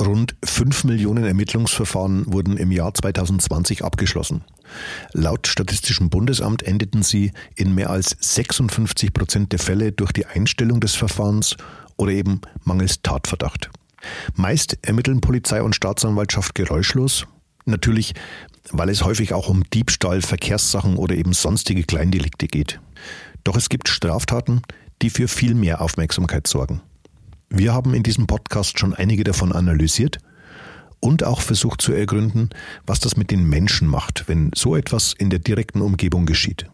Rund 0.00 0.34
5 0.42 0.84
Millionen 0.84 1.24
Ermittlungsverfahren 1.24 2.32
wurden 2.32 2.56
im 2.56 2.72
Jahr 2.72 2.94
2020 2.94 3.84
abgeschlossen. 3.84 4.42
Laut 5.12 5.46
Statistischem 5.46 6.08
Bundesamt 6.08 6.62
endeten 6.62 7.02
sie 7.02 7.32
in 7.54 7.74
mehr 7.74 7.90
als 7.90 8.16
56 8.18 9.12
Prozent 9.12 9.52
der 9.52 9.58
Fälle 9.58 9.92
durch 9.92 10.12
die 10.12 10.24
Einstellung 10.24 10.80
des 10.80 10.94
Verfahrens 10.94 11.56
oder 11.96 12.12
eben 12.12 12.40
mangels 12.64 13.02
Tatverdacht. 13.02 13.70
Meist 14.34 14.78
ermitteln 14.80 15.20
Polizei 15.20 15.62
und 15.62 15.74
Staatsanwaltschaft 15.74 16.54
geräuschlos, 16.54 17.26
natürlich 17.66 18.14
weil 18.72 18.88
es 18.88 19.04
häufig 19.04 19.34
auch 19.34 19.48
um 19.48 19.64
Diebstahl, 19.64 20.22
Verkehrssachen 20.22 20.96
oder 20.96 21.14
eben 21.14 21.34
sonstige 21.34 21.82
Kleindelikte 21.82 22.46
geht. 22.46 22.80
Doch 23.44 23.56
es 23.56 23.68
gibt 23.68 23.88
Straftaten, 23.88 24.62
die 25.02 25.10
für 25.10 25.28
viel 25.28 25.54
mehr 25.54 25.80
Aufmerksamkeit 25.82 26.46
sorgen. 26.46 26.80
Wir 27.52 27.74
haben 27.74 27.94
in 27.94 28.04
diesem 28.04 28.28
Podcast 28.28 28.78
schon 28.78 28.94
einige 28.94 29.24
davon 29.24 29.50
analysiert 29.50 30.18
und 31.00 31.24
auch 31.24 31.40
versucht 31.40 31.82
zu 31.82 31.92
ergründen, 31.92 32.50
was 32.86 33.00
das 33.00 33.16
mit 33.16 33.32
den 33.32 33.48
Menschen 33.48 33.88
macht, 33.88 34.28
wenn 34.28 34.52
so 34.54 34.76
etwas 34.76 35.14
in 35.18 35.30
der 35.30 35.40
direkten 35.40 35.80
Umgebung 35.80 36.26
geschieht. 36.26 36.66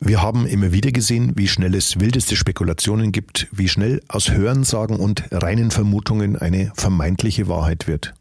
Wir 0.00 0.22
haben 0.22 0.46
immer 0.46 0.72
wieder 0.72 0.90
gesehen, 0.90 1.32
wie 1.36 1.48
schnell 1.48 1.74
es 1.74 2.00
wildeste 2.00 2.34
Spekulationen 2.34 3.12
gibt, 3.12 3.46
wie 3.52 3.68
schnell 3.68 4.00
aus 4.08 4.30
Hörensagen 4.30 4.96
und 4.96 5.24
reinen 5.30 5.70
Vermutungen 5.70 6.36
eine 6.36 6.72
vermeintliche 6.74 7.46
Wahrheit 7.46 7.86
wird. 7.86 8.14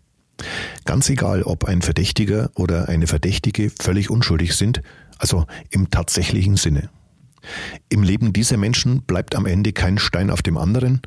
Ganz 0.84 1.10
egal, 1.10 1.44
ob 1.44 1.64
ein 1.64 1.82
Verdächtiger 1.82 2.52
oder 2.55 2.90
eine 2.90 3.08
Verdächtige 3.08 3.72
völlig 3.80 4.10
unschuldig 4.10 4.54
sind, 4.54 4.82
also 5.18 5.46
im 5.70 5.91
tatsächlichen 5.91 6.58
Sinne. 6.58 6.90
Im 7.88 8.04
Leben 8.04 8.34
dieser 8.34 8.58
Menschen 8.58 9.04
bleibt 9.04 9.34
am 9.34 9.46
Ende 9.46 9.72
kein 9.72 9.98
Stein 9.98 10.30
auf 10.30 10.41
dem 10.41 10.58
anderen 10.58 11.02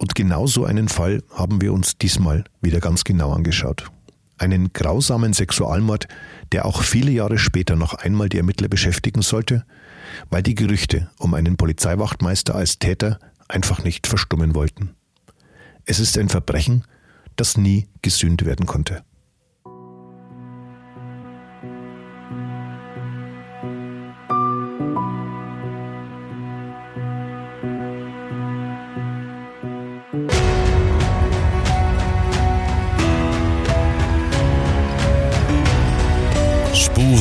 und 0.00 0.14
genau 0.14 0.46
so 0.46 0.64
einen 0.64 0.88
Fall 0.88 1.22
haben 1.30 1.60
wir 1.60 1.74
uns 1.74 1.98
diesmal 1.98 2.44
wieder 2.62 2.80
ganz 2.80 3.04
genau 3.04 3.32
angeschaut. 3.32 3.90
Einen 4.38 4.72
grausamen 4.72 5.34
Sexualmord, 5.34 6.08
der 6.52 6.64
auch 6.64 6.82
viele 6.82 7.10
Jahre 7.10 7.36
später 7.36 7.76
noch 7.76 7.92
einmal 7.92 8.30
die 8.30 8.38
Ermittler 8.38 8.68
beschäftigen 8.68 9.20
sollte, 9.20 9.66
weil 10.30 10.42
die 10.42 10.54
Gerüchte 10.54 11.10
um 11.18 11.34
einen 11.34 11.58
Polizeiwachtmeister 11.58 12.54
als 12.54 12.78
Täter 12.78 13.18
einfach 13.46 13.84
nicht 13.84 14.06
verstummen 14.06 14.54
wollten. 14.54 14.94
Es 15.84 16.00
ist 16.00 16.16
ein 16.16 16.30
Verbrechen, 16.30 16.84
das 17.36 17.58
nie 17.58 17.86
gesühnt 18.00 18.46
werden 18.46 18.64
konnte. 18.64 19.04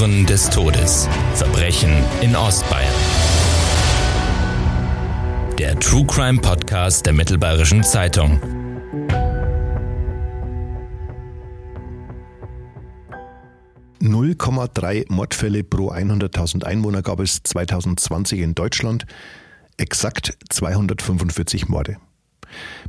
Spuren 0.09 0.25
des 0.25 0.49
Todes. 0.49 1.07
Verbrechen 1.35 1.91
in 2.21 2.35
Ostbayern. 2.35 2.93
Der 5.59 5.79
True 5.79 6.05
Crime 6.07 6.39
Podcast 6.41 7.05
der 7.05 7.13
Mittelbayerischen 7.13 7.83
Zeitung. 7.83 8.39
drei 14.73 15.05
Mordfälle 15.09 15.63
pro 15.63 15.91
100.000 15.91 16.63
Einwohner 16.63 17.03
gab 17.03 17.19
es 17.19 17.43
2020 17.43 18.39
in 18.39 18.55
Deutschland, 18.55 19.05
exakt 19.77 20.37
245 20.49 21.67
Morde. 21.67 21.97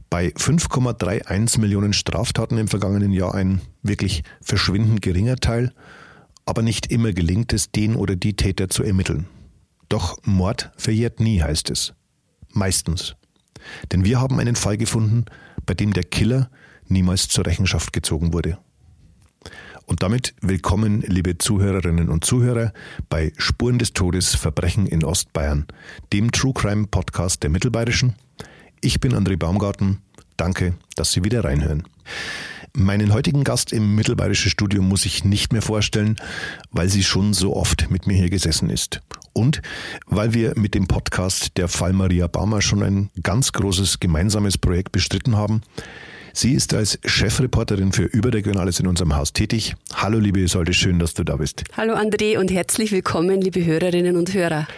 Bei 0.08 0.28
5,31 0.28 1.60
Millionen 1.60 1.92
Straftaten 1.92 2.56
im 2.56 2.68
vergangenen 2.68 3.12
Jahr 3.12 3.34
ein 3.34 3.60
wirklich 3.82 4.22
verschwindend 4.40 5.02
geringer 5.02 5.36
Teil 5.36 5.72
aber 6.50 6.62
nicht 6.62 6.90
immer 6.90 7.12
gelingt 7.12 7.52
es, 7.52 7.70
den 7.70 7.94
oder 7.94 8.16
die 8.16 8.34
Täter 8.34 8.68
zu 8.68 8.82
ermitteln. 8.82 9.26
Doch 9.88 10.18
Mord 10.24 10.72
verjährt 10.76 11.20
nie, 11.20 11.40
heißt 11.40 11.70
es. 11.70 11.94
Meistens. 12.52 13.14
Denn 13.92 14.04
wir 14.04 14.20
haben 14.20 14.40
einen 14.40 14.56
Fall 14.56 14.76
gefunden, 14.76 15.26
bei 15.64 15.74
dem 15.74 15.92
der 15.92 16.02
Killer 16.02 16.50
niemals 16.88 17.28
zur 17.28 17.46
Rechenschaft 17.46 17.92
gezogen 17.92 18.32
wurde. 18.32 18.58
Und 19.86 20.02
damit 20.02 20.34
willkommen, 20.40 21.02
liebe 21.02 21.38
Zuhörerinnen 21.38 22.08
und 22.08 22.24
Zuhörer, 22.24 22.72
bei 23.08 23.32
Spuren 23.36 23.78
des 23.78 23.92
Todes 23.92 24.34
Verbrechen 24.34 24.86
in 24.86 25.04
Ostbayern, 25.04 25.66
dem 26.12 26.32
True 26.32 26.52
Crime 26.52 26.88
Podcast 26.88 27.44
der 27.44 27.50
Mittelbayerischen. 27.50 28.16
Ich 28.80 28.98
bin 28.98 29.14
André 29.14 29.36
Baumgarten. 29.36 29.98
Danke, 30.36 30.74
dass 30.96 31.12
Sie 31.12 31.22
wieder 31.22 31.44
reinhören. 31.44 31.84
Meinen 32.72 33.12
heutigen 33.12 33.42
Gast 33.42 33.72
im 33.72 33.94
mittelbayerischen 33.94 34.50
Studio 34.50 34.80
muss 34.82 35.04
ich 35.04 35.24
nicht 35.24 35.52
mehr 35.52 35.62
vorstellen, 35.62 36.16
weil 36.70 36.88
sie 36.88 37.02
schon 37.02 37.34
so 37.34 37.56
oft 37.56 37.90
mit 37.90 38.06
mir 38.06 38.14
hier 38.14 38.30
gesessen 38.30 38.70
ist. 38.70 39.00
Und 39.32 39.60
weil 40.06 40.34
wir 40.34 40.52
mit 40.56 40.74
dem 40.74 40.86
Podcast 40.86 41.56
der 41.56 41.68
Fall 41.68 41.92
Maria 41.92 42.26
Baumer 42.26 42.62
schon 42.62 42.82
ein 42.82 43.10
ganz 43.22 43.52
großes 43.52 44.00
gemeinsames 44.00 44.58
Projekt 44.58 44.92
bestritten 44.92 45.36
haben. 45.36 45.62
Sie 46.32 46.54
ist 46.54 46.74
als 46.74 46.98
Chefreporterin 47.04 47.92
für 47.92 48.04
Überregionales 48.04 48.78
in 48.78 48.86
unserem 48.86 49.16
Haus 49.16 49.32
tätig. 49.32 49.74
Hallo 49.94 50.18
liebe 50.18 50.40
Isolde, 50.40 50.72
schön, 50.72 51.00
dass 51.00 51.14
du 51.14 51.24
da 51.24 51.36
bist. 51.36 51.64
Hallo 51.76 51.94
André 51.94 52.38
und 52.38 52.52
herzlich 52.52 52.92
willkommen, 52.92 53.40
liebe 53.40 53.64
Hörerinnen 53.64 54.16
und 54.16 54.32
Hörer. 54.32 54.68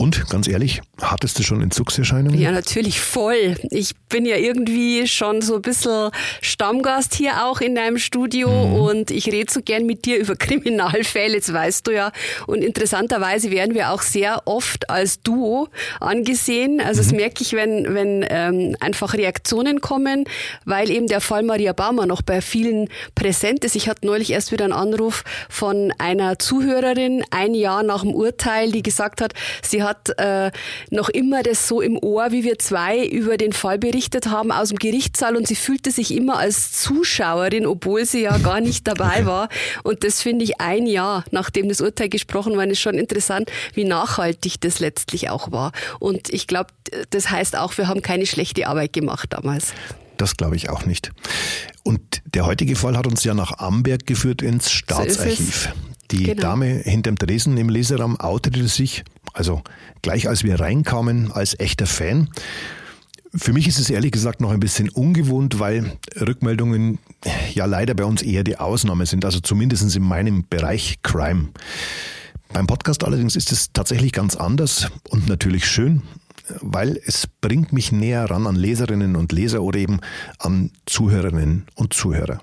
Und 0.00 0.30
ganz 0.30 0.48
ehrlich, 0.48 0.80
hattest 1.02 1.38
du 1.38 1.42
schon 1.42 1.60
Entzugserscheinungen? 1.60 2.40
Ja, 2.40 2.52
natürlich 2.52 3.02
voll. 3.02 3.56
Ich 3.68 3.94
bin 4.08 4.24
ja 4.24 4.36
irgendwie 4.36 5.06
schon 5.06 5.42
so 5.42 5.56
ein 5.56 5.60
bisschen 5.60 6.10
Stammgast 6.40 7.14
hier 7.14 7.44
auch 7.44 7.60
in 7.60 7.74
deinem 7.74 7.98
Studio 7.98 8.48
mhm. 8.48 8.74
und 8.76 9.10
ich 9.10 9.26
rede 9.26 9.52
so 9.52 9.60
gern 9.60 9.84
mit 9.84 10.06
dir 10.06 10.16
über 10.16 10.36
Kriminalfälle, 10.38 11.38
das 11.38 11.52
weißt 11.52 11.86
du 11.86 11.90
ja. 11.90 12.12
Und 12.46 12.64
interessanterweise 12.64 13.50
werden 13.50 13.74
wir 13.74 13.90
auch 13.90 14.00
sehr 14.00 14.40
oft 14.46 14.88
als 14.88 15.20
Duo 15.20 15.68
angesehen. 16.00 16.80
Also 16.80 17.02
mhm. 17.02 17.04
das 17.04 17.12
merke 17.12 17.42
ich, 17.42 17.52
wenn, 17.52 17.92
wenn 17.92 18.24
ähm, 18.30 18.76
einfach 18.80 19.12
Reaktionen 19.12 19.82
kommen, 19.82 20.24
weil 20.64 20.88
eben 20.88 21.08
der 21.08 21.20
Fall 21.20 21.42
Maria 21.42 21.74
Baumer 21.74 22.06
noch 22.06 22.22
bei 22.22 22.40
vielen 22.40 22.88
präsent 23.14 23.66
ist. 23.66 23.76
Ich 23.76 23.86
hatte 23.86 24.06
neulich 24.06 24.30
erst 24.30 24.50
wieder 24.50 24.64
einen 24.64 24.72
Anruf 24.72 25.24
von 25.50 25.92
einer 25.98 26.38
Zuhörerin, 26.38 27.22
ein 27.30 27.52
Jahr 27.52 27.82
nach 27.82 28.00
dem 28.00 28.14
Urteil, 28.14 28.72
die 28.72 28.82
gesagt 28.82 29.20
hat, 29.20 29.34
sie 29.60 29.82
hat 29.82 29.89
hat 29.90 30.18
äh, 30.18 30.50
noch 30.90 31.08
immer 31.08 31.42
das 31.42 31.68
so 31.68 31.80
im 31.80 31.98
Ohr, 31.98 32.30
wie 32.30 32.44
wir 32.44 32.58
zwei 32.58 33.04
über 33.04 33.36
den 33.36 33.52
Fall 33.52 33.78
berichtet 33.78 34.26
haben 34.26 34.52
aus 34.52 34.68
dem 34.68 34.78
Gerichtssaal 34.78 35.36
und 35.36 35.46
sie 35.46 35.56
fühlte 35.56 35.90
sich 35.90 36.14
immer 36.14 36.38
als 36.38 36.72
Zuschauerin, 36.72 37.66
obwohl 37.66 38.04
sie 38.04 38.22
ja 38.22 38.38
gar 38.38 38.60
nicht 38.60 38.86
dabei 38.86 39.26
war. 39.26 39.48
Und 39.82 40.04
das 40.04 40.22
finde 40.22 40.44
ich 40.44 40.60
ein 40.60 40.86
Jahr, 40.86 41.24
nachdem 41.30 41.68
das 41.68 41.80
Urteil 41.80 42.08
gesprochen 42.08 42.56
war, 42.56 42.66
ist 42.66 42.80
schon 42.80 42.94
interessant, 42.94 43.50
wie 43.74 43.84
nachhaltig 43.84 44.60
das 44.60 44.80
letztlich 44.80 45.28
auch 45.28 45.50
war. 45.50 45.72
Und 45.98 46.32
ich 46.32 46.46
glaube, 46.46 46.70
das 47.10 47.30
heißt 47.30 47.56
auch, 47.56 47.76
wir 47.76 47.88
haben 47.88 48.02
keine 48.02 48.26
schlechte 48.26 48.66
Arbeit 48.68 48.92
gemacht 48.92 49.32
damals. 49.32 49.72
Das 50.16 50.36
glaube 50.36 50.56
ich 50.56 50.68
auch 50.68 50.84
nicht. 50.84 51.10
Und 51.82 52.22
der 52.26 52.46
heutige 52.46 52.76
Fall 52.76 52.96
hat 52.96 53.06
uns 53.06 53.24
ja 53.24 53.34
nach 53.34 53.58
Amberg 53.58 54.06
geführt 54.06 54.42
ins 54.42 54.70
Staatsarchiv. 54.70 55.70
So 55.74 55.90
die 56.10 56.24
genau. 56.24 56.42
Dame 56.42 56.66
hinterm 56.66 57.16
Dresen 57.16 57.56
im 57.56 57.68
Leseraum 57.68 58.18
outete 58.18 58.66
sich, 58.68 59.04
also 59.32 59.62
gleich 60.02 60.28
als 60.28 60.44
wir 60.44 60.60
reinkamen, 60.60 61.32
als 61.32 61.58
echter 61.58 61.86
Fan. 61.86 62.28
Für 63.34 63.52
mich 63.52 63.68
ist 63.68 63.78
es 63.78 63.90
ehrlich 63.90 64.10
gesagt 64.10 64.40
noch 64.40 64.50
ein 64.50 64.58
bisschen 64.58 64.88
ungewohnt, 64.88 65.60
weil 65.60 65.98
Rückmeldungen 66.20 66.98
ja 67.54 67.64
leider 67.64 67.94
bei 67.94 68.04
uns 68.04 68.22
eher 68.22 68.42
die 68.42 68.58
Ausnahme 68.58 69.06
sind, 69.06 69.24
also 69.24 69.38
zumindest 69.40 69.94
in 69.94 70.02
meinem 70.02 70.44
Bereich 70.48 70.98
Crime. 71.02 71.50
Beim 72.52 72.66
Podcast 72.66 73.04
allerdings 73.04 73.36
ist 73.36 73.52
es 73.52 73.72
tatsächlich 73.72 74.12
ganz 74.12 74.34
anders 74.34 74.90
und 75.10 75.28
natürlich 75.28 75.66
schön, 75.66 76.02
weil 76.60 77.00
es 77.06 77.28
bringt 77.40 77.72
mich 77.72 77.92
näher 77.92 78.28
ran 78.28 78.48
an 78.48 78.56
Leserinnen 78.56 79.14
und 79.14 79.30
Leser 79.30 79.62
oder 79.62 79.78
eben 79.78 80.00
an 80.38 80.72
Zuhörerinnen 80.86 81.66
und 81.76 81.92
Zuhörer. 81.92 82.40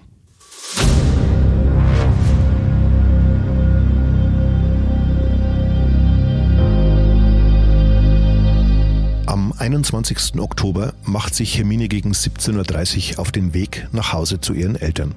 21. 9.67 10.39
Oktober 10.39 10.93
macht 11.03 11.35
sich 11.35 11.57
Hermine 11.57 11.89
gegen 11.89 12.13
17.30 12.13 13.15
Uhr 13.15 13.19
auf 13.19 13.33
den 13.33 13.53
Weg 13.53 13.85
nach 13.91 14.13
Hause 14.13 14.39
zu 14.39 14.53
ihren 14.53 14.77
Eltern. 14.77 15.13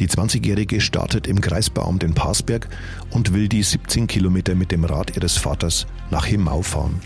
Die 0.00 0.08
20-Jährige 0.08 0.80
startet 0.80 1.28
im 1.28 1.40
Kreisbauamt 1.40 2.02
in 2.02 2.12
Parsberg 2.12 2.68
und 3.10 3.32
will 3.32 3.48
die 3.48 3.62
17 3.62 4.08
Kilometer 4.08 4.56
mit 4.56 4.72
dem 4.72 4.84
Rad 4.84 5.16
ihres 5.16 5.36
Vaters 5.36 5.86
nach 6.10 6.28
Hemau 6.28 6.62
fahren. 6.62 7.00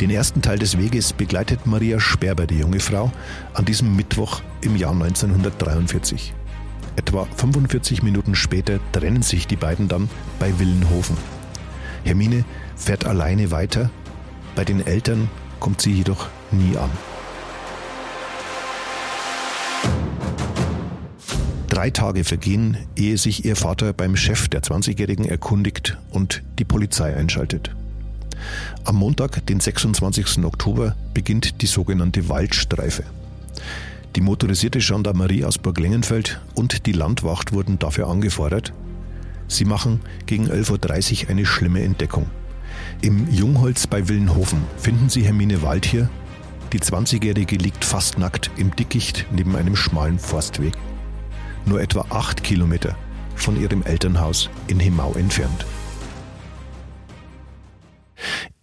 Den 0.00 0.10
ersten 0.10 0.40
Teil 0.40 0.60
des 0.60 0.78
Weges 0.78 1.12
begleitet 1.12 1.66
Maria 1.66 1.98
Sperber 1.98 2.46
die 2.46 2.58
junge 2.58 2.78
Frau 2.78 3.10
an 3.54 3.64
diesem 3.64 3.96
Mittwoch 3.96 4.40
im 4.60 4.76
Jahr 4.76 4.92
1943. 4.92 6.32
Etwa 6.94 7.26
45 7.38 8.04
Minuten 8.04 8.36
später 8.36 8.78
trennen 8.92 9.22
sich 9.22 9.48
die 9.48 9.56
beiden 9.56 9.88
dann 9.88 10.08
bei 10.38 10.56
Willenhofen. 10.60 11.16
Hermine 12.04 12.44
fährt 12.76 13.04
alleine 13.04 13.50
weiter 13.50 13.90
bei 14.54 14.64
den 14.64 14.86
Eltern 14.86 15.28
kommt 15.60 15.80
sie 15.80 15.92
jedoch 15.92 16.28
nie 16.50 16.76
an. 16.76 16.90
Drei 21.68 21.90
Tage 21.90 22.22
vergehen, 22.24 22.76
ehe 22.94 23.18
sich 23.18 23.44
ihr 23.44 23.56
Vater 23.56 23.92
beim 23.92 24.16
Chef 24.16 24.48
der 24.48 24.62
20-Jährigen 24.62 25.24
erkundigt 25.24 25.98
und 26.10 26.42
die 26.58 26.64
Polizei 26.64 27.16
einschaltet. 27.16 27.74
Am 28.84 28.96
Montag, 28.96 29.44
den 29.46 29.58
26. 29.58 30.44
Oktober, 30.44 30.94
beginnt 31.14 31.62
die 31.62 31.66
sogenannte 31.66 32.28
Waldstreife. 32.28 33.02
Die 34.14 34.20
motorisierte 34.20 34.78
Gendarmerie 34.78 35.44
aus 35.44 35.58
Burg 35.58 35.80
Lengenfeld 35.80 36.40
und 36.54 36.86
die 36.86 36.92
Landwacht 36.92 37.52
wurden 37.52 37.78
dafür 37.80 38.06
angefordert. 38.08 38.72
Sie 39.48 39.64
machen 39.64 40.00
gegen 40.26 40.48
11.30 40.48 41.24
Uhr 41.24 41.30
eine 41.30 41.44
schlimme 41.44 41.82
Entdeckung. 41.82 42.26
Im 43.04 43.30
Jungholz 43.30 43.86
bei 43.86 44.08
Willenhofen 44.08 44.64
finden 44.78 45.10
Sie 45.10 45.26
Hermine 45.26 45.60
Waldhier. 45.60 46.08
Die 46.72 46.80
20-Jährige 46.80 47.56
liegt 47.56 47.84
fast 47.84 48.16
nackt 48.16 48.50
im 48.56 48.74
Dickicht 48.74 49.26
neben 49.30 49.56
einem 49.56 49.76
schmalen 49.76 50.18
Forstweg. 50.18 50.72
Nur 51.66 51.82
etwa 51.82 52.06
acht 52.08 52.42
Kilometer 52.42 52.96
von 53.36 53.60
ihrem 53.60 53.82
Elternhaus 53.82 54.48
in 54.68 54.80
Hemau 54.80 55.12
entfernt. 55.16 55.66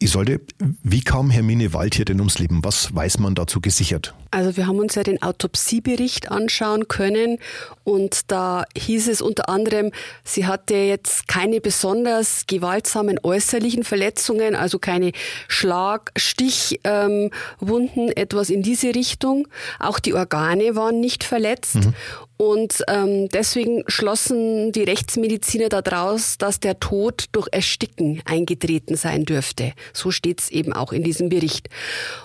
Isolde, 0.01 0.41
wie 0.83 1.01
kam 1.01 1.29
Hermine 1.29 1.73
Waldhier 1.73 2.05
denn 2.05 2.19
ums 2.19 2.39
Leben? 2.39 2.63
Was 2.63 2.93
weiß 2.93 3.19
man 3.19 3.35
dazu 3.35 3.61
gesichert? 3.61 4.13
Also 4.31 4.55
wir 4.55 4.65
haben 4.65 4.79
uns 4.79 4.95
ja 4.95 5.03
den 5.03 5.21
Autopsiebericht 5.21 6.31
anschauen 6.31 6.87
können 6.87 7.37
und 7.83 8.31
da 8.31 8.63
hieß 8.77 9.09
es 9.09 9.21
unter 9.21 9.49
anderem, 9.49 9.91
sie 10.23 10.45
hatte 10.45 10.75
jetzt 10.75 11.27
keine 11.27 11.59
besonders 11.59 12.45
gewaltsamen 12.47 13.19
äußerlichen 13.21 13.83
Verletzungen, 13.83 14.55
also 14.55 14.79
keine 14.79 15.11
Schlag-, 15.47 16.11
Stichwunden, 16.15 18.07
ähm, 18.07 18.13
etwas 18.15 18.49
in 18.49 18.63
diese 18.63 18.95
Richtung. 18.95 19.47
Auch 19.79 19.99
die 19.99 20.13
Organe 20.13 20.75
waren 20.75 20.99
nicht 20.99 21.23
verletzt. 21.23 21.75
Mhm. 21.75 21.93
Und 22.41 22.83
ähm, 22.87 23.29
deswegen 23.29 23.83
schlossen 23.85 24.71
die 24.71 24.81
Rechtsmediziner 24.81 25.69
daraus, 25.69 26.39
dass 26.39 26.59
der 26.59 26.79
Tod 26.79 27.25
durch 27.33 27.47
Ersticken 27.51 28.23
eingetreten 28.25 28.95
sein 28.95 29.25
dürfte. 29.25 29.73
So 29.93 30.09
steht 30.09 30.41
es 30.41 30.49
eben 30.49 30.73
auch 30.73 30.91
in 30.91 31.03
diesem 31.03 31.29
Bericht. 31.29 31.69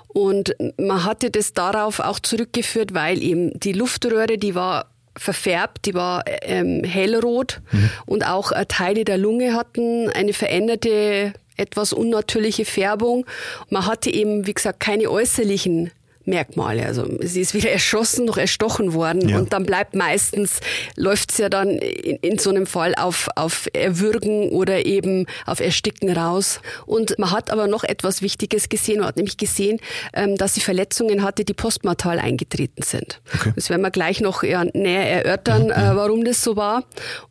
Und 0.09 0.57
man 0.79 1.05
hatte 1.05 1.31
das 1.31 1.53
darauf 1.53 2.01
auch 2.01 2.19
zurückgeführt, 2.19 2.95
weil 2.95 3.23
eben 3.23 3.61
die 3.61 3.75
Luftröhre, 3.75 4.39
die 4.39 4.55
war 4.55 4.87
verfärbt, 5.19 5.85
die 5.85 5.93
war 5.93 6.25
ähm, 6.27 6.83
hellrot 6.83 7.61
mhm. 7.71 7.91
und 8.07 8.27
auch 8.27 8.53
äh, 8.53 8.65
Teile 8.65 9.05
der 9.05 9.19
Lunge 9.19 9.53
hatten 9.53 10.09
eine 10.09 10.33
veränderte 10.33 11.35
etwas 11.59 11.93
unnatürliche 11.93 12.65
Färbung. 12.65 13.27
Man 13.69 13.85
hatte 13.85 14.09
eben, 14.09 14.47
wie 14.47 14.55
gesagt, 14.55 14.81
keine 14.81 15.11
äußerlichen 15.11 15.91
Merkmale. 16.27 16.85
Also 16.85 17.07
sie 17.21 17.41
ist 17.41 17.55
weder 17.55 17.71
erschossen 17.77 18.27
noch 18.27 18.37
erstochen 18.37 18.93
worden 18.93 19.29
ja. 19.29 19.39
und 19.39 19.53
dann 19.53 19.65
bleibt 19.65 19.95
meistens, 19.95 20.61
läuft 20.97 21.31
es 21.31 21.39
ja 21.39 21.49
dann 21.49 21.71
in, 21.71 22.17
in, 22.17 22.39
so 22.39 22.51
einem 22.51 22.67
Fall 22.67 22.95
auf, 22.95 23.29
auf 23.37 23.69
Erwürgen 23.73 24.51
oder 24.51 24.85
eben 24.85 25.27
auf 25.47 25.61
Ersticken 25.61 26.11
raus. 26.11 26.61
Und 26.85 27.19
man 27.19 27.31
hat 27.31 27.51
aber 27.51 27.67
noch 27.67 27.85
etwas 27.85 28.23
Wichtiges 28.23 28.69
gesehen, 28.69 28.99
man 28.99 29.09
hat 29.09 29.17
nämlich 29.17 29.37
gesehen, 29.37 29.81
ähm, 30.13 30.37
dass 30.37 30.55
sie 30.55 30.61
Verletzungen 30.61 31.23
hatte, 31.23 31.45
die 31.45 31.55
postmortal 31.55 32.19
eingetreten 32.19 32.83
sind. 32.83 33.21
Okay. 33.35 33.53
Das 33.55 33.71
werden 33.71 33.83
wir 33.83 33.91
gleich 33.91 34.21
noch 34.21 34.43
ja, 34.43 34.65
näher 34.65 35.25
erörtern, 35.25 35.65
mhm. 35.65 35.71
äh, 35.71 35.97
warum 35.97 36.25
das 36.25 36.43
so 36.43 36.57
war. 36.57 36.85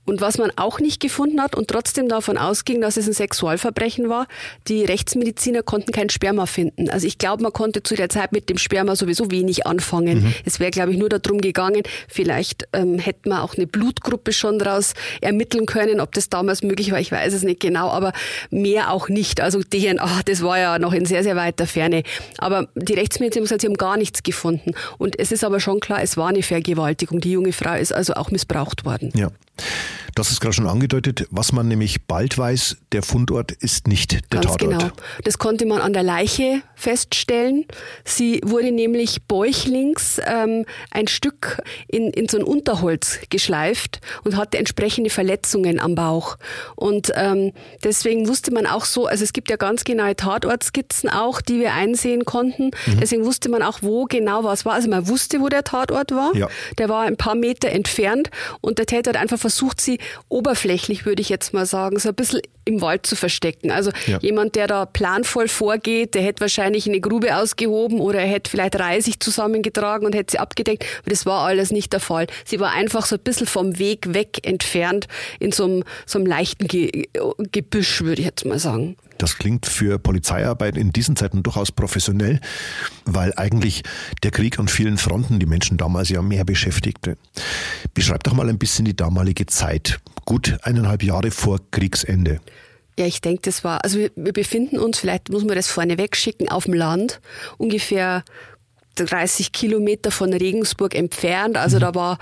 Und 0.05 0.21
was 0.21 0.37
man 0.37 0.51
auch 0.55 0.79
nicht 0.79 1.01
gefunden 1.01 1.41
hat 1.41 1.55
und 1.55 1.67
trotzdem 1.67 2.07
davon 2.07 2.37
ausging, 2.37 2.79
dass 2.81 2.97
es 2.97 3.07
ein 3.07 3.13
Sexualverbrechen 3.13 4.07
war, 4.09 4.27
die 4.67 4.85
Rechtsmediziner 4.85 5.63
konnten 5.63 5.91
kein 5.91 6.09
Sperma 6.09 6.45
finden. 6.45 6.89
Also 6.89 7.07
ich 7.07 7.17
glaube, 7.17 7.43
man 7.43 7.51
konnte 7.51 7.83
zu 7.83 7.95
der 7.95 8.09
Zeit 8.09 8.31
mit 8.31 8.49
dem 8.49 8.57
Sperma 8.57 8.84
sowieso 8.93 9.31
wenig 9.31 9.65
anfangen. 9.65 10.23
Mhm. 10.23 10.33
Es 10.45 10.59
wäre, 10.59 10.71
glaube 10.71 10.91
ich, 10.91 10.97
nur 10.97 11.09
darum 11.09 11.41
gegangen, 11.41 11.83
vielleicht 12.07 12.67
ähm, 12.73 12.99
hätte 12.99 13.29
man 13.29 13.39
auch 13.39 13.55
eine 13.55 13.67
Blutgruppe 13.67 14.33
schon 14.33 14.59
daraus 14.59 14.93
ermitteln 15.21 15.65
können. 15.65 15.99
Ob 15.99 16.13
das 16.13 16.29
damals 16.29 16.61
möglich 16.61 16.91
war, 16.91 16.99
ich 16.99 17.11
weiß 17.11 17.33
es 17.33 17.43
nicht 17.43 17.59
genau, 17.59 17.89
aber 17.89 18.13
mehr 18.49 18.91
auch 18.91 19.09
nicht. 19.09 19.41
Also 19.41 19.61
DNA, 19.61 20.21
das 20.25 20.41
war 20.41 20.59
ja 20.59 20.79
noch 20.79 20.93
in 20.93 21.05
sehr, 21.05 21.23
sehr 21.23 21.35
weiter 21.35 21.67
Ferne. 21.67 22.03
Aber 22.37 22.67
die 22.75 22.93
Rechtsmediziner 22.93 23.41
haben 23.41 23.45
gesagt, 23.45 23.61
sie 23.61 23.67
haben 23.67 23.77
gar 23.77 23.97
nichts 23.97 24.23
gefunden. 24.23 24.73
Und 24.97 25.17
es 25.19 25.31
ist 25.31 25.43
aber 25.43 25.59
schon 25.59 25.79
klar, 25.79 26.01
es 26.01 26.17
war 26.17 26.29
eine 26.29 26.43
Vergewaltigung. 26.43 27.21
Die 27.21 27.31
junge 27.31 27.53
Frau 27.53 27.75
ist 27.75 27.93
also 27.93 28.13
auch 28.13 28.31
missbraucht 28.31 28.85
worden. 28.85 29.11
Ja. 29.15 29.31
Das 30.15 30.31
ist 30.31 30.39
gerade 30.39 30.53
schon 30.53 30.67
angedeutet. 30.67 31.27
Was 31.29 31.51
man 31.51 31.67
nämlich 31.67 32.05
bald 32.05 32.37
weiß, 32.37 32.77
der 32.93 33.03
Fundort 33.03 33.51
ist 33.51 33.87
nicht 33.87 34.13
der 34.13 34.21
Ganz 34.29 34.45
Tatort. 34.45 34.79
Genau. 34.79 34.91
Das 35.23 35.37
konnte 35.37 35.65
man 35.65 35.81
an 35.81 35.91
der 35.91 36.03
Leiche 36.03 36.61
feststellen. 36.75 37.65
Sie 38.05 38.39
wurde 38.43 38.71
nämlich 38.75 39.23
bäuchlings 39.23 40.19
ähm, 40.25 40.65
ein 40.91 41.07
Stück 41.07 41.61
in, 41.87 42.11
in 42.11 42.27
so 42.27 42.37
ein 42.37 42.43
Unterholz 42.43 43.19
geschleift 43.29 44.01
und 44.23 44.37
hatte 44.37 44.57
entsprechende 44.57 45.09
Verletzungen 45.09 45.79
am 45.79 45.95
Bauch. 45.95 46.37
Und 46.75 47.11
ähm, 47.15 47.51
deswegen 47.83 48.27
wusste 48.27 48.53
man 48.53 48.65
auch 48.65 48.85
so, 48.85 49.07
also 49.07 49.23
es 49.23 49.33
gibt 49.33 49.49
ja 49.49 49.55
ganz 49.55 49.83
genaue 49.83 50.15
Tatortskizzen 50.15 51.09
auch, 51.09 51.41
die 51.41 51.59
wir 51.59 51.73
einsehen 51.73 52.25
konnten. 52.25 52.71
Mhm. 52.85 52.99
Deswegen 52.99 53.25
wusste 53.25 53.49
man 53.49 53.61
auch, 53.61 53.79
wo 53.81 54.05
genau 54.05 54.43
was 54.43 54.65
war. 54.65 54.73
Also 54.73 54.89
man 54.89 55.07
wusste, 55.07 55.41
wo 55.41 55.49
der 55.49 55.63
Tatort 55.63 56.11
war. 56.11 56.35
Ja. 56.35 56.47
Der 56.77 56.89
war 56.89 57.03
ein 57.03 57.17
paar 57.17 57.35
Meter 57.35 57.69
entfernt 57.69 58.29
und 58.61 58.77
der 58.77 58.85
Täter 58.85 59.11
hat 59.11 59.17
einfach 59.17 59.39
versucht, 59.39 59.81
sie 59.81 59.99
oberflächlich, 60.29 61.05
würde 61.05 61.21
ich 61.21 61.29
jetzt 61.29 61.53
mal 61.53 61.65
sagen, 61.65 61.99
so 61.99 62.09
ein 62.09 62.15
bisschen 62.15 62.41
im 62.65 62.81
Wald 62.81 63.05
zu 63.05 63.15
verstecken. 63.15 63.71
Also 63.71 63.91
ja. 64.07 64.17
jemand, 64.19 64.55
der 64.55 64.67
da 64.67 64.85
planvoll 64.85 65.47
vorgeht, 65.47 66.15
der 66.15 66.23
hätte 66.23 66.41
wahrscheinlich 66.41 66.87
eine 66.87 66.99
Grube 66.99 67.35
ausgehoben 67.37 67.99
oder 67.99 68.19
er 68.19 68.27
hätte 68.27 68.49
vielleicht 68.49 68.79
Reisig 68.79 69.21
zusammengetragen 69.23 70.05
und 70.05 70.15
hätte 70.15 70.31
sie 70.31 70.39
abgedeckt. 70.39 70.83
Aber 70.99 71.11
das 71.11 71.25
war 71.25 71.45
alles 71.45 71.71
nicht 71.71 71.93
der 71.93 71.99
Fall. 71.99 72.27
Sie 72.43 72.59
war 72.59 72.71
einfach 72.71 73.05
so 73.05 73.15
ein 73.15 73.21
bisschen 73.21 73.47
vom 73.47 73.79
Weg 73.79 74.13
weg 74.13 74.39
entfernt 74.45 75.07
in 75.39 75.51
so 75.51 75.65
einem, 75.65 75.83
so 76.05 76.19
einem 76.19 76.27
leichten 76.27 76.67
Ge 76.67 77.05
Gebüsch, 77.51 78.01
würde 78.01 78.21
ich 78.21 78.27
jetzt 78.27 78.45
mal 78.45 78.59
sagen. 78.59 78.97
Das 79.17 79.37
klingt 79.37 79.65
für 79.65 79.99
Polizeiarbeit 79.99 80.77
in 80.77 80.91
diesen 80.91 81.15
Zeiten 81.15 81.43
durchaus 81.43 81.71
professionell, 81.71 82.39
weil 83.05 83.33
eigentlich 83.35 83.83
der 84.23 84.31
Krieg 84.31 84.59
an 84.59 84.67
vielen 84.67 84.97
Fronten 84.97 85.39
die 85.39 85.45
Menschen 85.45 85.77
damals 85.77 86.09
ja 86.09 86.21
mehr 86.21 86.45
beschäftigte. 86.45 87.17
Beschreib 87.93 88.23
doch 88.23 88.33
mal 88.33 88.49
ein 88.49 88.59
bisschen 88.59 88.85
die 88.85 88.95
damalige 88.95 89.45
Zeit, 89.45 89.99
gut 90.25 90.57
eineinhalb 90.63 91.03
Jahre 91.03 91.31
vor 91.31 91.59
Kriegsende. 91.71 92.41
Ja, 92.97 93.05
ich 93.05 93.19
denke, 93.19 93.41
das 93.43 93.65
war, 93.65 93.83
also 93.83 93.99
wir, 93.99 94.11
wir 94.15 94.31
befinden 94.31 94.79
uns, 94.79 94.99
vielleicht 94.99 95.29
muss 95.29 95.43
man 95.43 95.55
das 95.55 95.67
vorne 95.67 95.97
wegschicken, 95.97 96.47
auf 96.47 96.63
dem 96.63 96.73
Land, 96.73 97.19
ungefähr 97.57 98.23
30 98.95 99.51
Kilometer 99.51 100.11
von 100.11 100.33
Regensburg 100.33 100.95
entfernt. 100.95 101.57
Also 101.57 101.79
da 101.79 101.95
war 101.95 102.17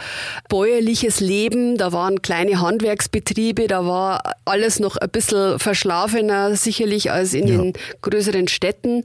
bäuerliches 0.50 1.20
Leben, 1.20 1.78
da 1.78 1.92
waren 1.92 2.22
kleine 2.22 2.60
Handwerksbetriebe, 2.62 3.68
da 3.68 3.86
war 3.86 4.36
alles 4.46 4.80
noch 4.80 4.98
ein 4.98 5.10
bisschen 5.10 5.60
verschlafener 5.60 6.56
sicherlich 6.56 7.12
als 7.12 7.34
in 7.34 7.48
ja. 7.48 7.58
den 7.58 7.74
größeren 8.02 8.48
Städten. 8.48 9.04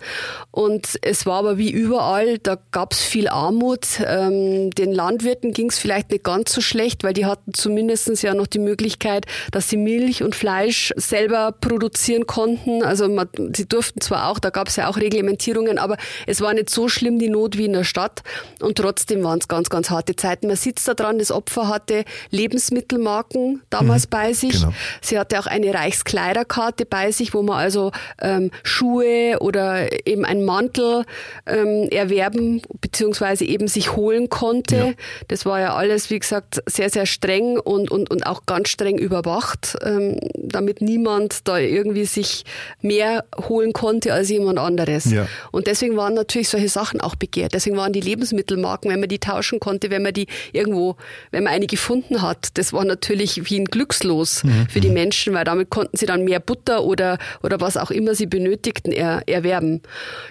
Und 0.50 0.98
es 1.02 1.26
war 1.26 1.38
aber 1.38 1.58
wie 1.58 1.70
überall, 1.70 2.38
da 2.38 2.58
gab 2.70 2.92
es 2.92 3.02
viel 3.02 3.28
Armut. 3.28 3.86
Ähm, 4.04 4.70
den 4.70 4.92
Landwirten 4.92 5.52
ging 5.52 5.68
es 5.68 5.78
vielleicht 5.78 6.10
nicht 6.10 6.24
ganz 6.24 6.52
so 6.52 6.60
schlecht, 6.60 7.04
weil 7.04 7.12
die 7.12 7.26
hatten 7.26 7.54
zumindest 7.54 8.22
ja 8.22 8.34
noch 8.34 8.46
die 8.46 8.58
Möglichkeit, 8.58 9.26
dass 9.52 9.68
sie 9.68 9.76
Milch 9.76 10.22
und 10.22 10.34
Fleisch 10.34 10.92
selber 10.96 11.52
produzieren 11.52 12.26
konnten. 12.26 12.82
Also 12.82 13.08
man, 13.08 13.28
sie 13.54 13.66
durften 13.68 14.00
zwar 14.00 14.30
auch, 14.30 14.38
da 14.38 14.50
gab 14.50 14.68
es 14.68 14.76
ja 14.76 14.88
auch 14.88 14.96
Reglementierungen, 14.96 15.78
aber 15.78 15.96
es 16.26 16.40
war 16.40 16.54
nicht 16.54 16.70
so 16.70 16.88
schlimm 16.88 17.18
die 17.18 17.28
Not 17.28 17.57
wie 17.58 17.66
in 17.66 17.72
der 17.72 17.84
Stadt. 17.84 18.22
Und 18.60 18.78
trotzdem 18.78 19.22
waren 19.22 19.38
es 19.38 19.48
ganz, 19.48 19.68
ganz 19.68 19.90
harte 19.90 20.16
Zeiten. 20.16 20.46
Man 20.46 20.56
sitzt 20.56 20.88
da 20.88 20.94
dran, 20.94 21.18
das 21.18 21.30
Opfer 21.30 21.68
hatte 21.68 22.04
Lebensmittelmarken 22.30 23.62
damals 23.70 24.06
mhm, 24.06 24.10
bei 24.10 24.32
sich. 24.32 24.52
Genau. 24.52 24.72
Sie 25.00 25.18
hatte 25.18 25.38
auch 25.38 25.46
eine 25.46 25.74
Reichskleiderkarte 25.74 26.86
bei 26.86 27.12
sich, 27.12 27.34
wo 27.34 27.42
man 27.42 27.58
also 27.58 27.92
ähm, 28.20 28.50
Schuhe 28.62 29.38
oder 29.40 30.06
eben 30.06 30.24
einen 30.24 30.44
Mantel 30.44 31.04
ähm, 31.46 31.88
erwerben 31.90 32.62
beziehungsweise 32.80 33.44
eben 33.44 33.68
sich 33.68 33.96
holen 33.96 34.28
konnte. 34.28 34.76
Ja. 34.76 34.92
Das 35.28 35.44
war 35.44 35.60
ja 35.60 35.74
alles, 35.74 36.10
wie 36.10 36.18
gesagt, 36.18 36.62
sehr, 36.66 36.90
sehr 36.90 37.06
streng 37.06 37.58
und, 37.58 37.90
und, 37.90 38.10
und 38.10 38.26
auch 38.26 38.46
ganz 38.46 38.68
streng 38.68 38.98
überwacht, 38.98 39.76
ähm, 39.82 40.18
damit 40.34 40.80
niemand 40.80 41.48
da 41.48 41.58
irgendwie 41.58 42.04
sich 42.04 42.44
mehr 42.80 43.24
holen 43.48 43.72
konnte 43.72 44.12
als 44.12 44.28
jemand 44.28 44.58
anderes. 44.58 45.10
Ja. 45.10 45.26
Und 45.50 45.66
deswegen 45.66 45.96
waren 45.96 46.14
natürlich 46.14 46.48
solche 46.48 46.68
Sachen 46.68 47.00
auch 47.00 47.14
begehrt. 47.14 47.47
Deswegen 47.52 47.76
waren 47.76 47.92
die 47.92 48.00
Lebensmittelmarken, 48.00 48.90
wenn 48.90 49.00
man 49.00 49.08
die 49.08 49.18
tauschen 49.18 49.60
konnte, 49.60 49.90
wenn 49.90 50.02
man 50.02 50.12
die 50.12 50.26
irgendwo, 50.52 50.96
wenn 51.30 51.44
man 51.44 51.52
eine 51.52 51.66
gefunden 51.66 52.22
hat, 52.22 52.48
das 52.54 52.72
war 52.72 52.84
natürlich 52.84 53.50
wie 53.50 53.60
ein 53.60 53.64
Glückslos 53.64 54.44
mhm. 54.44 54.66
für 54.68 54.80
die 54.80 54.90
Menschen, 54.90 55.34
weil 55.34 55.44
damit 55.44 55.70
konnten 55.70 55.96
sie 55.96 56.06
dann 56.06 56.24
mehr 56.24 56.40
Butter 56.40 56.84
oder, 56.84 57.18
oder 57.42 57.60
was 57.60 57.76
auch 57.76 57.90
immer 57.90 58.14
sie 58.14 58.26
benötigten 58.26 58.92
er, 58.92 59.22
erwerben. 59.26 59.82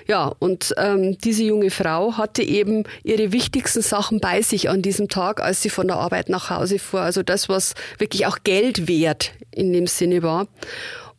Ja, 0.07 0.33
und 0.39 0.73
ähm, 0.77 1.17
diese 1.17 1.43
junge 1.43 1.69
Frau 1.69 2.17
hatte 2.17 2.43
eben 2.43 2.83
ihre 3.03 3.31
wichtigsten 3.31 3.81
Sachen 3.81 4.19
bei 4.19 4.41
sich 4.41 4.69
an 4.69 4.81
diesem 4.81 5.07
Tag, 5.07 5.41
als 5.41 5.61
sie 5.61 5.69
von 5.69 5.87
der 5.87 5.97
Arbeit 5.97 6.29
nach 6.29 6.49
Hause 6.49 6.79
fuhr. 6.79 7.01
Also 7.01 7.23
das, 7.23 7.49
was 7.49 7.73
wirklich 7.97 8.25
auch 8.25 8.39
Geld 8.43 8.87
wert 8.87 9.31
in 9.51 9.73
dem 9.73 9.87
Sinne 9.87 10.23
war. 10.23 10.47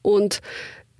Und 0.02 0.40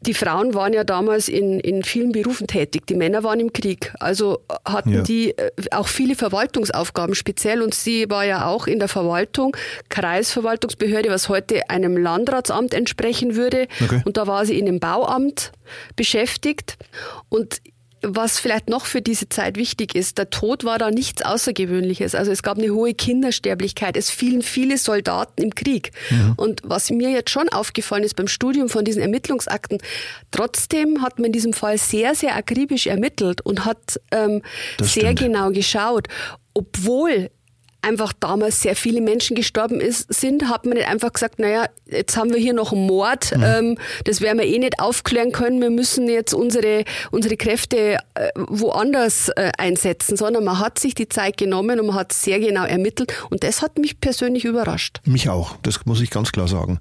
die 0.00 0.14
Frauen 0.14 0.55
waren 0.55 0.73
ja 0.73 0.85
damals 0.85 1.28
in, 1.28 1.59
in 1.59 1.83
vielen 1.83 2.12
Berufen 2.12 2.47
tätig. 2.47 2.87
Die 2.87 2.95
Männer 2.95 3.25
waren 3.25 3.40
im 3.40 3.52
Krieg. 3.52 3.93
Also 3.99 4.40
hatten 4.64 4.95
ja. 4.95 5.02
die 5.02 5.37
äh, 5.37 5.50
auch 5.73 5.88
viele 5.88 6.14
Verwaltungsaufgaben 6.14 7.14
speziell. 7.14 7.62
Und 7.62 7.75
sie 7.75 8.09
war 8.09 8.25
ja 8.25 8.47
auch 8.47 8.69
in 8.69 8.78
der 8.78 8.88
Verwaltung, 8.88 9.57
Kreisverwaltungsbehörde, 9.88 11.11
was 11.11 11.28
heute 11.28 11.69
einem 11.69 11.97
Landratsamt 11.97 12.75
entsprechen 12.75 13.35
würde. 13.35 13.67
Okay. 13.83 14.02
Und 14.05 14.17
da 14.17 14.26
war 14.28 14.47
sie 14.47 14.59
in 14.59 14.67
dem 14.67 14.78
Bauamt 14.78 15.52
beschäftigt. 15.97 16.78
Und 17.28 17.61
was 18.02 18.38
vielleicht 18.38 18.69
noch 18.69 18.87
für 18.87 19.02
diese 19.02 19.28
Zeit 19.28 19.57
wichtig 19.57 19.95
ist, 19.95 20.19
der 20.19 20.31
Tod 20.31 20.64
war 20.64 20.78
da 20.78 20.90
nichts 20.90 21.23
Außergewöhnliches. 21.23 22.14
Also 22.14 22.31
es 22.31 22.43
gab 22.43 22.59
eine 22.59 22.71
hohe 22.71 22.95
Kindersterblichkeit. 22.95 23.97
Es 23.97 24.11
fielen 24.11 24.43
viele 24.43 24.78
Soldaten 24.78 25.43
im 25.43 25.55
Krieg. 25.55 25.93
Mhm. 26.11 26.35
Und 26.37 26.61
was 26.64 26.90
mir 26.90 27.11
jetzt 27.11 27.31
schon 27.31 27.49
aufgefallen 27.49 28.05
ist 28.05 28.14
beim 28.14 28.28
Studium 28.28 28.69
von 28.69 28.85
diesen 28.85 29.02
Ermittlungsakten, 29.02 29.78
trotzdem 30.31 31.02
hat 31.02 31.19
man 31.19 31.26
in 31.26 31.33
diesem 31.33 31.52
Fall 31.52 31.78
sehr, 31.78 32.14
sehr 32.14 32.37
akribisch 32.37 32.87
ermittelt 32.87 33.40
und 33.40 33.64
hat 33.64 34.00
ähm, 34.12 34.43
sehr 34.81 35.14
genau 35.14 35.50
geschaut 35.50 36.09
obwohl 36.59 37.31
einfach 37.82 38.12
damals 38.12 38.62
sehr 38.62 38.76
viele 38.76 39.00
Menschen 39.00 39.37
gestorben 39.37 39.80
ist, 39.80 40.12
sind, 40.12 40.49
hat 40.49 40.64
man 40.64 40.75
nicht 40.75 40.88
einfach 40.88 41.12
gesagt, 41.12 41.38
naja, 41.38 41.66
jetzt 41.87 42.16
haben 42.16 42.30
wir 42.32 42.38
hier 42.38 42.52
noch 42.52 42.73
einen 42.73 42.87
Mord, 42.87 43.37
mhm. 43.37 43.42
ähm, 43.44 43.78
das 44.04 44.20
werden 44.20 44.38
wir 44.38 44.47
eh 44.47 44.58
nicht 44.58 44.80
aufklären 44.80 45.32
können, 45.32 45.61
wir 45.61 45.70
müssen 45.70 46.08
jetzt 46.08 46.35
unsere, 46.35 46.85
unsere 47.11 47.37
Kräfte 47.37 47.99
äh, 48.14 48.30
woanders 48.37 49.28
äh, 49.30 49.52
einsetzen, 49.58 50.16
sondern 50.16 50.44
man 50.44 50.58
hat 50.58 50.78
sich 50.78 50.94
die 50.94 51.08
Zeit 51.08 51.37
genommen 51.37 51.80
und 51.80 51.87
man 51.87 51.97
hat 51.97 52.12
sehr 52.12 52.40
genau 52.40 52.64
ermittelt 52.64 53.12
und 53.30 53.44
das 53.44 53.62
hat 53.62 53.78
mich 53.78 54.00
persönlich 54.00 54.44
überrascht. 54.44 55.00
Mich 55.04 55.28
auch, 55.28 55.56
das 55.62 55.87
muss 55.87 56.00
ich 56.00 56.11
ganz 56.11 56.32
klar 56.32 56.49
sagen. 56.49 56.80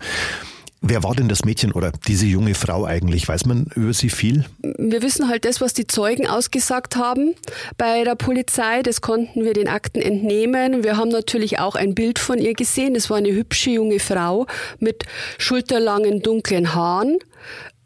Wer 0.81 1.03
war 1.03 1.15
denn 1.15 1.27
das 1.27 1.43
Mädchen 1.43 1.72
oder 1.72 1.91
diese 2.07 2.27
junge 2.27 2.53
Frau 2.53 2.86
eigentlich? 2.86 3.27
Weiß 3.27 3.46
man 3.46 3.65
über 3.75 3.93
sie 3.93 4.10
viel? 4.10 4.46
Wir 4.62 5.01
wissen 5.01 5.27
halt 5.27 5.46
das, 5.46 5.60
was 5.60 5.74
die 5.74 5.88
Zeugen 5.88 6.27
ausgesagt 6.27 6.96
haben 6.96 7.34
bei 7.77 8.03
der 8.03 8.15
Polizei. 8.15 8.84
Das 8.84 9.01
konnten 9.01 9.43
wir 9.43 9.53
den 9.53 9.67
Akten 9.67 10.00
entnehmen. 10.00 10.84
Wir 10.84 10.98
haben 10.98 11.10
natürlich 11.10 11.60
auch 11.60 11.75
ein 11.75 11.96
Bild 11.96 12.19
von 12.19 12.38
ihr 12.38 12.53
gesehen. 12.53 12.96
Es 12.96 13.10
war 13.10 13.17
eine 13.17 13.31
hübsche 13.31 13.72
junge 13.72 14.00
Frau 14.00 14.46
mit 14.79 15.03
schulterlangen 15.39 16.22
dunklen 16.22 16.75
Haaren 16.75 17.17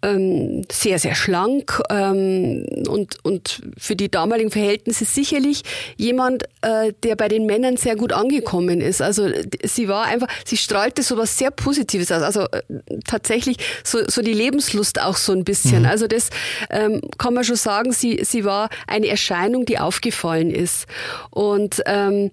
ähm, 0.04 0.64
sehr, 0.72 1.00
sehr 1.00 1.16
schlank 1.16 1.82
ähm, 1.90 2.66
und, 2.88 3.24
und 3.24 3.62
für 3.78 3.96
die 3.96 4.10
damaligen 4.10 4.52
Verhältnisse 4.52 5.06
sicherlich 5.06 5.64
jemand, 5.98 6.44
äh, 6.62 6.94
der 7.04 7.16
bei 7.16 7.28
den 7.28 7.46
Männern 7.46 7.78
sehr 7.78 7.96
gut 7.96 8.14
angekommen 8.14 8.82
ist. 8.82 9.02
Also 9.02 9.30
sie 9.64 9.88
war 9.88 10.06
einfach, 10.06 10.28
sie 10.46 10.58
strahlte 10.58 11.04
so 11.04 11.18
was 11.18 11.38
sehr 11.38 11.52
Positives 11.52 12.12
aus. 12.12 12.24
Also 12.24 12.42
äh, 12.52 12.62
tatsächlich 13.06 13.58
so, 13.84 14.00
so 14.08 14.22
die 14.22 14.34
Lebenslust 14.34 15.02
auch 15.02 15.18
so 15.18 15.34
ein 15.34 15.44
bisschen. 15.44 15.84
Mhm. 15.84 15.90
Also 15.90 16.08
das 16.08 16.30
ähm, 16.70 17.02
kann 17.18 17.34
man 17.34 17.44
schon 17.44 17.56
sagen, 17.56 17.92
sie, 17.92 18.24
sie 18.24 18.44
war 18.44 18.70
eine 18.88 19.08
Erscheinung, 19.08 19.66
die 19.66 19.80
aufgefallen 19.80 20.52
ist. 20.52 20.88
Und 21.30 21.82
ähm, 21.86 22.32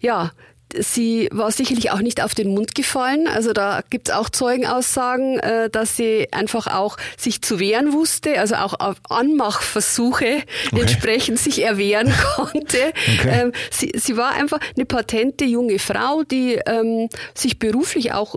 ja, 0.00 0.32
Sie 0.78 1.28
war 1.32 1.50
sicherlich 1.50 1.90
auch 1.90 2.00
nicht 2.00 2.22
auf 2.22 2.34
den 2.34 2.54
Mund 2.54 2.74
gefallen. 2.74 3.26
Also 3.26 3.52
da 3.52 3.82
gibt 3.90 4.08
es 4.08 4.14
auch 4.14 4.28
Zeugenaussagen, 4.28 5.38
äh, 5.38 5.70
dass 5.70 5.96
sie 5.96 6.28
einfach 6.32 6.66
auch 6.66 6.96
sich 7.16 7.42
zu 7.42 7.58
wehren 7.58 7.92
wusste, 7.92 8.38
also 8.38 8.56
auch 8.56 8.78
auf 8.78 8.96
Anmachversuche 9.08 10.42
okay. 10.72 10.80
entsprechend 10.80 11.38
sich 11.38 11.62
erwehren 11.62 12.12
konnte. 12.36 12.92
Okay. 13.18 13.28
Ähm, 13.28 13.52
sie, 13.70 13.92
sie 13.94 14.16
war 14.16 14.32
einfach 14.32 14.58
eine 14.76 14.86
patente 14.86 15.44
junge 15.44 15.78
Frau, 15.78 16.22
die 16.22 16.60
ähm, 16.66 17.08
sich 17.34 17.58
beruflich 17.58 18.12
auch 18.12 18.36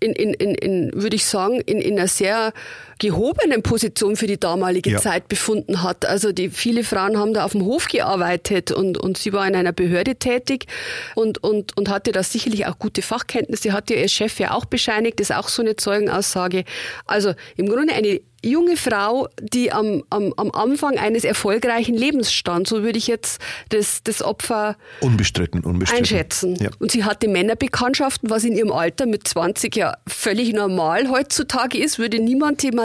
in, 0.00 0.12
in, 0.12 0.34
in, 0.34 0.54
in 0.54 0.90
würde 0.94 1.16
ich 1.16 1.24
sagen, 1.24 1.60
in, 1.60 1.80
in 1.80 1.98
einer 1.98 2.08
sehr 2.08 2.52
gehobenen 2.98 3.62
Position 3.62 4.16
für 4.16 4.26
die 4.26 4.38
damalige 4.38 4.90
ja. 4.90 4.98
Zeit 4.98 5.28
befunden 5.28 5.82
hat. 5.82 6.06
Also 6.06 6.32
die 6.32 6.50
viele 6.50 6.84
Frauen 6.84 7.18
haben 7.18 7.34
da 7.34 7.44
auf 7.44 7.52
dem 7.52 7.64
Hof 7.64 7.88
gearbeitet 7.88 8.72
und, 8.72 8.98
und 8.98 9.18
sie 9.18 9.32
war 9.32 9.46
in 9.46 9.54
einer 9.54 9.72
Behörde 9.72 10.16
tätig 10.16 10.66
und, 11.14 11.42
und, 11.42 11.76
und 11.76 11.88
hatte 11.88 12.12
da 12.12 12.22
sicherlich 12.22 12.66
auch 12.66 12.78
gute 12.78 13.02
Fachkenntnisse, 13.02 13.72
hat 13.72 13.90
ihr 13.90 14.08
Chef 14.08 14.38
ja 14.38 14.52
auch 14.52 14.64
bescheinigt, 14.64 15.20
das 15.20 15.30
ist 15.30 15.36
auch 15.36 15.48
so 15.48 15.62
eine 15.62 15.76
Zeugenaussage. 15.76 16.64
Also 17.06 17.34
im 17.56 17.68
Grunde 17.68 17.94
eine 17.94 18.20
junge 18.44 18.76
Frau, 18.76 19.28
die 19.40 19.72
am, 19.72 20.04
am, 20.10 20.32
am 20.36 20.50
Anfang 20.50 20.98
eines 20.98 21.24
erfolgreichen 21.24 21.94
Lebens 21.94 22.32
stand. 22.32 22.68
So 22.68 22.82
würde 22.82 22.98
ich 22.98 23.06
jetzt 23.06 23.40
das, 23.70 24.02
das 24.04 24.22
Opfer 24.22 24.76
unbestritten, 25.00 25.64
unbestritten. 25.64 26.04
einschätzen. 26.04 26.56
Ja. 26.56 26.70
Und 26.78 26.90
sie 26.90 27.04
hatte 27.04 27.28
Männerbekanntschaften, 27.28 28.30
was 28.30 28.44
in 28.44 28.56
ihrem 28.56 28.72
Alter 28.72 29.06
mit 29.06 29.26
20 29.26 29.74
ja 29.74 29.96
völlig 30.06 30.52
normal 30.52 31.08
heutzutage 31.10 31.78
ist, 31.78 31.98
würde 31.98 32.18
niemand 32.18 32.58
thematisieren. 32.58 32.83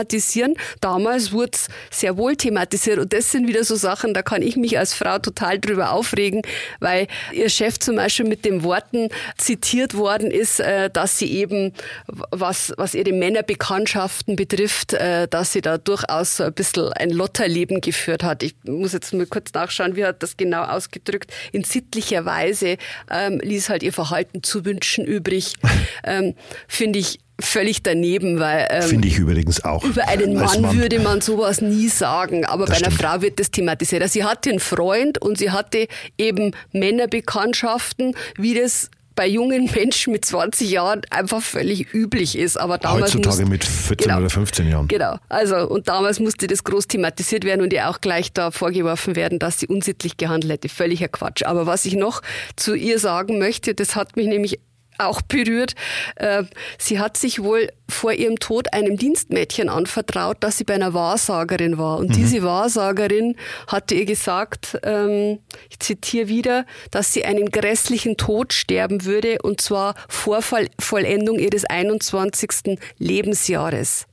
Damals 0.80 1.32
wurde 1.32 1.52
es 1.54 1.68
sehr 1.90 2.16
wohl 2.16 2.36
thematisiert. 2.36 2.98
Und 2.98 3.12
das 3.12 3.32
sind 3.32 3.48
wieder 3.48 3.64
so 3.64 3.76
Sachen, 3.76 4.14
da 4.14 4.22
kann 4.22 4.42
ich 4.42 4.56
mich 4.56 4.78
als 4.78 4.94
Frau 4.94 5.18
total 5.18 5.58
drüber 5.58 5.92
aufregen, 5.92 6.42
weil 6.78 7.06
ihr 7.32 7.48
Chef 7.48 7.78
zum 7.78 7.96
Beispiel 7.96 8.26
mit 8.26 8.44
den 8.44 8.62
Worten 8.62 9.08
zitiert 9.36 9.94
worden 9.94 10.30
ist, 10.30 10.60
äh, 10.60 10.90
dass 10.90 11.18
sie 11.18 11.32
eben, 11.32 11.72
was, 12.06 12.72
was 12.76 12.94
ihre 12.94 13.12
Männerbekanntschaften 13.12 14.36
betrifft, 14.36 14.92
äh, 14.92 15.28
dass 15.28 15.40
dass 15.40 15.54
sie 15.54 15.62
da 15.62 15.78
durchaus 15.78 16.36
so 16.36 16.44
ein 16.44 16.52
bisschen 16.52 16.92
ein 16.92 17.08
Lotterleben 17.08 17.80
geführt 17.80 18.22
hat. 18.22 18.42
Ich 18.42 18.54
muss 18.64 18.92
jetzt 18.92 19.14
mal 19.14 19.24
kurz 19.24 19.54
nachschauen, 19.54 19.96
wie 19.96 20.04
hat 20.04 20.22
das 20.22 20.36
genau 20.36 20.62
ausgedrückt. 20.62 21.32
In 21.50 21.64
sittlicher 21.64 22.26
Weise 22.26 22.76
ähm, 23.10 23.40
ließ 23.42 23.70
halt 23.70 23.82
ihr 23.82 23.94
Verhalten 23.94 24.42
zu 24.42 24.66
wünschen 24.66 25.06
übrig. 25.06 25.54
ähm, 26.04 26.34
Finde 26.68 26.98
ich 26.98 27.20
völlig 27.42 27.82
daneben, 27.82 28.38
weil 28.38 28.66
ähm, 28.70 28.82
finde 28.82 29.08
ich 29.08 29.18
übrigens 29.18 29.64
auch. 29.64 29.84
Über 29.84 30.08
einen 30.08 30.34
Mann, 30.34 30.62
Mann, 30.62 30.76
würde 30.76 30.98
man 31.00 31.20
sowas 31.20 31.60
nie 31.60 31.88
sagen, 31.88 32.44
aber 32.44 32.66
das 32.66 32.80
bei 32.80 32.86
einer 32.86 32.94
Frau 32.94 33.22
wird 33.22 33.40
das 33.40 33.50
thematisiert. 33.50 34.02
Also 34.02 34.12
sie 34.12 34.24
hatte 34.24 34.50
einen 34.50 34.60
Freund 34.60 35.20
und 35.20 35.38
sie 35.38 35.50
hatte 35.50 35.88
eben 36.18 36.52
Männerbekanntschaften, 36.72 38.14
wie 38.36 38.54
das 38.54 38.90
bei 39.20 39.26
jungen 39.26 39.70
Menschen 39.74 40.14
mit 40.14 40.24
20 40.24 40.70
Jahren 40.70 41.02
einfach 41.10 41.42
völlig 41.42 41.92
üblich 41.92 42.38
ist. 42.38 42.58
Aber 42.58 42.78
damals 42.78 43.14
Heutzutage 43.14 43.42
musste, 43.42 43.46
mit 43.46 43.64
14 43.64 44.06
genau, 44.06 44.18
oder 44.20 44.30
15 44.30 44.68
Jahren. 44.68 44.88
Genau. 44.88 45.16
Also, 45.28 45.68
und 45.68 45.88
damals 45.88 46.20
musste 46.20 46.46
das 46.46 46.64
groß 46.64 46.88
thematisiert 46.88 47.44
werden 47.44 47.60
und 47.60 47.70
ihr 47.72 47.90
auch 47.90 48.00
gleich 48.00 48.32
da 48.32 48.50
vorgeworfen 48.50 49.16
werden, 49.16 49.38
dass 49.38 49.60
sie 49.60 49.66
unsittlich 49.66 50.16
gehandelt 50.16 50.52
hätte. 50.52 50.68
Völliger 50.70 51.08
Quatsch. 51.08 51.42
Aber 51.44 51.66
was 51.66 51.84
ich 51.84 51.96
noch 51.96 52.22
zu 52.56 52.74
ihr 52.74 52.98
sagen 52.98 53.38
möchte, 53.38 53.74
das 53.74 53.94
hat 53.94 54.16
mich 54.16 54.26
nämlich 54.26 54.58
auch 55.00 55.22
berührt. 55.22 55.74
Äh, 56.16 56.44
sie 56.78 56.98
hat 56.98 57.16
sich 57.16 57.42
wohl 57.42 57.68
vor 57.88 58.12
ihrem 58.12 58.38
Tod 58.38 58.72
einem 58.72 58.96
Dienstmädchen 58.96 59.68
anvertraut, 59.68 60.38
dass 60.40 60.58
sie 60.58 60.64
bei 60.64 60.74
einer 60.74 60.94
Wahrsagerin 60.94 61.78
war. 61.78 61.98
Und 61.98 62.10
mhm. 62.10 62.14
diese 62.14 62.42
Wahrsagerin 62.42 63.36
hatte 63.66 63.94
ihr 63.94 64.06
gesagt, 64.06 64.78
ähm, 64.82 65.38
ich 65.68 65.78
zitiere 65.80 66.28
wieder, 66.28 66.66
dass 66.90 67.12
sie 67.12 67.24
einen 67.24 67.50
grässlichen 67.50 68.16
Tod 68.16 68.52
sterben 68.52 69.04
würde, 69.04 69.38
und 69.42 69.60
zwar 69.60 69.94
vor 70.08 70.40
Vollendung 70.78 71.38
ihres 71.38 71.64
21. 71.64 72.78
Lebensjahres. 72.98 74.06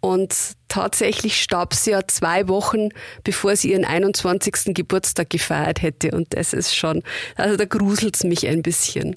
Und 0.00 0.34
tatsächlich 0.66 1.40
starb 1.40 1.74
sie 1.74 1.92
ja 1.92 2.00
zwei 2.08 2.48
Wochen, 2.48 2.88
bevor 3.22 3.54
sie 3.54 3.70
ihren 3.70 3.84
21. 3.84 4.74
Geburtstag 4.74 5.30
gefeiert 5.30 5.80
hätte. 5.80 6.10
Und 6.10 6.34
das 6.34 6.52
ist 6.52 6.74
schon, 6.74 7.04
also 7.36 7.56
da 7.56 7.64
gruselt's 7.66 8.24
mich 8.24 8.48
ein 8.48 8.62
bisschen. 8.62 9.16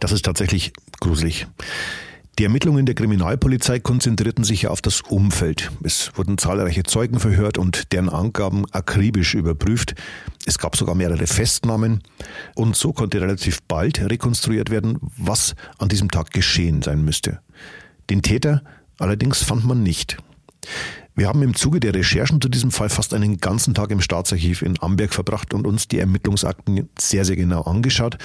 Das 0.00 0.12
ist 0.12 0.24
tatsächlich 0.24 0.72
gruselig. 1.00 1.46
Die 2.38 2.44
Ermittlungen 2.44 2.84
der 2.84 2.94
Kriminalpolizei 2.94 3.80
konzentrierten 3.80 4.44
sich 4.44 4.66
auf 4.66 4.82
das 4.82 5.00
Umfeld. 5.00 5.70
Es 5.82 6.12
wurden 6.16 6.36
zahlreiche 6.36 6.82
Zeugen 6.82 7.18
verhört 7.18 7.56
und 7.56 7.92
deren 7.94 8.10
Angaben 8.10 8.66
akribisch 8.72 9.32
überprüft. 9.34 9.94
Es 10.44 10.58
gab 10.58 10.76
sogar 10.76 10.94
mehrere 10.94 11.26
Festnahmen 11.26 12.02
und 12.54 12.76
so 12.76 12.92
konnte 12.92 13.22
relativ 13.22 13.62
bald 13.62 14.02
rekonstruiert 14.02 14.68
werden, 14.68 14.98
was 15.16 15.54
an 15.78 15.88
diesem 15.88 16.10
Tag 16.10 16.30
geschehen 16.30 16.82
sein 16.82 17.02
müsste. 17.02 17.40
Den 18.10 18.20
Täter 18.20 18.62
allerdings 18.98 19.42
fand 19.42 19.64
man 19.64 19.82
nicht. 19.82 20.18
Wir 21.14 21.28
haben 21.28 21.42
im 21.42 21.54
Zuge 21.54 21.80
der 21.80 21.94
Recherchen 21.94 22.42
zu 22.42 22.50
diesem 22.50 22.70
Fall 22.70 22.90
fast 22.90 23.14
einen 23.14 23.38
ganzen 23.38 23.72
Tag 23.72 23.90
im 23.90 24.02
Staatsarchiv 24.02 24.60
in 24.60 24.78
Amberg 24.82 25.14
verbracht 25.14 25.54
und 25.54 25.66
uns 25.66 25.88
die 25.88 25.98
Ermittlungsakten 25.98 26.90
sehr, 26.98 27.24
sehr 27.24 27.36
genau 27.36 27.62
angeschaut. 27.62 28.18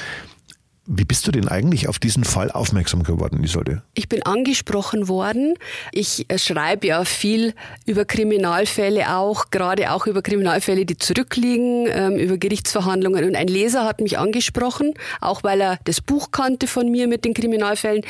Wie 0.94 1.06
bist 1.06 1.26
du 1.26 1.32
denn 1.32 1.48
eigentlich 1.48 1.88
auf 1.88 2.00
diesen 2.00 2.26
Fall 2.26 2.52
aufmerksam 2.52 3.04
geworden, 3.04 3.42
Isolde? 3.42 3.82
Ich 3.94 4.10
bin 4.10 4.24
angesprochen 4.24 5.08
worden. 5.08 5.54
Ich 5.94 6.30
äh, 6.30 6.38
schreibe 6.38 6.88
ja 6.88 7.06
viel 7.06 7.54
über 7.86 8.04
Kriminalfälle 8.04 9.16
auch, 9.16 9.52
gerade 9.52 9.94
auch 9.94 10.06
über 10.06 10.22
Kriminalfälle, 10.22 10.86
die 10.86 10.98
zurückliegen, 10.98 11.88
ähm, 11.90 12.18
über 12.18 12.38
Gerichtsverhandlungen. 12.38 13.24
Und 13.24 13.38
ein 13.38 13.48
Leser 13.48 13.86
hat 13.86 14.02
mich 14.02 14.20
angesprochen, 14.20 14.94
auch 15.22 15.46
weil 15.46 15.62
er 15.62 15.80
das 15.86 16.02
Buch 16.02 16.32
kannte 16.32 16.68
von 16.68 16.92
mir 16.92 17.08
mit 17.08 17.24
den 17.24 17.34
Kriminalfällen 17.34 18.04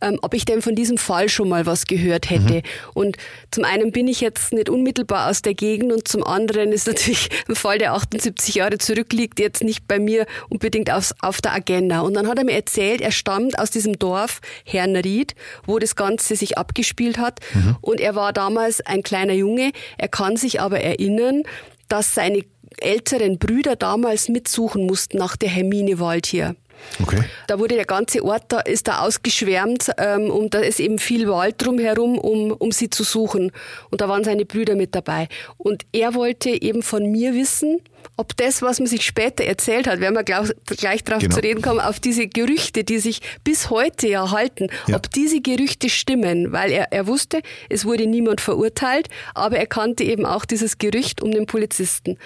ähm, 0.00 0.18
ob 0.22 0.34
ich 0.34 0.44
denn 0.44 0.62
von 0.62 0.74
diesem 0.74 0.98
Fall 0.98 1.28
schon 1.28 1.48
mal 1.48 1.66
was 1.66 1.86
gehört 1.86 2.30
hätte. 2.30 2.54
Mhm. 2.54 2.62
Und 2.94 3.16
zum 3.50 3.64
einen 3.64 3.92
bin 3.92 4.08
ich 4.08 4.20
jetzt 4.20 4.52
nicht 4.52 4.68
unmittelbar 4.68 5.30
aus 5.30 5.42
der 5.42 5.54
Gegend 5.54 5.92
und 5.92 6.06
zum 6.06 6.24
anderen 6.24 6.72
ist 6.72 6.86
natürlich 6.86 7.28
ein 7.48 7.54
Fall, 7.54 7.78
der 7.78 7.94
78 7.94 8.54
Jahre 8.54 8.78
zurückliegt, 8.78 9.40
jetzt 9.40 9.62
nicht 9.62 9.88
bei 9.88 9.98
mir 9.98 10.26
unbedingt 10.48 10.90
auf, 10.90 11.12
auf 11.20 11.40
der 11.40 11.52
Agenda. 11.52 12.00
Und 12.00 12.14
dann 12.14 12.28
hat 12.28 12.38
er 12.38 12.44
mir 12.44 12.54
erzählt, 12.54 13.00
er 13.00 13.12
stammt 13.12 13.58
aus 13.58 13.70
diesem 13.70 13.98
Dorf 13.98 14.40
Herrenried, 14.64 15.34
wo 15.64 15.78
das 15.78 15.96
Ganze 15.96 16.36
sich 16.36 16.58
abgespielt 16.58 17.18
hat. 17.18 17.40
Mhm. 17.54 17.76
Und 17.80 18.00
er 18.00 18.14
war 18.14 18.32
damals 18.32 18.80
ein 18.80 19.02
kleiner 19.02 19.34
Junge. 19.34 19.72
Er 19.98 20.08
kann 20.08 20.36
sich 20.36 20.60
aber 20.60 20.80
erinnern, 20.80 21.42
dass 21.88 22.14
seine 22.14 22.44
älteren 22.78 23.38
Brüder 23.38 23.76
damals 23.76 24.28
mitsuchen 24.28 24.86
mussten 24.86 25.18
nach 25.18 25.36
der 25.36 25.48
Hermine 25.48 25.98
Waldtier. 25.98 26.56
Okay. 27.02 27.22
Da 27.46 27.58
wurde 27.58 27.74
der 27.74 27.84
ganze 27.84 28.24
Ort, 28.24 28.44
da 28.48 28.60
ist 28.60 28.88
da 28.88 29.00
ausgeschwärmt 29.00 29.90
ähm, 29.98 30.30
und 30.30 30.54
da 30.54 30.60
ist 30.60 30.80
eben 30.80 30.98
viel 30.98 31.28
Wald 31.28 31.56
drumherum, 31.58 32.18
um, 32.18 32.52
um 32.52 32.72
sie 32.72 32.90
zu 32.90 33.04
suchen. 33.04 33.52
Und 33.90 34.00
da 34.00 34.08
waren 34.08 34.24
seine 34.24 34.44
Brüder 34.44 34.74
mit 34.74 34.94
dabei. 34.94 35.28
Und 35.58 35.84
er 35.92 36.14
wollte 36.14 36.50
eben 36.50 36.82
von 36.82 37.10
mir 37.10 37.34
wissen, 37.34 37.80
ob 38.16 38.36
das, 38.36 38.62
was 38.62 38.78
man 38.78 38.86
sich 38.86 39.04
später 39.04 39.44
erzählt 39.44 39.86
hat, 39.86 40.00
werden 40.00 40.14
wir 40.14 40.24
gleich, 40.24 40.50
gleich 40.66 41.04
darauf 41.04 41.22
genau. 41.22 41.34
zu 41.34 41.42
reden 41.42 41.60
kommen, 41.60 41.80
auf 41.80 42.00
diese 42.00 42.26
Gerüchte, 42.26 42.84
die 42.84 42.98
sich 42.98 43.20
bis 43.44 43.68
heute 43.68 44.08
ja 44.08 44.30
halten, 44.30 44.68
ja. 44.86 44.96
ob 44.96 45.10
diese 45.10 45.40
Gerüchte 45.40 45.88
stimmen, 45.88 46.52
weil 46.52 46.72
er, 46.72 46.92
er 46.92 47.06
wusste, 47.06 47.42
es 47.68 47.84
wurde 47.84 48.06
niemand 48.06 48.40
verurteilt, 48.40 49.08
aber 49.34 49.58
er 49.58 49.66
kannte 49.66 50.04
eben 50.04 50.24
auch 50.24 50.44
dieses 50.44 50.78
Gerücht 50.78 51.22
um 51.22 51.30
den 51.30 51.46
Polizisten. 51.46 52.16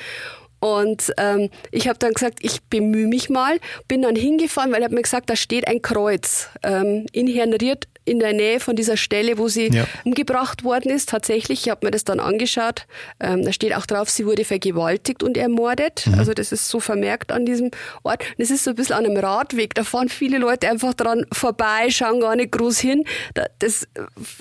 Und 0.61 1.13
ähm, 1.17 1.51
ich 1.73 1.89
habe 1.89 1.99
dann 1.99 2.13
gesagt, 2.13 2.39
ich 2.43 2.63
bemühe 2.65 3.09
mich 3.09 3.31
mal, 3.31 3.59
bin 3.89 4.03
dann 4.03 4.15
hingefahren, 4.15 4.73
weil 4.73 4.83
er 4.83 4.87
hat 4.87 4.93
mir 4.93 5.03
gesagt, 5.03 5.31
da 5.31 5.37
steht 5.37 5.67
ein 5.67 5.83
Kreuz 5.83 6.49
ähm, 6.63 7.07
in 7.13 7.27
Herrenried 7.27 7.89
in 8.11 8.19
der 8.19 8.33
Nähe 8.33 8.61
von 8.61 8.77
dieser 8.77 8.97
Stelle, 8.97 9.39
wo 9.39 9.49
sie 9.49 9.69
ja. 9.69 9.87
umgebracht 10.05 10.65
worden 10.65 10.91
ist. 10.91 11.09
Tatsächlich, 11.09 11.63
ich 11.63 11.71
habe 11.71 11.87
mir 11.87 11.91
das 11.91 12.05
dann 12.05 12.21
angeschaut. 12.21 12.87
Ähm, 13.21 13.45
da 13.45 13.53
steht 13.53 13.75
auch 13.75 13.87
drauf, 13.87 14.11
sie 14.11 14.27
wurde 14.27 14.45
vergewaltigt 14.45 15.23
und 15.23 15.37
ermordet. 15.37 16.07
Mhm. 16.07 16.19
Also 16.19 16.35
das 16.35 16.53
ist 16.53 16.69
so 16.69 16.81
vermerkt 16.81 17.33
an 17.33 17.47
diesem 17.47 17.71
Ort. 18.03 18.25
Und 18.37 18.43
es 18.43 18.51
ist 18.51 18.65
so 18.65 18.71
ein 18.71 18.77
bisschen 18.77 18.97
an 18.97 19.07
einem 19.07 19.17
Radweg. 19.17 19.75
Da 19.75 19.85
fahren 19.85 20.09
viele 20.09 20.39
Leute 20.39 20.69
einfach 20.69 20.95
dran 20.95 21.25
vorbei, 21.33 21.91
schauen 21.91 22.21
gar 22.21 22.37
nicht 22.37 22.53
groß 22.53 22.79
hin. 22.81 23.05
Das 23.59 23.87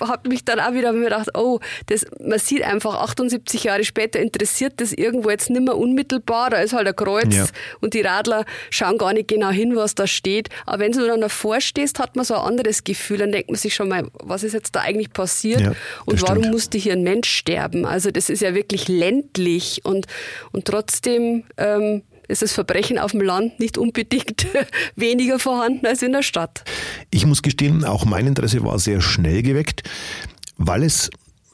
hat 0.00 0.26
mich 0.26 0.44
dann 0.44 0.60
auch 0.60 0.74
wieder 0.74 0.92
gedacht, 0.92 1.30
oh, 1.36 1.60
das, 1.86 2.06
man 2.20 2.38
sieht 2.38 2.62
einfach 2.62 2.96
78 3.00 3.64
Jahre 3.64 3.84
später 3.84 4.18
interessiert 4.18 4.74
das 4.80 4.92
irgendwo 4.92 5.30
jetzt 5.30 5.50
nicht 5.50 5.62
mehr 5.62 5.76
unmittelbar. 5.76 6.50
Da 6.50 6.58
ist 6.58 6.72
halt 6.72 6.88
ein 6.88 6.96
Kreuz 6.96 7.34
ja. 7.34 7.46
und 7.80 7.94
die 7.94 8.00
Radler 8.00 8.44
schauen 8.70 8.98
gar 8.98 9.12
nicht 9.12 9.28
genau 9.28 9.50
hin, 9.50 9.76
was 9.76 9.94
da 9.94 10.06
steht. 10.06 10.48
Aber 10.66 10.80
wenn 10.80 10.92
du 10.92 11.06
dann 11.06 11.20
davor 11.20 11.60
stehst, 11.60 11.98
hat 11.98 12.16
man 12.16 12.24
so 12.24 12.34
ein 12.34 12.40
anderes 12.40 12.84
Gefühl. 12.84 13.18
Dann 13.18 13.32
denkt 13.32 13.50
man 13.50 13.58
sich 13.62 13.74
schon 13.74 13.88
mal, 13.88 14.08
was 14.22 14.42
ist 14.42 14.52
jetzt 14.52 14.74
da 14.74 14.80
eigentlich 14.80 15.12
passiert 15.12 15.60
ja, 15.60 15.72
und 16.06 16.22
warum 16.22 16.38
stimmt. 16.38 16.52
musste 16.52 16.78
hier 16.78 16.92
ein 16.92 17.02
Mensch 17.02 17.28
sterben? 17.28 17.84
Also 17.84 18.10
das 18.10 18.30
ist 18.30 18.42
ja 18.42 18.54
wirklich 18.54 18.88
ländlich 18.88 19.80
und, 19.84 20.06
und 20.52 20.64
trotzdem 20.64 21.44
ähm, 21.56 22.02
ist 22.28 22.42
das 22.42 22.52
Verbrechen 22.52 22.98
auf 22.98 23.10
dem 23.10 23.20
Land 23.20 23.60
nicht 23.60 23.76
unbedingt 23.76 24.46
weniger 24.96 25.38
vorhanden 25.38 25.86
als 25.86 26.02
in 26.02 26.12
der 26.12 26.22
Stadt. 26.22 26.64
Ich 27.10 27.26
muss 27.26 27.42
gestehen, 27.42 27.84
auch 27.84 28.04
mein 28.04 28.26
Interesse 28.26 28.62
war 28.64 28.78
sehr 28.78 29.00
schnell 29.00 29.42
geweckt, 29.42 29.82
weil 30.56 30.84
es 30.84 31.10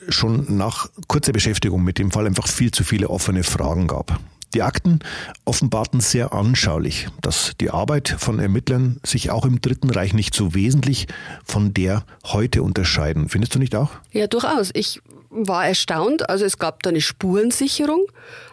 schon 0.08 0.56
nach 0.56 0.88
kurzer 1.08 1.32
Beschäftigung 1.32 1.82
mit 1.82 1.98
dem 1.98 2.10
Fall 2.10 2.26
einfach 2.26 2.46
viel 2.46 2.70
zu 2.70 2.84
viele 2.84 3.10
offene 3.10 3.42
Fragen 3.42 3.86
gab. 3.88 4.20
Die 4.54 4.62
Akten 4.62 5.00
offenbarten 5.44 6.00
sehr 6.00 6.32
anschaulich, 6.32 7.08
dass 7.20 7.52
die 7.60 7.70
Arbeit 7.70 8.08
von 8.18 8.38
Ermittlern 8.38 9.00
sich 9.04 9.30
auch 9.30 9.44
im 9.44 9.60
Dritten 9.60 9.90
Reich 9.90 10.14
nicht 10.14 10.34
so 10.34 10.54
wesentlich 10.54 11.08
von 11.44 11.74
der 11.74 12.04
heute 12.24 12.62
unterscheiden. 12.62 13.28
Findest 13.28 13.54
du 13.54 13.58
nicht 13.58 13.74
auch? 13.74 13.90
Ja, 14.12 14.26
durchaus. 14.26 14.70
Ich 14.72 15.00
war 15.36 15.66
erstaunt. 15.66 16.28
Also 16.28 16.44
es 16.44 16.58
gab 16.58 16.82
da 16.82 16.90
eine 16.90 17.00
Spurensicherung 17.00 18.06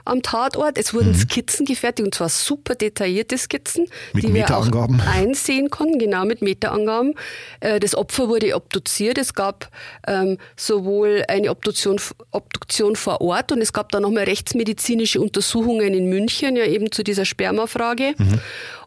am 0.05 0.21
Tatort. 0.21 0.77
Es 0.77 0.93
wurden 0.93 1.09
mhm. 1.09 1.15
Skizzen 1.15 1.65
gefertigt 1.65 2.05
und 2.05 2.15
zwar 2.15 2.29
super 2.29 2.75
detaillierte 2.75 3.37
Skizzen, 3.37 3.87
mit 4.13 4.23
die 4.23 4.33
wir 4.33 4.55
auch 4.55 4.67
einsehen 5.13 5.69
konnten, 5.69 5.99
genau 5.99 6.25
mit 6.25 6.41
Meterangaben. 6.41 7.15
Äh, 7.59 7.79
das 7.79 7.95
Opfer 7.95 8.27
wurde 8.27 8.55
obduziert. 8.55 9.17
Es 9.17 9.33
gab 9.33 9.69
ähm, 10.07 10.37
sowohl 10.55 11.23
eine 11.27 11.49
Obduktion, 11.49 11.99
Obduktion 12.31 12.95
vor 12.95 13.21
Ort 13.21 13.51
und 13.51 13.61
es 13.61 13.73
gab 13.73 13.91
dann 13.91 14.03
nochmal 14.03 14.25
rechtsmedizinische 14.25 15.21
Untersuchungen 15.21 15.93
in 15.93 16.09
München, 16.09 16.55
ja 16.55 16.65
eben 16.65 16.91
zu 16.91 17.03
dieser 17.03 17.25
Spermafrage. 17.25 18.15
Mhm. 18.17 18.39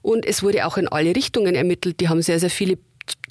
Und 0.03 0.25
es 0.25 0.43
wurde 0.43 0.67
auch 0.67 0.77
in 0.77 0.89
alle 0.89 1.17
Richtungen 1.17 1.55
ermittelt. 1.55 2.01
Die 2.01 2.09
haben 2.09 2.23
sehr, 2.23 2.39
sehr 2.39 2.51
viele 2.51 2.79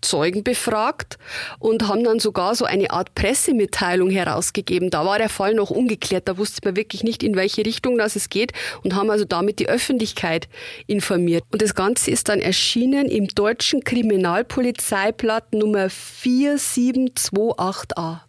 Zeugen 0.02 0.44
befragt 0.44 1.18
und 1.60 1.88
haben 1.88 2.04
dann 2.04 2.20
sogar 2.20 2.56
so 2.56 2.66
eine 2.66 2.92
Art 2.92 3.16
Pressemitteilung 3.16 4.10
herausgegeben. 4.10 4.90
Da 4.90 5.06
war 5.06 5.18
der 5.18 5.30
Fall 5.30 5.56
noch 5.56 5.72
ungeklärt, 5.72 6.28
da 6.28 6.38
wusste 6.38 6.62
man 6.64 6.76
wirklich 6.76 7.04
nicht, 7.04 7.24
in 7.24 7.36
welche 7.36 7.66
Richtung 7.66 7.98
das 7.98 8.16
es 8.16 8.30
geht 8.30 8.54
und 8.84 8.96
haben 8.96 9.10
also 9.10 9.26
damit 9.26 9.60
die 9.60 9.68
Öffentlichkeit 9.68 10.48
informiert. 10.88 11.44
Und 11.52 11.62
das 11.62 11.76
Ganze 11.76 12.12
ist 12.12 12.30
dann 12.30 12.40
erschienen 12.40 13.08
im 13.08 13.28
deutschen 13.28 13.84
Kriminalpolizeiblatt 13.84 15.54
Nummer 15.54 15.88
4728a. 15.88 18.20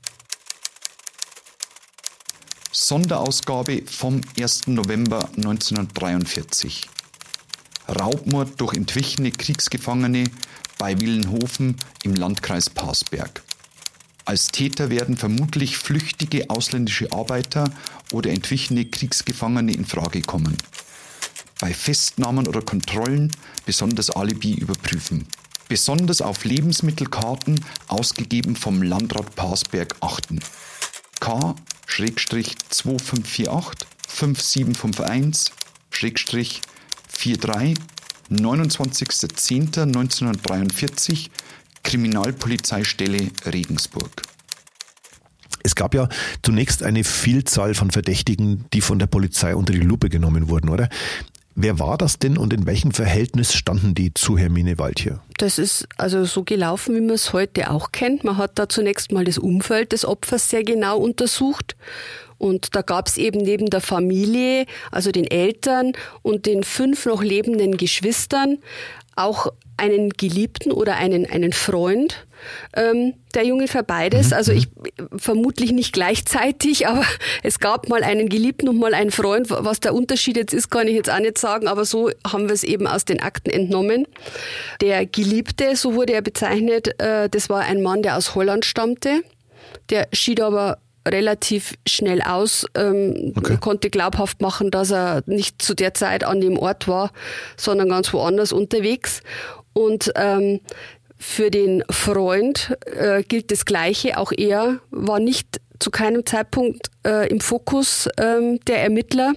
Sonderausgabe 2.72 3.82
vom 3.86 4.20
1. 4.38 4.66
November 4.66 5.30
1943. 5.36 6.88
Raubmord 7.88 8.60
durch 8.60 8.74
entwichene 8.74 9.30
Kriegsgefangene 9.30 10.24
bei 10.78 10.98
Willenhofen 11.00 11.76
im 12.02 12.14
Landkreis 12.14 12.68
Parsberg. 12.70 13.42
Als 14.24 14.48
Täter 14.48 14.90
werden 14.90 15.16
vermutlich 15.16 15.78
flüchtige 15.78 16.50
ausländische 16.50 17.12
Arbeiter 17.12 17.70
oder 18.12 18.30
entwichene 18.30 18.84
Kriegsgefangene 18.84 19.72
in 19.72 19.84
Frage 19.84 20.22
kommen. 20.22 20.56
Bei 21.60 21.72
Festnahmen 21.72 22.48
oder 22.48 22.60
Kontrollen 22.60 23.30
besonders 23.64 24.10
Alibi 24.10 24.54
überprüfen. 24.54 25.28
Besonders 25.68 26.22
auf 26.22 26.44
Lebensmittelkarten 26.44 27.64
ausgegeben 27.88 28.54
vom 28.56 28.82
Landrat 28.82 29.36
Parsberg 29.36 29.94
achten. 30.00 30.40
K-2548 31.20 33.86
5751 34.08 35.52
43 35.90 36.60
29.10.1943 38.30 41.28
Kriminalpolizeistelle 41.82 43.30
Regensburg. 43.46 44.22
Es 45.62 45.74
gab 45.74 45.94
ja 45.94 46.08
zunächst 46.42 46.82
eine 46.82 47.04
Vielzahl 47.04 47.74
von 47.74 47.90
Verdächtigen, 47.90 48.64
die 48.72 48.80
von 48.80 48.98
der 48.98 49.06
Polizei 49.06 49.54
unter 49.54 49.72
die 49.72 49.80
Lupe 49.80 50.08
genommen 50.08 50.48
wurden, 50.48 50.68
oder? 50.68 50.88
Wer 51.58 51.78
war 51.78 51.96
das 51.96 52.18
denn 52.18 52.36
und 52.36 52.52
in 52.52 52.66
welchem 52.66 52.90
Verhältnis 52.90 53.54
standen 53.54 53.94
die 53.94 54.12
zu 54.12 54.36
Hermine 54.36 54.78
Waldhier? 54.78 55.22
Das 55.38 55.58
ist 55.58 55.88
also 55.96 56.26
so 56.26 56.44
gelaufen, 56.44 56.94
wie 56.94 57.00
man 57.00 57.14
es 57.14 57.32
heute 57.32 57.70
auch 57.70 57.92
kennt. 57.92 58.24
Man 58.24 58.36
hat 58.36 58.58
da 58.58 58.68
zunächst 58.68 59.10
mal 59.10 59.24
das 59.24 59.38
Umfeld 59.38 59.92
des 59.92 60.04
Opfers 60.04 60.50
sehr 60.50 60.64
genau 60.64 60.98
untersucht 60.98 61.74
und 62.36 62.76
da 62.76 62.82
gab 62.82 63.08
es 63.08 63.16
eben 63.16 63.40
neben 63.40 63.70
der 63.70 63.80
Familie, 63.80 64.66
also 64.90 65.12
den 65.12 65.24
Eltern 65.24 65.92
und 66.20 66.44
den 66.44 66.62
fünf 66.62 67.06
noch 67.06 67.22
lebenden 67.22 67.78
Geschwistern, 67.78 68.58
auch 69.14 69.46
einen 69.78 70.10
Geliebten 70.10 70.72
oder 70.72 70.96
einen, 70.96 71.24
einen 71.24 71.54
Freund 71.54 72.25
ähm, 72.74 73.14
der 73.34 73.44
Jungfer 73.44 73.82
beides. 73.82 74.28
Mhm. 74.28 74.32
Also 74.34 74.52
ich 74.52 74.68
vermutlich 75.16 75.72
nicht 75.72 75.92
gleichzeitig, 75.92 76.86
aber 76.88 77.04
es 77.42 77.58
gab 77.58 77.88
mal 77.88 78.02
einen 78.02 78.28
Geliebten 78.28 78.68
und 78.68 78.78
mal 78.78 78.94
einen 78.94 79.10
Freund. 79.10 79.50
Was 79.50 79.80
der 79.80 79.94
Unterschied 79.94 80.36
jetzt 80.36 80.54
ist, 80.54 80.70
kann 80.70 80.88
ich 80.88 80.94
jetzt 80.94 81.10
auch 81.10 81.20
nicht 81.20 81.38
sagen, 81.38 81.68
aber 81.68 81.84
so 81.84 82.10
haben 82.26 82.48
wir 82.48 82.54
es 82.54 82.64
eben 82.64 82.86
aus 82.86 83.04
den 83.04 83.20
Akten 83.20 83.50
entnommen. 83.50 84.06
Der 84.80 85.06
Geliebte, 85.06 85.76
so 85.76 85.94
wurde 85.94 86.12
er 86.12 86.22
bezeichnet, 86.22 87.00
äh, 87.00 87.28
das 87.28 87.48
war 87.48 87.60
ein 87.60 87.82
Mann, 87.82 88.02
der 88.02 88.16
aus 88.16 88.34
Holland 88.34 88.64
stammte. 88.64 89.22
Der 89.90 90.08
schied 90.12 90.40
aber 90.40 90.78
relativ 91.06 91.74
schnell 91.86 92.20
aus, 92.20 92.66
ähm, 92.74 93.32
okay. 93.36 93.56
konnte 93.60 93.90
glaubhaft 93.90 94.40
machen, 94.40 94.70
dass 94.70 94.90
er 94.90 95.22
nicht 95.26 95.62
zu 95.62 95.74
der 95.74 95.94
Zeit 95.94 96.24
an 96.24 96.40
dem 96.40 96.58
Ort 96.58 96.88
war, 96.88 97.12
sondern 97.56 97.88
ganz 97.88 98.12
woanders 98.12 98.52
unterwegs. 98.52 99.22
Und 99.72 100.12
ähm, 100.16 100.60
für 101.18 101.50
den 101.50 101.82
Freund 101.90 102.76
äh, 102.86 103.22
gilt 103.22 103.50
das 103.50 103.64
Gleiche. 103.64 104.18
Auch 104.18 104.32
er 104.36 104.80
war 104.90 105.18
nicht 105.20 105.60
zu 105.78 105.90
keinem 105.90 106.24
Zeitpunkt 106.24 106.90
äh, 107.06 107.28
im 107.28 107.40
Fokus 107.40 108.08
ähm, 108.18 108.60
der 108.66 108.82
Ermittler. 108.82 109.34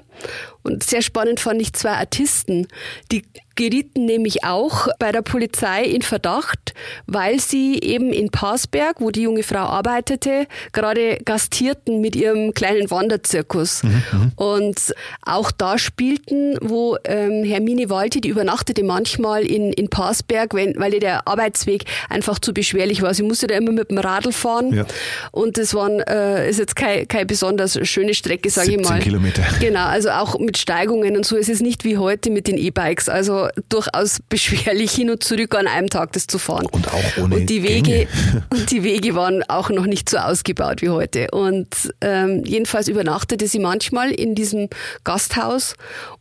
Und 0.63 0.83
sehr 0.83 1.01
spannend 1.01 1.39
fand 1.39 1.61
ich 1.61 1.73
zwei 1.73 1.91
Artisten. 1.91 2.67
Die 3.11 3.23
gerieten 3.59 4.05
nämlich 4.05 4.45
auch 4.45 4.87
bei 4.99 5.11
der 5.11 5.21
Polizei 5.21 5.83
in 5.83 6.01
Verdacht, 6.01 6.73
weil 7.07 7.41
sie 7.41 7.77
eben 7.79 8.13
in 8.13 8.29
Passberg, 8.29 9.01
wo 9.01 9.11
die 9.11 9.23
junge 9.23 9.43
Frau 9.43 9.65
arbeitete, 9.65 10.47
gerade 10.71 11.17
gastierten 11.25 11.99
mit 11.99 12.15
ihrem 12.15 12.53
kleinen 12.53 12.89
Wanderzirkus. 12.89 13.83
Mhm, 13.83 13.89
mhm. 13.89 14.31
und 14.37 14.93
auch 15.23 15.51
da 15.51 15.77
spielten, 15.77 16.57
wo 16.61 16.97
ähm, 17.03 17.43
Hermine 17.43 17.89
Walti, 17.89 18.21
die 18.21 18.29
übernachtete 18.29 18.81
manchmal 18.83 19.45
in, 19.45 19.73
in 19.73 19.89
Passberg, 19.89 20.53
wenn, 20.53 20.79
weil 20.79 20.93
ihr 20.93 21.01
der 21.01 21.27
Arbeitsweg 21.27 21.83
einfach 22.09 22.39
zu 22.39 22.53
beschwerlich 22.53 23.01
war. 23.01 23.13
Sie 23.13 23.23
musste 23.23 23.47
da 23.47 23.55
immer 23.55 23.73
mit 23.73 23.91
dem 23.91 23.97
Radl 23.97 24.31
fahren. 24.31 24.73
Ja. 24.73 24.85
Und 25.31 25.57
das 25.57 25.73
waren, 25.73 25.99
äh, 25.99 26.49
ist 26.49 26.59
jetzt 26.59 26.77
keine, 26.77 27.05
keine 27.07 27.25
besonders 27.25 27.77
schöne 27.85 28.13
Strecke, 28.13 28.49
sage 28.49 28.71
ich 28.71 28.81
mal. 28.81 28.99
Kilometer. 28.99 29.43
Genau, 29.59 29.85
also 29.85 30.11
auch 30.11 30.39
mit 30.39 30.57
Steigungen 30.57 31.17
und 31.17 31.25
so. 31.25 31.35
Es 31.35 31.49
ist 31.49 31.61
nicht 31.61 31.83
wie 31.83 31.97
heute 31.97 32.29
mit 32.29 32.47
den 32.47 32.57
E-Bikes. 32.57 33.09
Also 33.09 33.48
durchaus 33.69 34.19
beschwerlich 34.29 34.91
hin 34.91 35.09
und 35.09 35.23
zurück 35.23 35.55
an 35.55 35.67
einem 35.67 35.89
Tag 35.89 36.13
das 36.13 36.27
zu 36.27 36.39
fahren. 36.39 36.65
Und 36.67 36.87
auch 36.87 37.17
ohne 37.17 37.37
und 37.37 37.49
die 37.49 37.63
Wege 37.63 38.07
Und 38.49 38.71
die 38.71 38.83
Wege 38.83 39.15
waren 39.15 39.43
auch 39.43 39.69
noch 39.69 39.85
nicht 39.85 40.09
so 40.09 40.17
ausgebaut 40.17 40.81
wie 40.81 40.89
heute. 40.89 41.29
Und 41.31 41.93
ähm, 42.01 42.43
jedenfalls 42.45 42.87
übernachtete 42.87 43.47
sie 43.47 43.59
manchmal 43.59 44.11
in 44.11 44.35
diesem 44.35 44.69
Gasthaus 45.03 45.75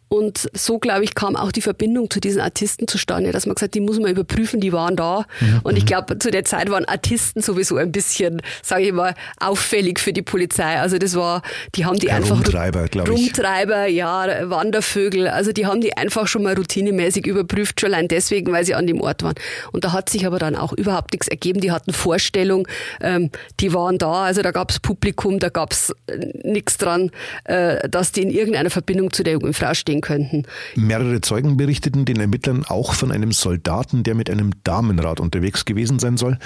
und 0.09 0.49
so, 0.55 0.79
glaube 0.79 1.05
ich, 1.05 1.15
kam 1.15 1.37
auch 1.37 1.53
die 1.53 1.61
Verbindung 1.61 2.11
zu 2.11 2.21
diesen 2.21 2.41
Artisten 2.41 2.89
zustande, 2.89 3.31
dass 3.31 3.45
man 3.45 3.55
gesagt 3.55 3.75
die 3.75 3.81
muss 3.81 3.99
man 3.99 4.11
überprüfen, 4.11 4.61
die 4.61 4.73
waren 4.73 4.97
da. 4.97 5.27
Mhm. 5.41 5.61
Und 5.65 5.77
ich 5.77 5.85
mhm. 5.85 5.89
glaube, 5.89 6.19
zu 6.19 6.31
der 6.31 6.45
Zeit 6.45 6.71
waren 6.71 6.87
Artisten 6.87 7.43
sowieso 7.43 7.77
ein 7.77 7.93
bisschen, 7.93 8.41
sage 8.63 8.85
ich 8.85 8.93
mal, 8.93 9.15
auffällig 9.39 10.01
für 10.01 10.15
die 10.15 10.23
Polizei. 10.23 10.79
Also 10.79 10.99
das 10.99 11.15
war, 11.15 11.43
die 11.75 11.85
haben 11.85 11.99
die 11.99 12.07
ja, 12.07 12.17
einfach... 12.17 12.37
Rumtreiber, 12.37 12.89
glaube 12.89 13.13
ich. 13.13 13.19
Rumtreiber, 13.19 13.87
ja, 13.87 14.49
Wandervögel. 14.49 15.29
Also 15.29 15.53
die 15.53 15.67
haben 15.67 15.83
die 15.83 15.97
einfach 15.97 16.27
schon 16.27 16.43
mal 16.43 16.55
routinemäßig 16.55 17.27
überprüft, 17.27 17.81
schon 17.81 17.93
allein 17.93 18.09
deswegen, 18.09 18.51
weil 18.51 18.65
sie 18.65 18.75
an 18.75 18.87
dem 18.87 19.01
Ort 19.03 19.23
waren. 19.23 19.35
Und 19.73 19.85
da 19.85 19.93
hat 19.93 20.09
sich 20.09 20.27
aber 20.27 20.39
dann 20.39 20.57
auch 20.57 20.73
überhaupt 20.73 21.13
nichts 21.13 21.29
ergeben. 21.29 21.61
Die 21.61 21.71
hatten 21.71 21.93
Vorstellung, 21.93 22.67
ähm, 23.03 23.31
die 23.61 23.75
waren 23.75 23.99
da, 23.99 24.25
also 24.25 24.41
da 24.41 24.53
gab 24.53 24.71
es 24.71 24.81
Publikum, 24.81 25.39
da 25.39 25.51
gab 25.51 25.73
es 25.73 25.95
äh, 26.07 26.17
nichts 26.45 26.79
dran, 26.79 27.11
äh, 27.45 27.89
dass 27.89 28.13
die 28.13 28.23
in 28.23 28.31
irgendeiner 28.31 28.71
Verbindung 28.71 29.13
zu 29.13 29.23
der 29.23 29.35
jungen 29.35 29.53
Frau 29.53 29.75
stehen 29.75 29.98
sein 29.99 30.01
könnten. 30.01 30.45
Mehrere 30.77 31.21
Zeugen 31.21 31.57
berichteten 31.57 32.05
den 32.05 32.21
Ermittlern 32.21 32.65
auch 32.65 32.95
von 32.95 33.13
einem 33.13 33.33
Soldaten, 33.33 34.03
der 34.03 34.15
mit 34.15 34.31
einem 34.31 34.53
Damenrad 34.65 35.21
unterwegs 35.21 35.65
gewesen 35.65 35.99
sein 35.99 36.17
soll 36.17 36.39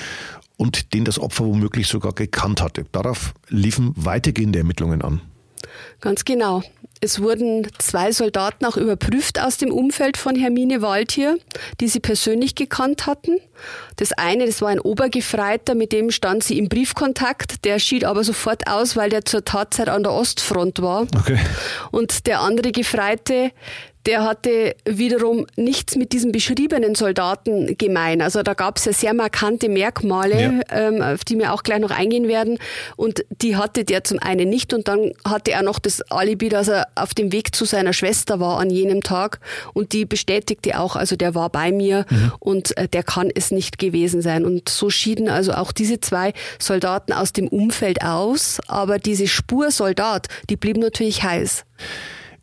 und 0.57 0.95
den 0.95 1.05
das 1.05 1.19
Opfer 1.19 1.45
womöglich 1.45 1.89
sogar 1.89 2.13
gekannt 2.13 2.63
hatte. 2.63 2.85
Darauf 2.93 3.35
liefen 3.49 3.93
weitergehende 3.97 4.59
Ermittlungen 4.59 5.03
an. 5.03 5.21
Ganz 6.03 6.25
genau. 6.25 6.63
Es 7.01 7.21
wurden 7.21 7.67
zwei 7.79 8.13
Soldaten 8.13 8.65
auch 8.65 8.77
überprüft 8.77 9.41
aus 9.41 9.57
dem 9.57 9.73
Umfeld 9.73 10.17
von 10.17 10.37
Hermine 10.37 10.83
Waldhier, 10.83 11.37
die 11.81 11.89
sie 11.89 12.01
persönlich 12.01 12.55
gekannt 12.55 13.07
hatten. 13.07 13.39
Das 13.97 14.13
eine, 14.13 14.47
das 14.47 14.63
war 14.63 14.69
ein 14.69 14.81
Obergefreiter, 14.81 15.75
mit 15.75 15.93
dem 15.93 16.11
stand 16.11 16.45
sie 16.45 16.59
im 16.59 16.69
Briefkontakt. 16.69 17.65
Der 17.65 17.79
schied 17.79 18.05
aber 18.05 18.23
sofort 18.25 18.69
aus, 18.69 18.95
weil 18.97 19.11
der 19.11 19.25
zur 19.25 19.45
Tatzeit 19.45 19.89
an 19.89 20.03
der 20.03 20.13
Ostfront 20.13 20.83
war. 20.83 21.03
Okay. 21.17 21.39
Und 21.91 22.27
der 22.27 22.41
andere 22.41 22.73
Gefreite, 22.73 23.53
der 24.07 24.25
hatte 24.25 24.75
wiederum 24.85 25.47
nichts 25.57 25.97
mit 25.97 26.13
diesem 26.13 26.33
beschriebenen 26.33 26.95
Soldaten 26.95 27.77
gemein. 27.79 28.21
Also 28.21 28.43
da 28.43 28.55
gab 28.55 28.79
es 28.79 28.85
ja 28.85 28.93
sehr 28.93 29.15
markante 29.15 29.69
Merkmale, 29.69 30.41
ja. 30.41 30.61
ähm, 30.89 31.03
auf 31.03 31.25
die 31.25 31.39
wir 31.39 31.53
auch 31.53 31.63
gleich 31.63 31.81
noch 31.81 31.91
eingehen 31.91 32.27
werden. 32.27 32.59
Und 32.97 33.25
die 33.31 33.57
hatte 33.57 33.85
der 33.85 34.03
zum 34.03 34.19
einen 34.19 34.49
nicht. 34.49 34.75
Und 34.75 34.89
dann 34.89 35.13
hatte 35.25 35.53
er 35.53 35.63
noch 35.63 35.79
das 35.79 36.03
Alibi, 36.11 36.49
dass 36.49 36.69
er 36.69 36.89
auf 36.97 37.15
dem 37.15 37.33
Weg 37.33 37.55
zu 37.55 37.65
seiner 37.65 37.93
Schwester 37.93 38.41
war 38.41 38.59
an 38.59 38.71
jenem 38.71 39.03
Tag. 39.03 39.39
Und 39.73 39.93
die 39.93 40.05
bestätigte 40.05 40.81
auch, 40.81 40.97
also 40.97 41.15
der 41.15 41.35
war 41.35 41.51
bei 41.51 41.71
mir 41.71 42.05
mhm. 42.11 42.33
und 42.41 42.77
äh, 42.77 42.89
der 42.89 43.05
kann 43.05 43.31
es 43.33 43.53
nicht 43.53 43.79
gewesen 43.79 44.21
sein. 44.21 44.45
Und 44.45 44.69
so 44.69 44.91
schieden 44.91 45.29
also 45.29 45.53
auch 45.53 45.71
diese 45.71 46.01
zwei 46.01 46.33
Soldaten 46.59 47.13
aus 47.13 47.33
dem 47.33 47.47
Umfeld 47.47 48.03
aus. 48.03 48.59
Aber 48.67 48.99
diese 48.99 49.29
Spur 49.29 49.71
Soldat, 49.71 50.27
die 50.51 50.57
blieb 50.57 50.77
natürlich 50.77 51.23
heiß. 51.23 51.65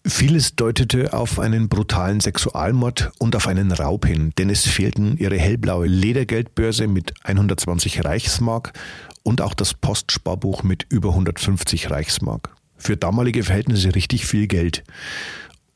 Vieles 0.09 0.55
deutete 0.55 1.13
auf 1.13 1.39
einen 1.39 1.69
brutalen 1.69 2.19
Sexualmord 2.19 3.11
und 3.19 3.35
auf 3.35 3.45
einen 3.47 3.71
Raub 3.71 4.07
hin, 4.07 4.33
denn 4.37 4.49
es 4.49 4.65
fehlten 4.65 5.15
ihre 5.17 5.37
hellblaue 5.37 5.85
Ledergeldbörse 5.85 6.87
mit 6.87 7.13
120 7.23 8.03
Reichsmark 8.03 8.73
und 9.21 9.41
auch 9.41 9.53
das 9.53 9.75
Postsparbuch 9.75 10.63
mit 10.63 10.87
über 10.89 11.09
150 11.09 11.91
Reichsmark. 11.91 12.55
Für 12.75 12.97
damalige 12.97 13.43
Verhältnisse 13.43 13.93
richtig 13.93 14.25
viel 14.25 14.47
Geld. 14.47 14.83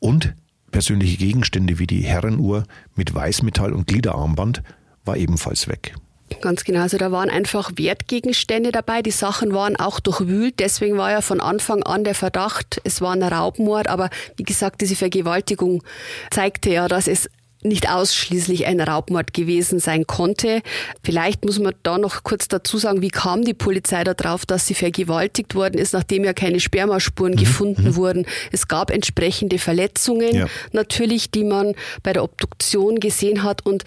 Und 0.00 0.34
persönliche 0.72 1.16
Gegenstände 1.16 1.78
wie 1.78 1.86
die 1.86 2.02
Herrenuhr 2.02 2.64
mit 2.96 3.14
Weißmetall 3.14 3.72
und 3.72 3.86
Gliederarmband 3.86 4.62
war 5.04 5.16
ebenfalls 5.16 5.68
weg. 5.68 5.94
Ganz 6.40 6.64
genau. 6.64 6.80
Also 6.80 6.98
da 6.98 7.12
waren 7.12 7.30
einfach 7.30 7.72
Wertgegenstände 7.76 8.72
dabei. 8.72 9.02
Die 9.02 9.10
Sachen 9.10 9.52
waren 9.52 9.76
auch 9.76 10.00
durchwühlt. 10.00 10.58
Deswegen 10.58 10.96
war 10.96 11.10
ja 11.10 11.20
von 11.20 11.40
Anfang 11.40 11.82
an 11.82 12.04
der 12.04 12.14
Verdacht, 12.14 12.80
es 12.84 13.00
war 13.00 13.12
ein 13.12 13.22
Raubmord. 13.22 13.88
Aber 13.88 14.10
wie 14.36 14.42
gesagt, 14.42 14.80
diese 14.80 14.96
Vergewaltigung 14.96 15.82
zeigte 16.30 16.70
ja, 16.70 16.88
dass 16.88 17.08
es 17.08 17.28
nicht 17.64 17.90
ausschließlich 17.90 18.66
ein 18.66 18.80
Raubmord 18.80 19.32
gewesen 19.32 19.80
sein 19.80 20.06
konnte. 20.06 20.60
Vielleicht 21.02 21.44
muss 21.44 21.58
man 21.58 21.74
da 21.82 21.98
noch 21.98 22.22
kurz 22.22 22.46
dazu 22.48 22.78
sagen, 22.78 23.00
wie 23.00 23.08
kam 23.08 23.44
die 23.44 23.54
Polizei 23.54 24.04
darauf, 24.04 24.46
dass 24.46 24.66
sie 24.66 24.74
vergewaltigt 24.74 25.54
worden 25.54 25.78
ist, 25.78 25.94
nachdem 25.94 26.24
ja 26.24 26.32
keine 26.32 26.60
Spermaspuren 26.60 27.32
mhm. 27.32 27.38
gefunden 27.38 27.84
mhm. 27.84 27.96
wurden. 27.96 28.26
Es 28.52 28.68
gab 28.68 28.90
entsprechende 28.90 29.58
Verletzungen, 29.58 30.34
ja. 30.34 30.46
natürlich, 30.72 31.30
die 31.30 31.44
man 31.44 31.74
bei 32.02 32.12
der 32.12 32.22
Obduktion 32.22 33.00
gesehen 33.00 33.42
hat 33.42 33.64
und 33.64 33.84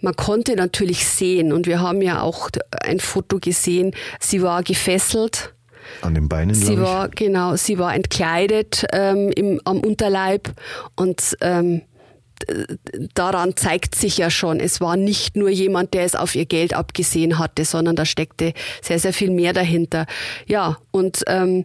man 0.00 0.14
konnte 0.14 0.54
natürlich 0.54 1.06
sehen, 1.06 1.52
und 1.52 1.66
wir 1.66 1.80
haben 1.80 2.02
ja 2.02 2.22
auch 2.22 2.50
ein 2.82 3.00
Foto 3.00 3.38
gesehen, 3.40 3.94
sie 4.20 4.42
war 4.42 4.62
gefesselt. 4.62 5.54
An 6.02 6.14
den 6.14 6.28
Beinen, 6.28 6.54
Sie 6.54 6.78
war, 6.78 7.08
genau, 7.08 7.56
sie 7.56 7.78
war 7.78 7.94
entkleidet 7.94 8.84
ähm, 8.92 9.30
im, 9.34 9.60
am 9.64 9.80
Unterleib 9.80 10.50
und 10.96 11.36
ähm, 11.40 11.82
daran 13.14 13.56
zeigt 13.56 13.94
sich 13.94 14.18
ja 14.18 14.30
schon, 14.30 14.60
es 14.60 14.80
war 14.80 14.96
nicht 14.96 15.36
nur 15.36 15.48
jemand, 15.48 15.94
der 15.94 16.04
es 16.04 16.14
auf 16.14 16.34
ihr 16.34 16.46
Geld 16.46 16.74
abgesehen 16.74 17.38
hatte, 17.38 17.64
sondern 17.64 17.96
da 17.96 18.04
steckte 18.04 18.52
sehr, 18.82 18.98
sehr 18.98 19.12
viel 19.12 19.30
mehr 19.30 19.52
dahinter. 19.52 20.06
Ja, 20.46 20.78
und 20.90 21.22
ähm, 21.26 21.64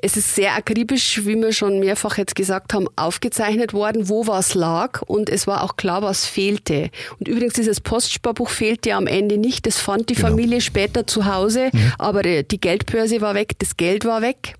es 0.00 0.16
ist 0.16 0.34
sehr 0.34 0.54
akribisch, 0.54 1.26
wie 1.26 1.34
wir 1.36 1.52
schon 1.52 1.80
mehrfach 1.80 2.18
jetzt 2.18 2.36
gesagt 2.36 2.72
haben, 2.72 2.86
aufgezeichnet 2.96 3.72
worden, 3.72 4.08
wo 4.08 4.26
was 4.26 4.54
lag 4.54 5.02
und 5.02 5.28
es 5.28 5.46
war 5.46 5.64
auch 5.64 5.76
klar, 5.76 6.02
was 6.02 6.24
fehlte. 6.24 6.90
Und 7.18 7.28
übrigens, 7.28 7.54
dieses 7.54 7.80
Postsparbuch 7.80 8.48
fehlte 8.48 8.94
am 8.94 9.06
Ende 9.06 9.38
nicht. 9.38 9.66
Das 9.66 9.78
fand 9.78 10.08
die 10.08 10.14
genau. 10.14 10.28
Familie 10.28 10.60
später 10.60 11.06
zu 11.06 11.26
Hause, 11.26 11.70
mhm. 11.72 11.92
aber 11.98 12.22
die 12.22 12.60
Geldbörse 12.60 13.20
war 13.20 13.34
weg, 13.34 13.58
das 13.58 13.76
Geld 13.76 14.04
war 14.04 14.22
weg. 14.22 14.54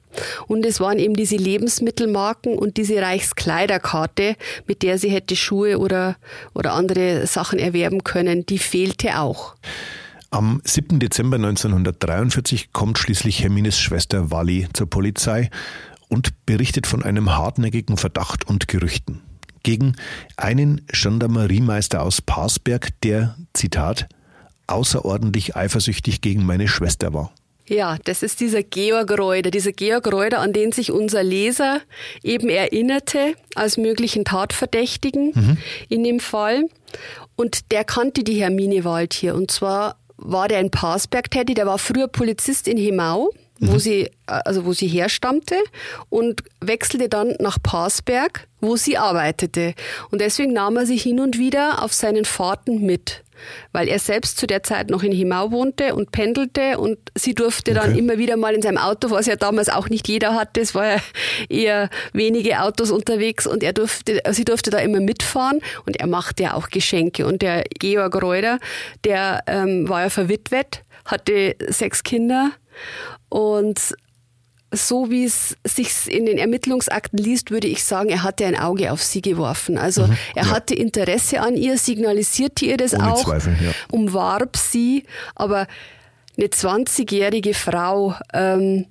Und 0.46 0.64
es 0.64 0.81
waren 0.81 0.98
eben 0.98 1.14
diese 1.14 1.37
Lebensmittelmarken 1.37 2.59
und 2.59 2.76
diese 2.76 3.00
Reichskleiderkarte, 3.00 4.37
mit 4.66 4.83
der 4.83 4.98
sie 4.98 5.11
hätte 5.11 5.37
Schuhe 5.37 5.78
oder, 5.78 6.16
oder 6.54 6.72
andere 6.74 7.26
Sachen 7.26 7.59
erwerben 7.59 8.04
können, 8.04 8.46
die 8.46 8.59
fehlte 8.59 9.18
auch. 9.18 9.54
Am 10.31 10.61
7. 10.64 11.00
Dezember 11.00 11.37
1943 11.37 12.72
kommt 12.72 12.98
schließlich 12.98 13.42
Hermines 13.42 13.78
Schwester 13.78 14.31
Wally 14.31 14.68
zur 14.74 14.88
Polizei 14.88 15.48
und 16.09 16.44
berichtet 16.44 16.87
von 16.87 17.02
einem 17.02 17.35
hartnäckigen 17.35 17.96
Verdacht 17.96 18.46
und 18.46 18.68
Gerüchten 18.68 19.22
gegen 19.62 19.96
einen 20.37 20.83
Gendarmeriemeister 20.88 22.02
aus 22.02 22.22
Parsberg, 22.22 22.88
der, 23.02 23.37
Zitat, 23.52 24.09
außerordentlich 24.66 25.57
eifersüchtig 25.57 26.20
gegen 26.20 26.44
meine 26.44 26.68
Schwester 26.68 27.12
war. 27.12 27.33
Ja, 27.68 27.98
das 28.04 28.22
ist 28.22 28.40
dieser 28.40 28.62
Georg 28.62 29.18
Reuter, 29.18 29.50
dieser 29.50 29.72
Georg 29.72 30.11
Reuter, 30.11 30.40
an 30.40 30.52
den 30.52 30.72
sich 30.72 30.90
unser 30.90 31.22
Leser 31.22 31.81
eben 32.22 32.48
erinnerte 32.48 33.35
als 33.54 33.76
möglichen 33.76 34.24
Tatverdächtigen 34.24 35.33
mhm. 35.35 35.59
in 35.88 36.04
dem 36.04 36.20
Fall. 36.20 36.64
Und 37.37 37.70
der 37.70 37.85
kannte 37.85 38.24
die 38.24 38.40
Hermine 38.40 38.85
Wald 38.85 39.12
hier. 39.12 39.35
Und 39.35 39.50
zwar 39.50 39.96
war 40.16 40.48
der 40.48 40.61
in 40.61 40.70
Parsberg 40.70 41.31
tätig, 41.31 41.57
der 41.57 41.66
war 41.66 41.78
früher 41.78 42.09
Polizist 42.09 42.66
in 42.68 42.76
Hemau, 42.76 43.31
mhm. 43.59 43.72
wo 43.72 43.78
sie, 43.78 44.11
also 44.26 44.64
wo 44.64 44.72
sie 44.72 44.88
herstammte 44.88 45.54
und 46.09 46.42
wechselte 46.61 47.09
dann 47.09 47.37
nach 47.38 47.59
Parsberg, 47.62 48.48
wo 48.61 48.76
sie 48.76 48.96
arbeitete. 48.96 49.74
Und 50.11 50.20
deswegen 50.20 50.52
nahm 50.52 50.76
er 50.76 50.87
sie 50.87 50.96
hin 50.96 51.20
und 51.20 51.38
wieder 51.38 51.83
auf 51.83 51.92
seinen 51.92 52.24
Fahrten 52.24 52.85
mit 52.85 53.22
weil 53.72 53.88
er 53.88 53.98
selbst 53.98 54.38
zu 54.38 54.46
der 54.46 54.62
Zeit 54.62 54.90
noch 54.90 55.03
in 55.03 55.12
Himau 55.12 55.51
wohnte 55.51 55.94
und 55.94 56.12
pendelte 56.12 56.79
und 56.79 56.98
sie 57.14 57.35
durfte 57.35 57.72
okay. 57.72 57.81
dann 57.81 57.98
immer 57.98 58.18
wieder 58.18 58.37
mal 58.37 58.55
in 58.55 58.62
seinem 58.62 58.79
Auto, 58.79 59.11
was 59.11 59.27
ja 59.27 59.37
damals 59.37 59.68
auch 59.68 59.88
nicht 59.88 60.09
jeder 60.09 60.35
hatte, 60.35 60.61
es 60.61 60.74
war 60.74 60.87
ja 60.87 60.96
eher 61.48 61.90
wenige 62.12 62.61
Autos 62.61 62.90
unterwegs 62.90 63.46
und 63.46 63.62
er 63.62 63.72
durfte, 63.72 64.20
sie 64.31 64.44
durfte 64.44 64.70
da 64.70 64.79
immer 64.79 65.01
mitfahren 65.01 65.61
und 65.87 65.98
er 65.98 66.07
machte 66.07 66.44
ja 66.44 66.55
auch 66.55 66.68
Geschenke 66.70 67.27
und 67.27 67.42
der 67.42 67.64
Georg 67.79 68.20
Reuter, 68.22 68.59
der 69.05 69.42
ähm, 69.46 69.88
war 69.88 70.03
ja 70.03 70.11
verwitwet, 70.11 70.85
hatte 71.05 71.57
sechs 71.68 72.03
Kinder 72.03 72.53
und 73.29 73.94
so 74.72 75.11
wie 75.11 75.24
es 75.24 75.57
sich 75.64 76.12
in 76.12 76.26
den 76.26 76.37
Ermittlungsakten 76.37 77.18
liest, 77.18 77.50
würde 77.50 77.66
ich 77.66 77.85
sagen, 77.85 78.11
er 78.11 78.22
hatte 78.22 78.46
ein 78.46 78.59
Auge 78.59 78.92
auf 78.92 79.02
sie 79.02 79.22
geworfen. 79.22 79.78
Also 79.78 80.07
mhm, 80.07 80.16
er 80.35 80.44
ja. 80.44 80.50
hatte 80.50 80.74
Interesse 80.74 81.40
an 81.40 81.57
ihr, 81.57 81.78
signalisierte 81.78 82.66
ihr 82.66 82.76
das 82.76 82.94
Ohne 82.94 83.12
auch, 83.12 83.24
Zweifel, 83.24 83.57
ja. 83.62 83.72
umwarb 83.90 84.57
sie, 84.57 85.04
aber 85.35 85.66
eine 86.37 86.46
20-jährige 86.46 87.54
Frau, 87.54 88.14
ähm, 88.33 88.87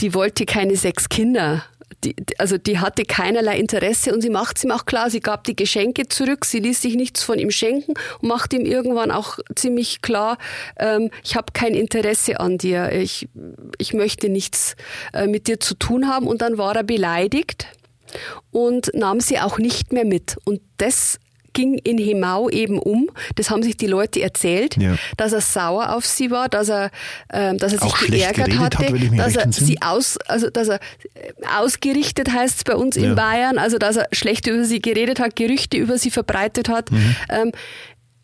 die 0.00 0.14
wollte 0.14 0.46
keine 0.46 0.76
sechs 0.76 1.08
Kinder 1.08 1.64
die, 2.04 2.16
also 2.38 2.58
die 2.58 2.78
hatte 2.78 3.04
keinerlei 3.04 3.58
Interesse 3.58 4.12
und 4.12 4.20
sie 4.22 4.30
macht 4.30 4.56
es 4.56 4.64
ihm 4.64 4.70
auch 4.70 4.86
klar, 4.86 5.10
sie 5.10 5.20
gab 5.20 5.44
die 5.44 5.56
Geschenke 5.56 6.08
zurück, 6.08 6.44
sie 6.44 6.60
ließ 6.60 6.80
sich 6.80 6.94
nichts 6.94 7.22
von 7.22 7.38
ihm 7.38 7.50
schenken 7.50 7.94
und 8.20 8.28
macht 8.28 8.52
ihm 8.52 8.64
irgendwann 8.64 9.10
auch 9.10 9.38
ziemlich 9.54 10.02
klar, 10.02 10.38
ähm, 10.78 11.10
ich 11.24 11.36
habe 11.36 11.52
kein 11.52 11.74
Interesse 11.74 12.40
an 12.40 12.58
dir, 12.58 12.92
ich, 12.92 13.28
ich 13.78 13.92
möchte 13.92 14.28
nichts 14.28 14.76
äh, 15.12 15.26
mit 15.26 15.46
dir 15.46 15.60
zu 15.60 15.74
tun 15.74 16.08
haben. 16.08 16.26
Und 16.26 16.42
dann 16.42 16.58
war 16.58 16.76
er 16.76 16.84
beleidigt 16.84 17.66
und 18.50 18.90
nahm 18.94 19.20
sie 19.20 19.38
auch 19.38 19.58
nicht 19.58 19.92
mehr 19.92 20.04
mit. 20.04 20.36
Und 20.44 20.60
das 20.78 21.18
ging 21.52 21.78
in 21.78 21.98
Hemau 21.98 22.48
eben 22.48 22.78
um. 22.78 23.10
Das 23.36 23.50
haben 23.50 23.62
sich 23.62 23.76
die 23.76 23.86
Leute 23.86 24.20
erzählt, 24.20 24.76
ja. 24.76 24.96
dass 25.16 25.32
er 25.32 25.40
sauer 25.40 25.94
auf 25.94 26.06
sie 26.06 26.30
war, 26.30 26.48
dass 26.48 26.68
er, 26.68 26.90
äh, 27.28 27.54
dass 27.56 27.72
er 27.72 27.80
sich 27.80 27.92
Auch 27.92 27.98
geärgert 27.98 28.58
hatte, 28.58 28.78
hat, 28.78 29.18
dass 29.18 29.36
er 29.36 29.52
sie 29.52 29.80
aus, 29.82 30.16
also 30.26 30.50
dass 30.50 30.68
er 30.68 30.80
äh, 31.14 31.32
ausgerichtet 31.58 32.32
heißt 32.32 32.58
es 32.58 32.64
bei 32.64 32.74
uns 32.74 32.96
ja. 32.96 33.04
in 33.04 33.14
Bayern, 33.14 33.58
also 33.58 33.78
dass 33.78 33.96
er 33.96 34.08
schlecht 34.12 34.46
über 34.46 34.64
sie 34.64 34.80
geredet 34.80 35.20
hat, 35.20 35.36
Gerüchte 35.36 35.76
über 35.76 35.98
sie 35.98 36.10
verbreitet 36.10 36.68
hat. 36.68 36.90
Mhm. 36.90 37.16
Ähm, 37.28 37.52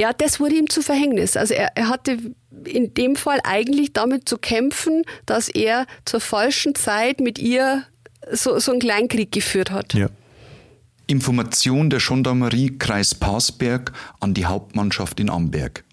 ja, 0.00 0.12
das 0.12 0.40
wurde 0.40 0.56
ihm 0.56 0.68
zu 0.68 0.82
Verhängnis. 0.82 1.36
Also 1.36 1.54
er, 1.54 1.70
er 1.74 1.88
hatte 1.88 2.18
in 2.64 2.94
dem 2.94 3.16
Fall 3.16 3.40
eigentlich 3.44 3.92
damit 3.92 4.28
zu 4.28 4.36
kämpfen, 4.36 5.04
dass 5.24 5.48
er 5.48 5.86
zur 6.04 6.20
falschen 6.20 6.74
Zeit 6.74 7.20
mit 7.20 7.38
ihr 7.38 7.84
so, 8.30 8.58
so 8.58 8.72
einen 8.72 8.80
Kleinkrieg 8.80 9.32
geführt 9.32 9.70
hat. 9.70 9.94
Ja. 9.94 10.08
Information 11.08 11.88
der 11.88 12.00
Gendarmerie 12.00 12.78
Kreis 12.78 13.14
Parsberg 13.14 13.92
an 14.18 14.34
die 14.34 14.46
Hauptmannschaft 14.46 15.20
in 15.20 15.30
Amberg. 15.30 15.84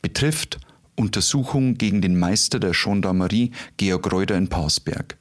Betrifft 0.00 0.60
Untersuchung 0.94 1.74
gegen 1.74 2.00
den 2.00 2.16
Meister 2.16 2.60
der 2.60 2.70
Gendarmerie 2.70 3.50
Georg 3.78 4.12
Reuter 4.12 4.36
in 4.36 4.46
Parsberg. 4.46 5.18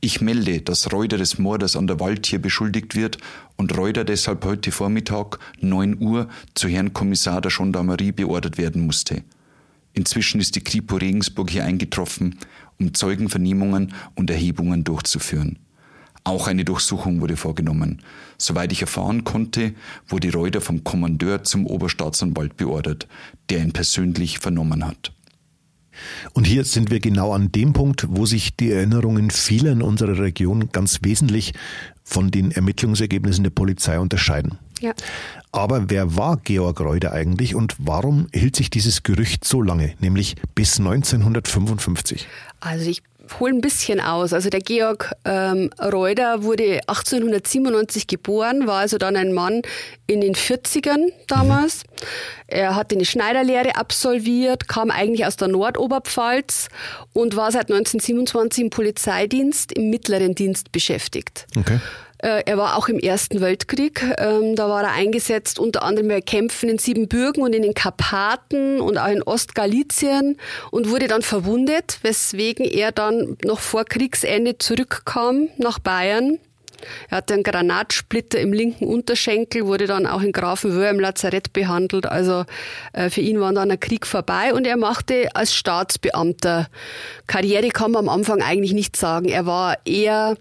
Ich 0.00 0.20
melde, 0.20 0.60
dass 0.60 0.92
Reuter 0.92 1.18
des 1.18 1.38
Mordes 1.40 1.74
an 1.74 1.88
der 1.88 1.98
Waldtier 1.98 2.40
beschuldigt 2.40 2.94
wird 2.94 3.18
und 3.56 3.76
Reuter 3.76 4.04
deshalb 4.04 4.44
heute 4.44 4.70
Vormittag 4.70 5.40
9 5.60 6.00
Uhr 6.00 6.28
zu 6.54 6.68
Herrn 6.68 6.92
Kommissar 6.92 7.40
der 7.40 7.50
Gendarmerie 7.50 8.12
beordert 8.12 8.56
werden 8.56 8.86
musste. 8.86 9.24
Inzwischen 9.94 10.40
ist 10.40 10.54
die 10.54 10.62
Kripo 10.62 10.94
Regensburg 10.94 11.50
hier 11.50 11.64
eingetroffen, 11.64 12.38
um 12.78 12.94
Zeugenvernehmungen 12.94 13.94
und 14.14 14.30
Erhebungen 14.30 14.84
durchzuführen. 14.84 15.58
Auch 16.24 16.48
eine 16.48 16.64
Durchsuchung 16.64 17.20
wurde 17.20 17.36
vorgenommen. 17.36 18.02
Soweit 18.38 18.72
ich 18.72 18.80
erfahren 18.80 19.24
konnte, 19.24 19.74
wurde 20.08 20.32
Reuter 20.32 20.62
vom 20.62 20.82
Kommandeur 20.82 21.44
zum 21.44 21.66
Oberstaatsanwalt 21.66 22.56
beordert, 22.56 23.06
der 23.50 23.58
ihn 23.58 23.72
persönlich 23.72 24.38
vernommen 24.38 24.86
hat. 24.86 25.12
Und 26.32 26.46
hier 26.46 26.64
sind 26.64 26.90
wir 26.90 27.00
genau 27.00 27.32
an 27.32 27.52
dem 27.52 27.72
Punkt, 27.72 28.06
wo 28.08 28.26
sich 28.26 28.56
die 28.56 28.72
Erinnerungen 28.72 29.30
vieler 29.30 29.72
in 29.72 29.82
unserer 29.82 30.18
Region 30.18 30.70
ganz 30.72 31.00
wesentlich 31.02 31.52
von 32.02 32.30
den 32.30 32.50
Ermittlungsergebnissen 32.50 33.44
der 33.44 33.50
Polizei 33.50 33.98
unterscheiden. 33.98 34.58
Ja. 34.80 34.92
Aber 35.52 35.88
wer 35.88 36.16
war 36.16 36.38
Georg 36.38 36.80
Reuter 36.80 37.12
eigentlich 37.12 37.54
und 37.54 37.76
warum 37.78 38.26
hielt 38.34 38.56
sich 38.56 38.70
dieses 38.70 39.02
Gerücht 39.02 39.44
so 39.44 39.62
lange, 39.62 39.94
nämlich 40.00 40.34
bis 40.54 40.78
1955? 40.78 42.26
Also 42.60 42.90
ich 42.90 43.02
hole 43.40 43.52
ein 43.52 43.60
bisschen 43.60 44.00
aus. 44.00 44.32
Also 44.32 44.50
der 44.50 44.60
Georg 44.60 45.12
ähm, 45.24 45.70
Reuter 45.80 46.42
wurde 46.42 46.80
1897 46.86 48.06
geboren, 48.06 48.66
war 48.66 48.80
also 48.80 48.98
dann 48.98 49.16
ein 49.16 49.32
Mann 49.32 49.62
in 50.06 50.20
den 50.20 50.34
40ern 50.34 51.10
damals. 51.26 51.84
Mhm. 51.84 52.06
Er 52.46 52.76
hat 52.76 52.92
eine 52.92 53.04
Schneiderlehre 53.04 53.76
absolviert, 53.76 54.68
kam 54.68 54.90
eigentlich 54.90 55.26
aus 55.26 55.36
der 55.36 55.48
Nordoberpfalz 55.48 56.68
und 57.12 57.36
war 57.36 57.50
seit 57.50 57.70
1927 57.70 58.64
im 58.64 58.70
Polizeidienst, 58.70 59.72
im 59.72 59.90
mittleren 59.90 60.34
Dienst 60.34 60.72
beschäftigt. 60.72 61.46
Okay. 61.56 61.80
Äh, 62.24 62.42
er 62.46 62.56
war 62.56 62.78
auch 62.78 62.88
im 62.88 62.98
Ersten 62.98 63.42
Weltkrieg. 63.42 64.02
Ähm, 64.16 64.56
da 64.56 64.70
war 64.70 64.82
er 64.82 64.92
eingesetzt, 64.92 65.58
unter 65.58 65.82
anderem 65.82 66.08
bei 66.08 66.22
Kämpfen 66.22 66.70
in 66.70 66.78
Siebenbürgen 66.78 67.42
und 67.42 67.54
in 67.54 67.60
den 67.60 67.74
Karpaten 67.74 68.80
und 68.80 68.96
auch 68.96 69.08
in 69.08 69.22
Ostgalizien 69.22 70.38
und 70.70 70.88
wurde 70.88 71.06
dann 71.06 71.20
verwundet, 71.20 71.98
weswegen 72.00 72.64
er 72.64 72.92
dann 72.92 73.36
noch 73.44 73.60
vor 73.60 73.84
Kriegsende 73.84 74.56
zurückkam 74.56 75.48
nach 75.58 75.78
Bayern. 75.78 76.38
Er 77.10 77.18
hatte 77.18 77.34
einen 77.34 77.42
Granatsplitter 77.42 78.40
im 78.40 78.54
linken 78.54 78.86
Unterschenkel, 78.86 79.66
wurde 79.66 79.86
dann 79.86 80.06
auch 80.06 80.22
in 80.22 80.32
Grafenwöhr 80.32 80.88
im 80.88 81.00
Lazarett 81.00 81.52
behandelt. 81.52 82.06
Also 82.06 82.44
äh, 82.94 83.10
für 83.10 83.20
ihn 83.20 83.38
war 83.38 83.52
dann 83.52 83.68
der 83.68 83.78
Krieg 83.78 84.06
vorbei 84.06 84.54
und 84.54 84.66
er 84.66 84.78
machte 84.78 85.28
als 85.34 85.54
Staatsbeamter 85.54 86.68
Karriere, 87.26 87.68
kann 87.68 87.92
man 87.92 88.08
am 88.08 88.08
Anfang 88.08 88.42
eigentlich 88.42 88.72
nicht 88.72 88.96
sagen. 88.96 89.28
Er 89.28 89.44
war 89.44 89.76
eher 89.84 90.36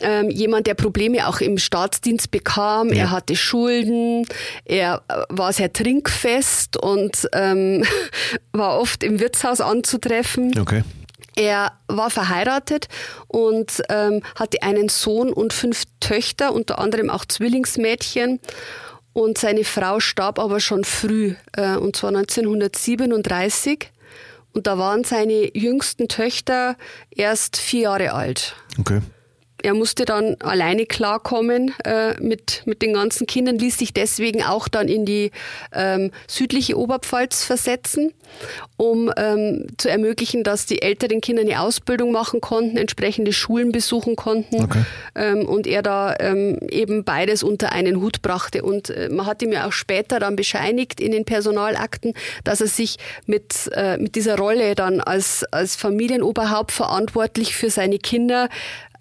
ähm, 0.00 0.30
jemand, 0.30 0.66
der 0.66 0.74
Probleme 0.74 1.26
auch 1.28 1.40
im 1.40 1.58
Staatsdienst 1.58 2.30
bekam. 2.30 2.88
Ja. 2.88 2.96
Er 2.96 3.10
hatte 3.10 3.36
Schulden, 3.36 4.26
er 4.64 5.02
äh, 5.08 5.22
war 5.28 5.52
sehr 5.52 5.72
trinkfest 5.72 6.76
und 6.76 7.28
ähm, 7.32 7.84
war 8.52 8.78
oft 8.78 9.02
im 9.02 9.20
Wirtshaus 9.20 9.60
anzutreffen. 9.60 10.58
Okay. 10.58 10.82
Er 11.36 11.72
war 11.86 12.10
verheiratet 12.10 12.88
und 13.28 13.82
ähm, 13.88 14.22
hatte 14.34 14.62
einen 14.62 14.88
Sohn 14.88 15.32
und 15.32 15.52
fünf 15.52 15.84
Töchter, 16.00 16.52
unter 16.52 16.80
anderem 16.80 17.10
auch 17.10 17.24
Zwillingsmädchen. 17.24 18.40
Und 19.12 19.38
seine 19.38 19.64
Frau 19.64 20.00
starb 20.00 20.38
aber 20.38 20.60
schon 20.60 20.84
früh, 20.84 21.34
äh, 21.56 21.76
und 21.76 21.96
zwar 21.96 22.10
1937. 22.10 23.90
Und 24.52 24.66
da 24.66 24.78
waren 24.78 25.04
seine 25.04 25.56
jüngsten 25.56 26.08
Töchter 26.08 26.76
erst 27.10 27.56
vier 27.56 27.82
Jahre 27.82 28.14
alt. 28.14 28.56
Okay 28.80 29.00
er 29.62 29.74
musste 29.74 30.04
dann 30.04 30.36
alleine 30.40 30.86
klarkommen 30.86 31.74
äh, 31.84 32.14
mit, 32.20 32.62
mit 32.64 32.80
den 32.80 32.94
ganzen 32.94 33.26
Kindern, 33.26 33.58
ließ 33.58 33.78
sich 33.78 33.92
deswegen 33.92 34.42
auch 34.44 34.68
dann 34.68 34.88
in 34.88 35.04
die 35.04 35.32
ähm, 35.72 36.12
südliche 36.28 36.78
Oberpfalz 36.78 37.44
versetzen, 37.44 38.12
um 38.76 39.10
ähm, 39.16 39.66
zu 39.76 39.90
ermöglichen, 39.90 40.44
dass 40.44 40.66
die 40.66 40.80
älteren 40.82 41.20
Kinder 41.20 41.42
eine 41.42 41.60
Ausbildung 41.60 42.12
machen 42.12 42.40
konnten, 42.40 42.76
entsprechende 42.76 43.32
Schulen 43.32 43.72
besuchen 43.72 44.14
konnten 44.14 44.62
okay. 44.62 44.84
ähm, 45.16 45.44
und 45.46 45.66
er 45.66 45.82
da 45.82 46.14
ähm, 46.20 46.60
eben 46.70 47.02
beides 47.02 47.42
unter 47.42 47.72
einen 47.72 48.00
Hut 48.00 48.22
brachte. 48.22 48.62
Und 48.62 48.90
äh, 48.90 49.08
man 49.08 49.26
hat 49.26 49.42
ihm 49.42 49.52
ja 49.52 49.66
auch 49.66 49.72
später 49.72 50.20
dann 50.20 50.36
bescheinigt 50.36 51.00
in 51.00 51.10
den 51.10 51.24
Personalakten, 51.24 52.14
dass 52.44 52.60
er 52.60 52.68
sich 52.68 52.98
mit, 53.26 53.68
äh, 53.72 53.96
mit 53.96 54.14
dieser 54.14 54.36
Rolle 54.38 54.76
dann 54.76 55.00
als, 55.00 55.44
als 55.50 55.74
Familienoberhaupt 55.74 56.70
verantwortlich 56.70 57.56
für 57.56 57.70
seine 57.70 57.98
Kinder 57.98 58.48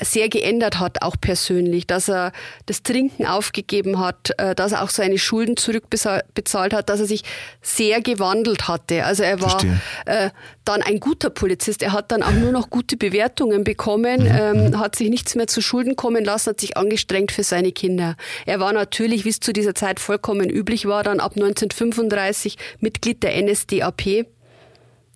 sehr 0.02 0.30
geändert 0.30 0.80
hat, 0.80 1.02
auch 1.02 1.16
persönlich, 1.20 1.88
dass 1.88 2.10
er 2.10 2.32
das 2.66 2.84
Trinken 2.84 3.26
aufgegeben 3.26 4.00
hat, 4.00 4.32
äh, 4.38 4.56
dass 4.56 4.72
er 4.72 4.84
auch 4.84 4.90
seine 4.90 5.18
Schulden 5.18 5.58
zurückbezahlt 5.58 6.74
hat, 6.74 6.90
dass 6.90 7.00
er 7.00 7.06
sich 7.06 7.24
sehr 7.62 8.02
gewandelt 8.02 8.68
hatte. 8.68 9.06
Also 9.06 9.24
er 9.24 9.42
war 9.42 9.64
äh, 10.06 10.30
dann 10.66 10.82
ein 10.82 11.00
guter 11.00 11.30
Polizist. 11.30 11.82
Er 11.82 11.94
hat 11.94 12.12
dann 12.12 12.24
auch 12.24 12.32
nur 12.32 12.52
noch 12.52 12.70
gute 12.70 12.98
Bewertungen 12.98 13.64
bekommen, 13.64 14.24
mhm. 14.24 14.32
ähm, 14.32 14.70
mhm. 14.70 14.80
hat 14.80 14.96
sich 14.96 15.10
nichts 15.10 15.36
mehr 15.36 15.48
zu 15.48 15.62
Schulden 15.62 15.96
kommen 15.96 16.24
lassen, 16.24 16.52
hat 16.52 16.62
sich 16.62 16.78
angestrengt 16.78 17.32
für 17.32 17.44
seine 17.44 17.72
Kinder. 17.72 18.16
Er 18.46 18.60
war 18.60 18.74
natürlich, 18.74 19.26
wie 19.26 19.30
es 19.30 19.40
zu 19.40 19.54
dieser 19.54 19.76
Zeit 19.76 20.00
vollkommen 20.00 20.50
üblich 20.50 20.86
war, 20.86 21.04
dann 21.04 21.20
ab 21.20 21.34
1935 21.36 22.58
Mitglied 22.80 23.24
der 23.24 23.42
NSDAP 23.42 24.28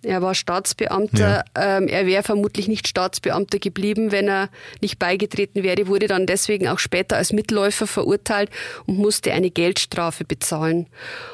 er 0.03 0.21
war 0.21 0.33
Staatsbeamter. 0.33 1.43
Ja. 1.55 1.77
Ähm, 1.77 1.87
er 1.87 2.05
wäre 2.05 2.23
vermutlich 2.23 2.67
nicht 2.67 2.87
Staatsbeamter 2.87 3.59
geblieben, 3.59 4.11
wenn 4.11 4.27
er 4.27 4.49
nicht 4.81 4.99
beigetreten 4.99 5.63
wäre, 5.63 5.87
wurde 5.87 6.07
dann 6.07 6.25
deswegen 6.25 6.67
auch 6.67 6.79
später 6.79 7.17
als 7.17 7.33
Mitläufer 7.33 7.87
verurteilt 7.87 8.49
und 8.85 8.97
musste 8.97 9.33
eine 9.33 9.51
Geldstrafe 9.51 10.23
bezahlen. 10.25 10.87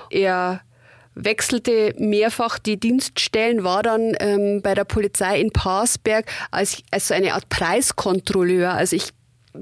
Er 0.09 0.61
wechselte 1.15 1.95
mehrfach 1.97 2.59
die 2.59 2.79
Dienststellen, 2.79 3.63
war 3.63 3.83
dann 3.83 4.15
ähm, 4.19 4.61
bei 4.61 4.75
der 4.75 4.83
Polizei 4.83 5.39
in 5.39 5.51
Parsberg 5.51 6.25
als, 6.51 6.83
als 6.91 7.07
so 7.07 7.13
eine 7.13 7.33
Art 7.33 7.49
Preiskontrolleur. 7.49 8.73
Also 8.73 8.95
ich 8.95 9.13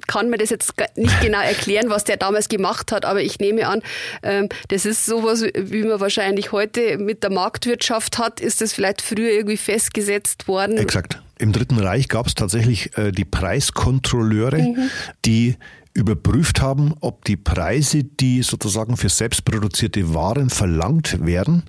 kann 0.07 0.29
mir 0.29 0.37
das 0.37 0.49
jetzt 0.49 0.73
nicht 0.95 1.21
genau 1.21 1.41
erklären, 1.41 1.89
was 1.89 2.03
der 2.03 2.17
damals 2.17 2.49
gemacht 2.49 2.91
hat, 2.91 3.05
aber 3.05 3.21
ich 3.21 3.39
nehme 3.39 3.67
an, 3.67 3.81
ähm, 4.23 4.49
das 4.69 4.85
ist 4.85 5.05
sowas, 5.05 5.43
wie 5.55 5.83
man 5.83 5.99
wahrscheinlich 5.99 6.51
heute 6.51 6.97
mit 6.97 7.23
der 7.23 7.31
Marktwirtschaft 7.31 8.17
hat, 8.17 8.39
ist 8.39 8.61
das 8.61 8.73
vielleicht 8.73 9.01
früher 9.01 9.31
irgendwie 9.31 9.57
festgesetzt 9.57 10.47
worden. 10.47 10.77
Exakt. 10.77 11.21
Im 11.37 11.51
Dritten 11.51 11.79
Reich 11.79 12.07
gab 12.07 12.27
es 12.27 12.35
tatsächlich 12.35 12.97
äh, 12.97 13.11
die 13.11 13.25
Preiskontrolleure, 13.25 14.57
mhm. 14.57 14.89
die 15.25 15.55
überprüft 15.95 16.61
haben, 16.61 16.93
ob 16.99 17.23
die 17.23 17.37
Preise, 17.37 18.03
die 18.03 18.43
sozusagen 18.43 18.97
für 18.97 19.07
selbstproduzierte 19.07 20.13
Waren 20.13 20.49
verlangt 20.49 21.25
werden, 21.25 21.63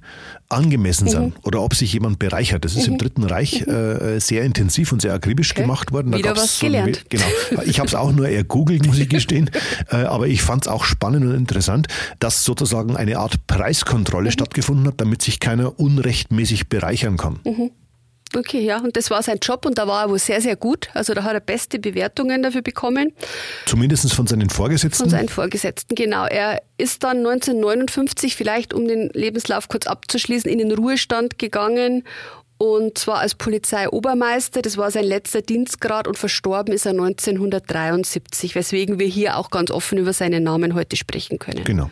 angemessen 0.48 1.04
mhm. 1.04 1.10
sind 1.10 1.34
oder 1.44 1.62
ob 1.62 1.74
sich 1.74 1.92
jemand 1.92 2.18
bereichert. 2.18 2.64
Das 2.64 2.74
ist 2.74 2.88
mhm. 2.88 2.94
im 2.94 2.98
Dritten 2.98 3.22
Reich 3.22 3.66
äh, 3.66 4.18
sehr 4.18 4.42
intensiv 4.42 4.92
und 4.92 5.00
sehr 5.00 5.14
akribisch 5.14 5.52
okay. 5.52 5.62
gemacht 5.62 5.92
worden. 5.92 6.10
Da 6.10 6.18
Wieder 6.18 6.36
was 6.36 6.58
so 6.58 6.66
gelernt. 6.66 7.04
Eine, 7.08 7.08
genau. 7.08 7.62
Ich 7.66 7.78
habe 7.78 7.86
es 7.86 7.94
auch 7.94 8.12
nur 8.12 8.28
ergoogelt, 8.28 8.84
muss 8.84 8.98
ich 8.98 9.08
gestehen, 9.08 9.48
äh, 9.90 9.96
aber 9.96 10.26
ich 10.26 10.42
fand 10.42 10.66
es 10.66 10.68
auch 10.68 10.84
spannend 10.84 11.24
und 11.24 11.34
interessant, 11.34 11.86
dass 12.18 12.44
sozusagen 12.44 12.96
eine 12.96 13.18
Art 13.18 13.46
Preiskontrolle 13.46 14.26
mhm. 14.26 14.32
stattgefunden 14.32 14.88
hat, 14.88 15.00
damit 15.00 15.22
sich 15.22 15.38
keiner 15.38 15.78
unrechtmäßig 15.78 16.68
bereichern 16.68 17.16
kann. 17.16 17.38
Okay, 18.36 18.60
ja, 18.60 18.78
und 18.78 18.96
das 18.96 19.10
war 19.10 19.22
sein 19.22 19.38
Job 19.40 19.64
und 19.64 19.78
da 19.78 19.86
war 19.86 20.04
er 20.04 20.10
wohl 20.10 20.18
sehr, 20.18 20.40
sehr 20.40 20.56
gut. 20.56 20.90
Also 20.92 21.14
da 21.14 21.22
hat 21.22 21.32
er 21.32 21.40
beste 21.40 21.78
Bewertungen 21.78 22.42
dafür 22.42 22.62
bekommen. 22.62 23.12
Zumindest 23.64 24.12
von 24.12 24.26
seinen 24.26 24.50
Vorgesetzten? 24.50 25.04
Von 25.04 25.10
seinen 25.10 25.28
Vorgesetzten, 25.28 25.94
genau. 25.94 26.26
Er 26.26 26.62
ist 26.76 27.02
dann 27.02 27.18
1959, 27.18 28.36
vielleicht 28.36 28.74
um 28.74 28.86
den 28.86 29.08
Lebenslauf 29.14 29.68
kurz 29.68 29.86
abzuschließen, 29.86 30.50
in 30.50 30.58
den 30.58 30.72
Ruhestand 30.72 31.38
gegangen 31.38 32.04
und 32.58 32.98
zwar 32.98 33.18
als 33.18 33.34
Polizeiobermeister. 33.34 34.62
Das 34.62 34.76
war 34.76 34.90
sein 34.90 35.04
letzter 35.04 35.42
Dienstgrad 35.42 36.06
und 36.06 36.18
verstorben 36.18 36.74
ist 36.74 36.86
er 36.86 36.92
1973, 36.92 38.54
weswegen 38.54 38.98
wir 38.98 39.06
hier 39.06 39.36
auch 39.36 39.50
ganz 39.50 39.70
offen 39.70 39.98
über 39.98 40.12
seinen 40.12 40.42
Namen 40.42 40.74
heute 40.74 40.96
sprechen 40.96 41.38
können. 41.38 41.64
Genau. 41.64 41.90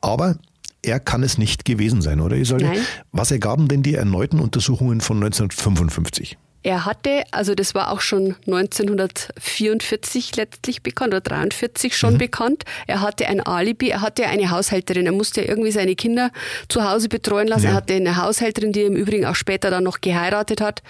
Aber 0.00 0.38
er 0.82 1.00
kann 1.00 1.22
es 1.22 1.38
nicht 1.38 1.64
gewesen 1.64 2.02
sein, 2.02 2.20
oder 2.20 2.36
Isolde? 2.36 2.66
Nein. 2.66 2.86
Was 3.12 3.30
ergaben 3.30 3.68
denn 3.68 3.82
die 3.82 3.94
erneuten 3.94 4.40
Untersuchungen 4.40 5.00
von 5.00 5.16
1955? 5.18 6.38
Er 6.64 6.84
hatte, 6.84 7.22
also 7.30 7.54
das 7.54 7.74
war 7.74 7.92
auch 7.92 8.00
schon 8.00 8.34
1944 8.46 10.34
letztlich 10.36 10.82
bekannt 10.82 11.14
oder 11.14 11.20
43 11.20 11.96
schon 11.96 12.14
mhm. 12.14 12.18
bekannt. 12.18 12.64
Er 12.88 13.00
hatte 13.00 13.28
ein 13.28 13.40
Alibi, 13.40 13.90
er 13.90 14.02
hatte 14.02 14.26
eine 14.26 14.50
Haushälterin. 14.50 15.06
Er 15.06 15.12
musste 15.12 15.40
irgendwie 15.40 15.70
seine 15.70 15.94
Kinder 15.94 16.32
zu 16.68 16.82
Hause 16.82 17.08
betreuen 17.08 17.46
lassen. 17.46 17.64
Ja. 17.64 17.70
Er 17.70 17.76
hatte 17.76 17.94
eine 17.94 18.16
Haushälterin, 18.16 18.72
die 18.72 18.80
er 18.80 18.88
im 18.88 18.96
Übrigen 18.96 19.24
auch 19.24 19.36
später 19.36 19.70
dann 19.70 19.84
noch 19.84 20.00
geheiratet 20.00 20.60
hat. 20.60 20.82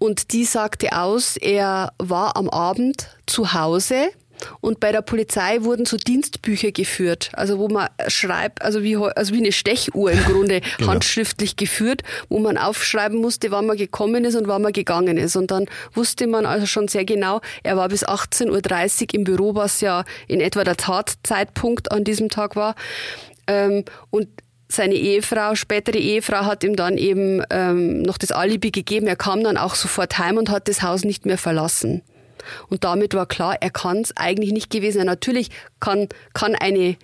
Und 0.00 0.32
die 0.32 0.44
sagte 0.44 0.98
aus, 0.98 1.36
er 1.36 1.92
war 1.98 2.36
am 2.36 2.50
Abend 2.50 3.08
zu 3.26 3.54
Hause 3.54 4.08
und 4.60 4.80
bei 4.80 4.92
der 4.92 5.02
Polizei 5.02 5.62
wurden 5.62 5.84
so 5.84 5.96
Dienstbücher 5.96 6.72
geführt, 6.72 7.30
also 7.34 7.58
wo 7.58 7.68
man 7.68 7.88
schreibt, 8.08 8.62
also 8.62 8.82
wie, 8.82 8.96
also 8.96 9.34
wie 9.34 9.38
eine 9.38 9.52
Stechuhr 9.52 10.12
im 10.12 10.22
Grunde 10.24 10.60
genau. 10.78 10.92
handschriftlich 10.92 11.56
geführt, 11.56 12.02
wo 12.28 12.38
man 12.38 12.58
aufschreiben 12.58 13.18
musste, 13.18 13.50
wann 13.50 13.66
man 13.66 13.76
gekommen 13.76 14.24
ist 14.24 14.34
und 14.34 14.48
wann 14.48 14.62
man 14.62 14.72
gegangen 14.72 15.16
ist. 15.16 15.36
Und 15.36 15.50
dann 15.50 15.66
wusste 15.94 16.26
man 16.26 16.46
also 16.46 16.66
schon 16.66 16.88
sehr 16.88 17.04
genau, 17.04 17.40
er 17.62 17.76
war 17.76 17.88
bis 17.88 18.06
18.30 18.06 19.02
Uhr 19.02 19.14
im 19.14 19.24
Büro, 19.24 19.54
was 19.54 19.80
ja 19.80 20.04
in 20.28 20.40
etwa 20.40 20.64
der 20.64 20.76
Tatzeitpunkt 20.76 21.92
an 21.92 22.04
diesem 22.04 22.28
Tag 22.28 22.56
war. 22.56 22.74
Ähm, 23.46 23.84
und 24.10 24.28
seine 24.68 24.94
Ehefrau, 24.94 25.54
spätere 25.54 25.98
Ehefrau, 25.98 26.46
hat 26.46 26.64
ihm 26.64 26.76
dann 26.76 26.96
eben 26.96 27.42
ähm, 27.50 28.02
noch 28.02 28.18
das 28.18 28.32
Alibi 28.32 28.70
gegeben. 28.70 29.06
Er 29.06 29.16
kam 29.16 29.44
dann 29.44 29.56
auch 29.56 29.74
sofort 29.74 30.18
heim 30.18 30.38
und 30.38 30.50
hat 30.50 30.68
das 30.68 30.82
Haus 30.82 31.04
nicht 31.04 31.26
mehr 31.26 31.38
verlassen. 31.38 32.02
Und 32.68 32.84
damit 32.84 33.14
war 33.14 33.26
klar, 33.26 33.56
er 33.60 33.70
kann 33.70 33.98
es 33.98 34.16
eigentlich 34.16 34.52
nicht 34.52 34.70
gewesen 34.70 34.98
sein. 34.98 35.06
Natürlich 35.06 35.50
kann, 35.80 36.08
kann 36.34 36.54
eine 36.54 36.96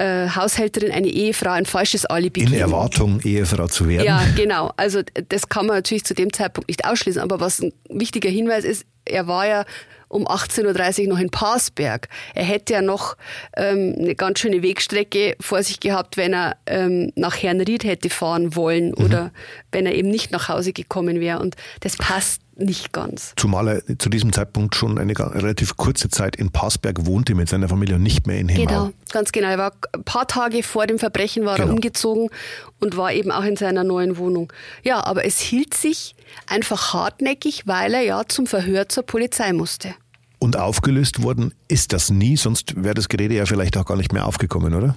äh, 0.00 0.28
Haushälterin, 0.30 0.90
eine 0.92 1.08
Ehefrau 1.08 1.50
ein 1.50 1.66
falsches 1.66 2.06
Alibi 2.06 2.40
In 2.40 2.54
Erwartung, 2.54 3.20
Ehefrau 3.20 3.66
zu 3.66 3.88
werden. 3.88 4.06
Ja, 4.06 4.22
genau. 4.34 4.72
Also 4.76 5.02
das 5.28 5.48
kann 5.48 5.66
man 5.66 5.76
natürlich 5.76 6.04
zu 6.04 6.14
dem 6.14 6.32
Zeitpunkt 6.32 6.68
nicht 6.68 6.84
ausschließen. 6.86 7.20
Aber 7.20 7.40
was 7.40 7.60
ein 7.60 7.72
wichtiger 7.88 8.30
Hinweis 8.30 8.64
ist, 8.64 8.86
er 9.04 9.26
war 9.26 9.46
ja 9.46 9.64
um 10.08 10.26
18.30 10.26 11.02
Uhr 11.02 11.08
noch 11.08 11.20
in 11.20 11.30
Passberg. 11.30 12.08
Er 12.34 12.44
hätte 12.44 12.72
ja 12.72 12.82
noch 12.82 13.16
ähm, 13.56 13.94
eine 13.98 14.14
ganz 14.14 14.40
schöne 14.40 14.62
Wegstrecke 14.62 15.36
vor 15.40 15.62
sich 15.62 15.80
gehabt, 15.80 16.16
wenn 16.16 16.34
er 16.34 16.56
ähm, 16.66 17.12
nach 17.14 17.40
Herrnried 17.40 17.84
hätte 17.84 18.10
fahren 18.10 18.56
wollen 18.56 18.88
mhm. 18.88 19.04
oder 19.04 19.32
wenn 19.70 19.86
er 19.86 19.94
eben 19.94 20.08
nicht 20.08 20.32
nach 20.32 20.48
Hause 20.48 20.72
gekommen 20.72 21.20
wäre. 21.20 21.38
Und 21.38 21.54
das 21.80 21.96
passt 21.96 22.42
nicht 22.60 22.92
ganz. 22.92 23.32
Zumal 23.36 23.68
er 23.68 23.98
zu 23.98 24.08
diesem 24.08 24.32
Zeitpunkt 24.32 24.74
schon 24.74 24.98
eine 24.98 25.18
relativ 25.18 25.76
kurze 25.76 26.08
Zeit 26.08 26.36
in 26.36 26.50
Passberg 26.50 27.06
wohnte 27.06 27.34
mit 27.34 27.48
seiner 27.48 27.68
Familie 27.68 27.96
und 27.96 28.02
nicht 28.02 28.26
mehr 28.26 28.38
in 28.38 28.48
Hemau. 28.48 28.66
Genau, 28.66 28.90
ganz 29.10 29.32
genau. 29.32 29.48
Er 29.48 29.58
war 29.58 29.72
ein 29.92 30.04
paar 30.04 30.26
Tage 30.26 30.62
vor 30.62 30.86
dem 30.86 30.98
Verbrechen 30.98 31.44
war 31.44 31.56
genau. 31.56 31.68
er 31.68 31.74
umgezogen 31.74 32.30
und 32.78 32.96
war 32.96 33.12
eben 33.12 33.30
auch 33.30 33.44
in 33.44 33.56
seiner 33.56 33.84
neuen 33.84 34.16
Wohnung. 34.16 34.52
Ja, 34.82 35.04
aber 35.04 35.24
es 35.24 35.38
hielt 35.38 35.74
sich 35.74 36.14
einfach 36.46 36.92
hartnäckig, 36.94 37.66
weil 37.66 37.94
er 37.94 38.02
ja 38.02 38.22
zum 38.26 38.46
Verhör 38.46 38.88
zur 38.88 39.04
Polizei 39.04 39.52
musste. 39.52 39.94
Und 40.38 40.56
aufgelöst 40.56 41.22
worden 41.22 41.52
ist 41.68 41.92
das 41.92 42.10
nie, 42.10 42.36
sonst 42.36 42.82
wäre 42.82 42.94
das 42.94 43.08
Gerede 43.08 43.34
ja 43.34 43.46
vielleicht 43.46 43.76
auch 43.76 43.84
gar 43.84 43.96
nicht 43.96 44.12
mehr 44.12 44.26
aufgekommen, 44.26 44.74
oder? 44.74 44.96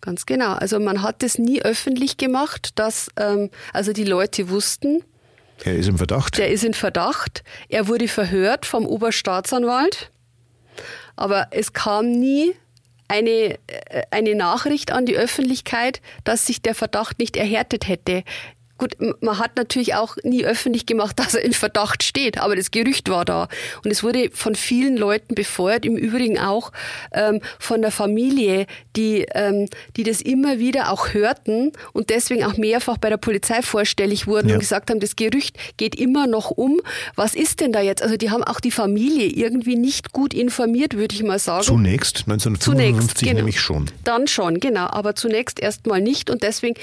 Ganz 0.00 0.26
genau. 0.26 0.54
Also 0.54 0.80
man 0.80 1.02
hat 1.02 1.22
es 1.22 1.38
nie 1.38 1.62
öffentlich 1.62 2.16
gemacht, 2.16 2.72
dass 2.76 3.10
ähm, 3.16 3.50
also 3.72 3.92
die 3.92 4.04
Leute 4.04 4.48
wussten. 4.48 5.02
Er 5.64 5.76
ist 5.76 5.88
im 5.88 5.98
Verdacht. 5.98 6.38
Der 6.38 6.50
ist 6.50 6.64
in 6.64 6.74
Verdacht. 6.74 7.42
Er 7.68 7.88
wurde 7.88 8.08
verhört 8.08 8.66
vom 8.66 8.86
Oberstaatsanwalt, 8.86 10.10
aber 11.16 11.48
es 11.50 11.72
kam 11.72 12.10
nie 12.10 12.54
eine, 13.08 13.58
äh, 13.66 14.02
eine 14.10 14.34
Nachricht 14.34 14.92
an 14.92 15.04
die 15.04 15.16
Öffentlichkeit, 15.16 16.00
dass 16.24 16.46
sich 16.46 16.62
der 16.62 16.74
Verdacht 16.74 17.18
nicht 17.18 17.36
erhärtet 17.36 17.88
hätte. 17.88 18.22
Gut, 18.80 18.96
man 19.20 19.38
hat 19.38 19.56
natürlich 19.56 19.94
auch 19.94 20.16
nie 20.24 20.42
öffentlich 20.42 20.86
gemacht, 20.86 21.18
dass 21.18 21.34
er 21.34 21.44
in 21.44 21.52
Verdacht 21.52 22.02
steht, 22.02 22.38
aber 22.38 22.56
das 22.56 22.70
Gerücht 22.70 23.10
war 23.10 23.26
da. 23.26 23.48
Und 23.84 23.90
es 23.90 24.02
wurde 24.02 24.30
von 24.32 24.54
vielen 24.54 24.96
Leuten 24.96 25.34
befeuert, 25.34 25.84
im 25.84 25.98
Übrigen 25.98 26.38
auch 26.38 26.72
ähm, 27.12 27.42
von 27.58 27.82
der 27.82 27.90
Familie, 27.90 28.66
die, 28.96 29.26
ähm, 29.34 29.68
die 29.98 30.02
das 30.02 30.22
immer 30.22 30.58
wieder 30.58 30.90
auch 30.90 31.12
hörten 31.12 31.72
und 31.92 32.08
deswegen 32.08 32.42
auch 32.44 32.56
mehrfach 32.56 32.96
bei 32.96 33.10
der 33.10 33.18
Polizei 33.18 33.60
vorstellig 33.60 34.26
wurden 34.26 34.48
ja. 34.48 34.54
und 34.54 34.60
gesagt 34.60 34.88
haben, 34.88 34.98
das 34.98 35.14
Gerücht 35.14 35.58
geht 35.76 35.94
immer 35.94 36.26
noch 36.26 36.50
um. 36.50 36.80
Was 37.16 37.34
ist 37.34 37.60
denn 37.60 37.72
da 37.72 37.82
jetzt? 37.82 38.02
Also 38.02 38.16
die 38.16 38.30
haben 38.30 38.42
auch 38.42 38.60
die 38.60 38.70
Familie 38.70 39.26
irgendwie 39.26 39.76
nicht 39.76 40.12
gut 40.12 40.32
informiert, 40.32 40.96
würde 40.96 41.14
ich 41.14 41.22
mal 41.22 41.38
sagen. 41.38 41.64
Zunächst, 41.64 42.20
1955 42.20 42.60
zunächst, 42.64 43.20
genau. 43.20 43.34
nämlich 43.34 43.60
schon. 43.60 43.90
Dann 44.04 44.26
schon, 44.26 44.58
genau. 44.58 44.86
Aber 44.86 45.14
zunächst 45.14 45.60
erstmal 45.60 46.00
nicht 46.00 46.30
und 46.30 46.42
deswegen 46.42 46.76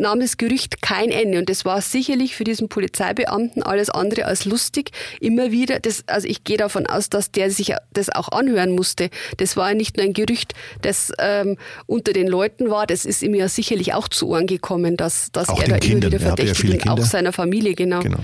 nahm 0.00 0.20
das 0.20 0.36
Gerücht 0.36 0.82
kein 0.82 1.10
Ende. 1.10 1.38
Und 1.38 1.48
das 1.48 1.64
war 1.64 1.80
sicherlich 1.80 2.34
für 2.34 2.44
diesen 2.44 2.68
Polizeibeamten 2.68 3.62
alles 3.62 3.90
andere 3.90 4.24
als 4.24 4.44
lustig. 4.44 4.90
Immer 5.20 5.52
wieder, 5.52 5.80
das, 5.80 6.04
also 6.06 6.26
ich 6.26 6.44
gehe 6.44 6.56
davon 6.56 6.86
aus, 6.86 7.10
dass 7.10 7.30
der 7.30 7.50
sich 7.50 7.74
das 7.92 8.10
auch 8.10 8.30
anhören 8.30 8.72
musste. 8.72 9.10
Das 9.36 9.56
war 9.56 9.74
nicht 9.74 9.96
nur 9.96 10.06
ein 10.06 10.12
Gerücht, 10.12 10.54
das 10.82 11.12
ähm, 11.18 11.56
unter 11.86 12.12
den 12.12 12.26
Leuten 12.26 12.70
war, 12.70 12.86
das 12.86 13.04
ist 13.04 13.22
ihm 13.22 13.34
ja 13.34 13.48
sicherlich 13.48 13.94
auch 13.94 14.08
zu 14.08 14.28
Ohren 14.28 14.46
gekommen, 14.46 14.96
dass, 14.96 15.30
dass 15.32 15.48
er 15.48 15.54
da 15.54 15.78
Kindern. 15.78 16.12
immer 16.12 16.20
wieder 16.20 16.20
verdächtigt 16.20 16.84
ja 16.84 16.92
auch 16.92 16.98
seiner 17.04 17.32
Familie, 17.32 17.74
genau. 17.74 18.00
genau. 18.00 18.18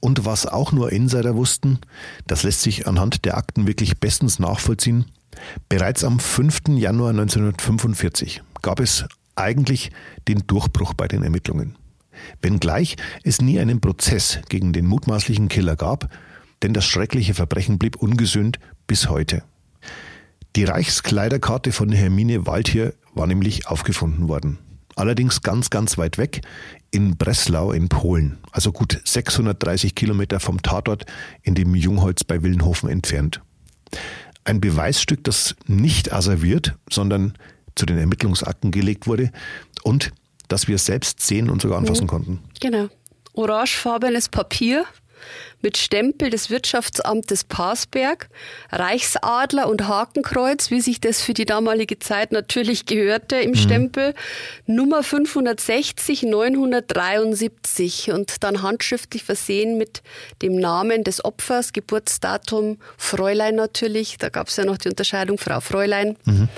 Und 0.00 0.24
was 0.24 0.46
auch 0.46 0.72
nur 0.72 0.92
Insider 0.92 1.34
wussten, 1.34 1.80
das 2.26 2.42
lässt 2.44 2.62
sich 2.62 2.86
anhand 2.86 3.24
der 3.24 3.36
Akten 3.36 3.66
wirklich 3.66 3.98
bestens 3.98 4.38
nachvollziehen. 4.38 5.06
Bereits 5.68 6.04
am 6.04 6.20
5. 6.20 6.68
Januar 6.76 7.10
1945 7.10 8.42
gab 8.62 8.80
es 8.80 9.04
eigentlich 9.36 9.90
den 10.28 10.46
Durchbruch 10.46 10.94
bei 10.94 11.08
den 11.08 11.22
Ermittlungen. 11.22 11.76
Wenngleich 12.42 12.96
es 13.22 13.40
nie 13.40 13.60
einen 13.60 13.80
Prozess 13.80 14.40
gegen 14.48 14.72
den 14.72 14.86
mutmaßlichen 14.86 15.48
Killer 15.48 15.76
gab, 15.76 16.10
denn 16.62 16.72
das 16.72 16.86
schreckliche 16.86 17.34
Verbrechen 17.34 17.78
blieb 17.78 17.96
ungesühnt 17.96 18.58
bis 18.86 19.08
heute. 19.08 19.42
Die 20.56 20.64
Reichskleiderkarte 20.64 21.70
von 21.70 21.92
Hermine 21.92 22.46
Waldhier 22.46 22.94
war 23.14 23.26
nämlich 23.26 23.66
aufgefunden 23.66 24.28
worden. 24.28 24.58
Allerdings 24.94 25.42
ganz, 25.42 25.68
ganz 25.68 25.98
weit 25.98 26.16
weg, 26.16 26.40
in 26.90 27.18
Breslau 27.18 27.72
in 27.72 27.90
Polen, 27.90 28.38
also 28.50 28.72
gut 28.72 28.98
630 29.04 29.94
Kilometer 29.94 30.40
vom 30.40 30.62
Tatort 30.62 31.04
in 31.42 31.54
dem 31.54 31.74
Jungholz 31.74 32.24
bei 32.24 32.42
Willenhofen 32.42 32.88
entfernt. 32.88 33.42
Ein 34.44 34.62
Beweisstück, 34.62 35.22
das 35.24 35.54
nicht 35.66 36.12
asserviert, 36.14 36.76
sondern 36.88 37.34
zu 37.76 37.86
den 37.86 37.98
Ermittlungsakten 37.98 38.72
gelegt 38.72 39.06
wurde 39.06 39.30
und 39.82 40.12
das 40.48 40.68
wir 40.68 40.78
selbst 40.78 41.20
sehen 41.20 41.50
und 41.50 41.62
sogar 41.62 41.78
anfassen 41.78 42.04
mhm. 42.04 42.08
konnten. 42.08 42.38
Genau. 42.60 42.88
Orangefarbenes 43.34 44.28
Papier 44.28 44.86
mit 45.62 45.78
Stempel 45.78 46.30
des 46.30 46.50
Wirtschaftsamtes 46.50 47.44
Parsberg, 47.44 48.28
Reichsadler 48.70 49.68
und 49.68 49.88
Hakenkreuz, 49.88 50.70
wie 50.70 50.80
sich 50.80 51.00
das 51.00 51.22
für 51.22 51.34
die 51.34 51.44
damalige 51.44 51.98
Zeit 51.98 52.30
natürlich 52.30 52.86
gehörte 52.86 53.36
im 53.36 53.50
mhm. 53.50 53.56
Stempel, 53.56 54.14
Nummer 54.66 55.02
560 55.02 56.24
973 56.24 58.12
und 58.12 58.44
dann 58.44 58.62
handschriftlich 58.62 59.24
versehen 59.24 59.78
mit 59.78 60.02
dem 60.42 60.56
Namen 60.56 61.04
des 61.04 61.24
Opfers, 61.24 61.72
Geburtsdatum, 61.72 62.78
Fräulein 62.96 63.56
natürlich, 63.56 64.18
da 64.18 64.28
gab 64.28 64.48
es 64.48 64.56
ja 64.56 64.64
noch 64.64 64.78
die 64.78 64.88
Unterscheidung 64.88 65.38
Frau 65.38 65.60
Fräulein. 65.60 66.16
Mhm. 66.26 66.48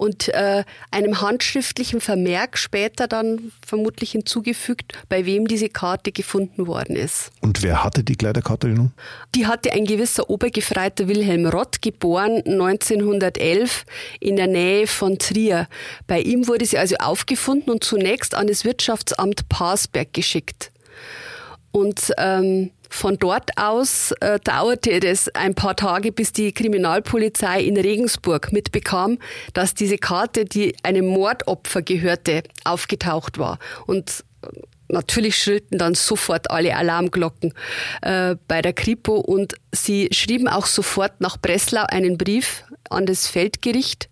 Und 0.00 0.28
äh, 0.28 0.64
einem 0.90 1.20
handschriftlichen 1.20 2.00
Vermerk 2.00 2.56
später 2.56 3.06
dann 3.06 3.52
vermutlich 3.64 4.12
hinzugefügt, 4.12 4.94
bei 5.10 5.26
wem 5.26 5.46
diese 5.46 5.68
Karte 5.68 6.10
gefunden 6.10 6.66
worden 6.66 6.96
ist. 6.96 7.30
Und 7.42 7.62
wer 7.62 7.84
hatte 7.84 8.02
die 8.02 8.16
Kleiderkarte 8.16 8.68
nun? 8.68 8.92
Die 9.34 9.46
hatte 9.46 9.72
ein 9.72 9.84
gewisser 9.84 10.30
Obergefreiter 10.30 11.06
Wilhelm 11.06 11.44
Rott, 11.44 11.82
geboren 11.82 12.42
1911 12.46 13.84
in 14.20 14.36
der 14.36 14.46
Nähe 14.46 14.86
von 14.86 15.18
Trier. 15.18 15.68
Bei 16.06 16.20
ihm 16.20 16.48
wurde 16.48 16.64
sie 16.64 16.78
also 16.78 16.96
aufgefunden 16.96 17.70
und 17.70 17.84
zunächst 17.84 18.34
an 18.34 18.46
das 18.46 18.64
Wirtschaftsamt 18.64 19.50
Parsberg 19.50 20.14
geschickt. 20.14 20.72
Und 21.72 22.14
ähm, 22.16 22.70
von 22.90 23.16
dort 23.18 23.56
aus 23.56 24.12
äh, 24.20 24.38
dauerte 24.40 24.90
es 24.90 25.28
ein 25.34 25.54
paar 25.54 25.76
Tage, 25.76 26.12
bis 26.12 26.32
die 26.32 26.52
Kriminalpolizei 26.52 27.62
in 27.62 27.76
Regensburg 27.76 28.52
mitbekam, 28.52 29.18
dass 29.54 29.74
diese 29.74 29.96
Karte, 29.96 30.44
die 30.44 30.74
einem 30.82 31.06
Mordopfer 31.06 31.82
gehörte, 31.82 32.42
aufgetaucht 32.64 33.38
war. 33.38 33.58
Und 33.86 34.24
äh, 34.42 34.48
natürlich 34.88 35.36
schrillten 35.36 35.78
dann 35.78 35.94
sofort 35.94 36.50
alle 36.50 36.76
Alarmglocken 36.76 37.54
äh, 38.02 38.34
bei 38.48 38.60
der 38.60 38.72
Kripo 38.72 39.14
und 39.16 39.54
sie 39.72 40.08
schrieben 40.12 40.48
auch 40.48 40.66
sofort 40.66 41.20
nach 41.20 41.38
Breslau 41.38 41.84
einen 41.88 42.18
Brief 42.18 42.64
an 42.90 43.06
das 43.06 43.28
Feldgericht 43.28 44.10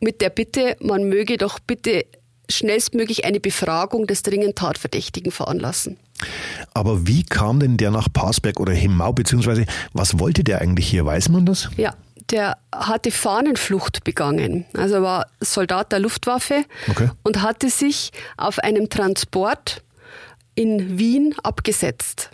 mit 0.00 0.20
der 0.20 0.30
Bitte, 0.30 0.76
man 0.80 1.08
möge 1.08 1.38
doch 1.38 1.58
bitte 1.60 2.04
schnellstmöglich 2.50 3.24
eine 3.24 3.40
Befragung 3.40 4.06
des 4.06 4.22
dringend 4.22 4.56
Tatverdächtigen 4.56 5.32
veranlassen. 5.32 5.96
Aber 6.74 7.06
wie 7.06 7.22
kam 7.22 7.60
denn 7.60 7.76
der 7.76 7.90
nach 7.90 8.08
Parsberg 8.12 8.60
oder 8.60 8.72
Himmau, 8.72 9.12
beziehungsweise 9.12 9.64
was 9.92 10.18
wollte 10.18 10.44
der 10.44 10.60
eigentlich 10.60 10.86
hier? 10.88 11.04
Weiß 11.04 11.28
man 11.28 11.46
das? 11.46 11.68
Ja, 11.76 11.94
der 12.30 12.56
hatte 12.74 13.10
Fahnenflucht 13.10 14.04
begangen. 14.04 14.64
Also 14.74 14.94
er 14.96 15.02
war 15.02 15.26
Soldat 15.40 15.92
der 15.92 15.98
Luftwaffe 15.98 16.64
Okay. 16.88 17.10
und 17.22 17.42
hatte 17.42 17.68
sich 17.68 18.10
auf 18.36 18.58
einem 18.58 18.88
Transport 18.88 19.82
in 20.54 20.98
Wien 20.98 21.34
abgesetzt. 21.42 22.30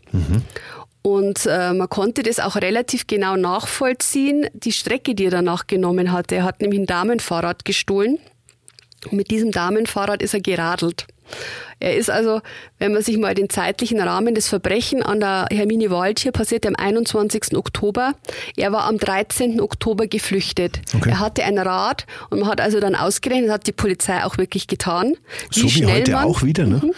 Und 1.03 1.47
äh, 1.47 1.72
man 1.72 1.89
konnte 1.89 2.22
das 2.22 2.41
auch 2.41 2.57
relativ 2.57 3.07
genau 3.07 3.36
nachvollziehen, 3.36 4.47
die 4.53 4.72
Strecke, 4.72 5.14
die 5.14 5.26
er 5.26 5.30
danach 5.30 5.66
genommen 5.66 6.12
hatte. 6.12 6.34
Er 6.36 6.45
hat 6.45 6.61
nämlich 6.61 6.80
ein 6.80 6.86
Damenfahrrad 6.86 7.64
gestohlen. 7.64 8.18
Und 9.05 9.12
mit 9.12 9.30
diesem 9.30 9.53
Damenfahrrad 9.53 10.22
ist 10.22 10.34
er 10.34 10.41
geradelt. 10.41 11.07
Er 11.81 11.97
ist 11.97 12.11
also, 12.11 12.41
wenn 12.81 12.93
man 12.93 13.03
sich 13.03 13.18
mal 13.18 13.35
den 13.35 13.49
zeitlichen 13.49 14.01
Rahmen 14.01 14.35
des 14.35 14.49
Verbrechen 14.49 15.01
an 15.03 15.20
der 15.20 15.47
Hermine 15.53 15.91
Wald 15.91 16.18
hier 16.18 16.33
passierte 16.33 16.66
am 16.66 16.74
21. 16.74 17.57
Oktober. 17.57 18.14
Er 18.57 18.72
war 18.72 18.85
am 18.85 18.99
13. 18.99 19.61
Oktober 19.61 20.09
geflüchtet. 20.09 20.81
Okay. 20.97 21.11
Er 21.11 21.20
hatte 21.20 21.45
ein 21.45 21.57
Rad 21.57 22.07
und 22.31 22.41
man 22.41 22.49
hat 22.49 22.61
also 22.61 22.81
dann 22.81 22.97
ausgerechnet, 22.97 23.47
das 23.49 23.55
hat 23.55 23.66
die 23.68 23.72
Polizei 23.72 24.24
auch 24.24 24.39
wirklich 24.39 24.66
getan. 24.66 25.14
So 25.53 25.62
wie 25.62 25.70
schnell 25.70 26.01
heute 26.01 26.12
man- 26.12 26.24
auch 26.24 26.43
wieder, 26.43 26.66
ne? 26.66 26.81
Mhm. 26.83 26.93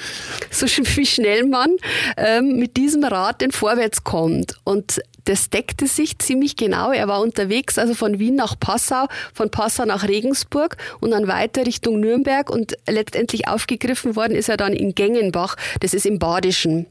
so 0.51 0.66
wie 0.66 1.05
schnell 1.07 1.45
man 1.45 1.76
ähm, 2.16 2.57
mit 2.59 2.78
diesem 2.78 3.05
Rad 3.05 3.43
denn 3.43 3.51
vorwärts 3.53 4.03
kommt. 4.03 4.57
Und 4.64 5.03
das 5.25 5.51
deckte 5.51 5.87
sich 5.87 6.18
ziemlich 6.18 6.57
genau. 6.57 6.93
Er 6.93 7.09
war 7.09 7.21
unterwegs, 7.21 7.79
also 7.79 7.95
von 7.95 8.18
Wien 8.18 8.35
nach 8.37 8.59
Passau, 8.59 9.07
von 9.35 9.51
Passau 9.51 9.85
nach 9.85 10.07
Regensburg 10.07 10.77
und 11.01 11.11
dann 11.11 11.27
weiter 11.29 11.66
Richtung 11.66 12.01
Nürnberg 12.01 12.51
und 12.51 12.77
letztendlich 12.89 13.49
aufgegriffen 13.49 14.16
worden 14.16 14.35
ist 14.35 14.49
er 14.49 14.57
dann 14.57 14.73
in 14.73 14.95
Gengenbach. 14.95 15.57
Das 15.81 15.95
ist 15.95 16.07
im 16.07 16.18
Badischen. 16.18 16.87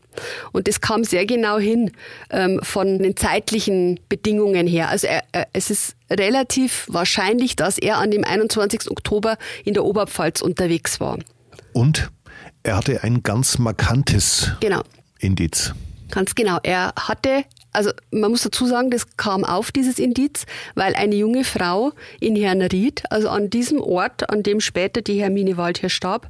Und 0.51 0.67
das 0.67 0.81
kam 0.81 1.03
sehr 1.03 1.25
genau 1.25 1.59
hin 1.59 1.91
ähm, 2.29 2.59
von 2.63 2.99
den 2.99 3.15
zeitlichen 3.15 3.99
Bedingungen 4.09 4.67
her. 4.67 4.89
Also 4.89 5.07
er, 5.07 5.23
er, 5.31 5.47
es 5.53 5.69
ist 5.69 5.95
relativ 6.09 6.85
wahrscheinlich, 6.89 7.55
dass 7.55 7.77
er 7.77 7.97
an 7.97 8.11
dem 8.11 8.23
21. 8.23 8.91
Oktober 8.91 9.37
in 9.63 9.73
der 9.73 9.85
Oberpfalz 9.85 10.41
unterwegs 10.41 10.99
war. 10.99 11.19
Und 11.73 12.09
er 12.63 12.77
hatte 12.77 13.03
ein 13.03 13.23
ganz 13.23 13.57
markantes 13.57 14.51
Genau. 14.59 14.81
Indiz. 15.19 15.73
Ganz 16.11 16.35
genau. 16.35 16.57
Er 16.63 16.93
hatte, 16.97 17.43
also 17.79 17.91
man 18.11 18.29
muss 18.31 18.41
dazu 18.41 18.65
sagen, 18.65 18.91
das 18.91 19.15
kam 19.15 19.45
auf, 19.45 19.71
dieses 19.71 19.99
Indiz, 19.99 20.45
weil 20.75 20.95
eine 20.95 21.15
junge 21.15 21.45
Frau 21.45 21.93
in 22.19 22.35
Herrnried, 22.35 23.03
also 23.09 23.29
an 23.29 23.49
diesem 23.49 23.79
Ort, 23.79 24.29
an 24.29 24.43
dem 24.43 24.59
später 24.59 25.01
die 25.01 25.21
Hermine 25.21 25.55
Waldherr 25.55 25.89
starb, 25.89 26.29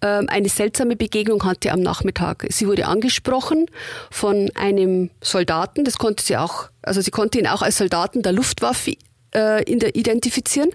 ähm, 0.00 0.26
eine 0.30 0.48
seltsame 0.48 0.96
Begegnung 0.96 1.44
hatte 1.44 1.70
am 1.70 1.80
Nachmittag. 1.80 2.46
Sie 2.48 2.66
wurde 2.66 2.86
angesprochen 2.86 3.66
von 4.10 4.50
einem 4.54 5.10
Soldaten, 5.22 5.84
das 5.84 5.98
konnte 5.98 6.24
sie 6.24 6.38
auch, 6.38 6.70
also 6.80 7.02
sie 7.02 7.10
konnte 7.10 7.38
ihn 7.38 7.46
auch 7.46 7.60
als 7.60 7.76
Soldaten 7.76 8.22
der 8.22 8.32
Luftwaffe 8.32 8.94
äh, 9.34 9.62
in 9.64 9.80
der 9.80 9.96
identifizieren 9.96 10.70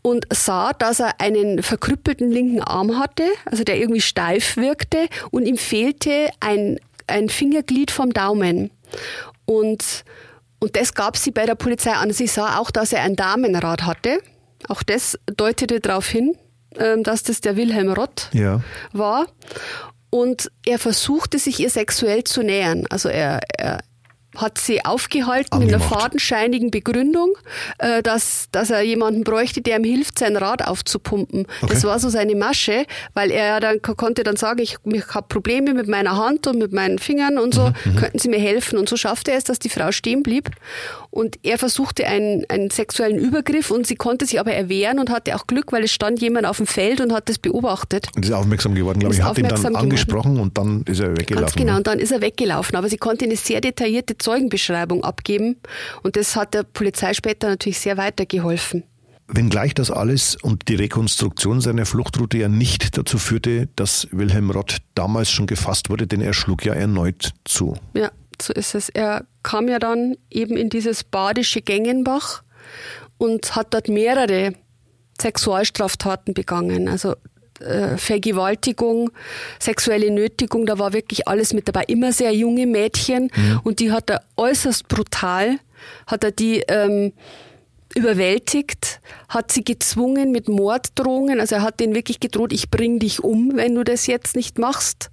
und 0.00 0.26
sah, 0.32 0.72
dass 0.72 1.00
er 1.00 1.20
einen 1.20 1.62
verkrüppelten 1.62 2.30
linken 2.30 2.62
Arm 2.62 2.98
hatte, 2.98 3.24
also 3.44 3.62
der 3.62 3.76
irgendwie 3.76 4.00
steif 4.00 4.56
wirkte 4.56 5.08
und 5.30 5.44
ihm 5.44 5.58
fehlte 5.58 6.30
ein, 6.40 6.80
ein 7.06 7.28
Fingerglied 7.28 7.90
vom 7.90 8.14
Daumen. 8.14 8.70
Und, 9.44 10.04
und 10.60 10.76
das 10.76 10.94
gab 10.94 11.16
sie 11.16 11.30
bei 11.30 11.46
der 11.46 11.54
Polizei 11.54 11.92
an. 11.92 12.12
Sie 12.12 12.26
sah 12.26 12.58
auch, 12.58 12.70
dass 12.70 12.92
er 12.92 13.02
ein 13.02 13.16
Damenrad 13.16 13.82
hatte. 13.84 14.20
Auch 14.68 14.82
das 14.82 15.18
deutete 15.36 15.80
darauf 15.80 16.06
hin, 16.06 16.36
ähm, 16.78 17.02
dass 17.02 17.22
das 17.22 17.40
der 17.40 17.56
Wilhelm 17.56 17.90
Rott 17.92 18.28
Ja. 18.32 18.60
war. 18.92 19.26
Und 20.10 20.50
er 20.66 20.78
versuchte 20.78 21.38
sich 21.38 21.58
ihr 21.58 21.70
sexuell 21.70 22.22
zu 22.24 22.42
nähern. 22.42 22.86
Also 22.90 23.08
er, 23.08 23.40
er 23.58 23.78
hat 24.36 24.56
sie 24.58 24.84
aufgehalten 24.84 25.58
mit 25.58 25.68
einer 25.68 25.82
fadenscheinigen 25.82 26.70
Begründung, 26.70 27.36
äh, 27.78 28.02
dass, 28.02 28.46
dass 28.50 28.70
er 28.70 28.80
jemanden 28.82 29.24
bräuchte, 29.24 29.60
der 29.60 29.76
ihm 29.78 29.84
hilft, 29.84 30.18
sein 30.18 30.36
Rad 30.36 30.66
aufzupumpen. 30.66 31.46
Okay. 31.60 31.72
Das 31.74 31.84
war 31.84 31.98
so 31.98 32.08
seine 32.08 32.34
Masche, 32.34 32.86
weil 33.14 33.30
er 33.30 33.60
dann 33.60 33.82
ko- 33.82 33.94
konnte 33.94 34.22
dann 34.22 34.36
sagen, 34.36 34.60
ich, 34.60 34.76
ich 34.84 35.06
habe 35.14 35.26
Probleme 35.28 35.74
mit 35.74 35.86
meiner 35.86 36.16
Hand 36.16 36.46
und 36.46 36.58
mit 36.58 36.72
meinen 36.72 36.98
Fingern 36.98 37.36
und 37.38 37.52
so, 37.54 37.72
könnten 37.98 38.18
Sie 38.18 38.28
mir 38.28 38.38
helfen? 38.40 38.78
Und 38.78 38.88
so 38.88 38.96
schaffte 38.96 39.32
er 39.32 39.38
es, 39.38 39.44
dass 39.44 39.58
die 39.58 39.68
Frau 39.68 39.92
stehen 39.92 40.22
blieb. 40.22 40.48
Und 41.12 41.38
er 41.42 41.58
versuchte 41.58 42.06
einen, 42.06 42.46
einen 42.48 42.70
sexuellen 42.70 43.18
Übergriff 43.18 43.70
und 43.70 43.86
sie 43.86 43.96
konnte 43.96 44.24
sich 44.24 44.40
aber 44.40 44.54
erwehren 44.54 44.98
und 44.98 45.10
hatte 45.10 45.36
auch 45.36 45.46
Glück, 45.46 45.70
weil 45.70 45.84
es 45.84 45.92
stand 45.92 46.22
jemand 46.22 46.46
auf 46.46 46.56
dem 46.56 46.66
Feld 46.66 47.02
und 47.02 47.12
hat 47.12 47.28
das 47.28 47.38
beobachtet. 47.38 48.08
Und 48.16 48.24
ist 48.24 48.32
aufmerksam 48.32 48.74
geworden, 48.74 48.98
glaube 48.98 49.14
ich. 49.14 49.22
Hat 49.22 49.36
ihn 49.36 49.44
dann 49.44 49.58
geworden. 49.58 49.76
angesprochen 49.76 50.40
und 50.40 50.56
dann 50.56 50.84
ist 50.84 51.00
er 51.00 51.10
weggelaufen. 51.10 51.44
Ganz 51.44 51.54
genau, 51.54 51.76
und 51.76 51.86
dann 51.86 51.98
ist 51.98 52.12
er 52.12 52.22
weggelaufen. 52.22 52.76
Aber 52.76 52.88
sie 52.88 52.96
konnte 52.96 53.26
eine 53.26 53.36
sehr 53.36 53.60
detaillierte 53.60 54.16
Zeugenbeschreibung 54.16 55.04
abgeben. 55.04 55.56
Und 56.02 56.16
das 56.16 56.34
hat 56.34 56.54
der 56.54 56.62
Polizei 56.62 57.12
später 57.12 57.46
natürlich 57.48 57.78
sehr 57.78 57.98
weitergeholfen. 57.98 58.84
Wenngleich 59.28 59.74
das 59.74 59.90
alles 59.90 60.36
und 60.36 60.68
die 60.68 60.76
Rekonstruktion 60.76 61.60
seiner 61.60 61.84
Fluchtroute 61.84 62.38
ja 62.38 62.48
nicht 62.48 62.96
dazu 62.96 63.18
führte, 63.18 63.68
dass 63.76 64.08
Wilhelm 64.12 64.50
Rott 64.50 64.78
damals 64.94 65.30
schon 65.30 65.46
gefasst 65.46 65.90
wurde, 65.90 66.06
denn 66.06 66.22
er 66.22 66.32
schlug 66.32 66.64
ja 66.64 66.72
erneut 66.72 67.32
zu. 67.44 67.76
Ja, 67.94 68.10
so 68.42 68.52
ist 68.52 68.74
es. 68.74 68.88
Er 68.88 69.24
kam 69.42 69.68
ja 69.68 69.78
dann 69.78 70.16
eben 70.30 70.56
in 70.56 70.68
dieses 70.68 71.04
badische 71.04 71.62
Gengenbach 71.62 72.42
und 73.18 73.54
hat 73.54 73.74
dort 73.74 73.88
mehrere 73.88 74.54
Sexualstraftaten 75.20 76.34
begangen. 76.34 76.88
Also 76.88 77.14
äh, 77.60 77.96
Vergewaltigung, 77.96 79.10
sexuelle 79.60 80.10
Nötigung, 80.10 80.66
da 80.66 80.78
war 80.78 80.92
wirklich 80.92 81.28
alles 81.28 81.52
mit 81.52 81.68
dabei. 81.68 81.84
Immer 81.86 82.12
sehr 82.12 82.34
junge 82.34 82.66
Mädchen 82.66 83.30
und 83.62 83.78
die 83.78 83.92
hat 83.92 84.10
er 84.10 84.22
äußerst 84.36 84.88
brutal, 84.88 85.58
hat 86.06 86.24
er 86.24 86.32
die 86.32 86.64
ähm, 86.66 87.12
überwältigt, 87.94 89.00
hat 89.28 89.52
sie 89.52 89.62
gezwungen 89.62 90.32
mit 90.32 90.48
Morddrohungen. 90.48 91.38
Also 91.38 91.56
er 91.56 91.62
hat 91.62 91.78
denen 91.78 91.94
wirklich 91.94 92.18
gedroht, 92.18 92.52
ich 92.52 92.70
bring 92.70 92.98
dich 92.98 93.22
um, 93.22 93.52
wenn 93.54 93.74
du 93.74 93.84
das 93.84 94.06
jetzt 94.06 94.34
nicht 94.34 94.58
machst. 94.58 95.11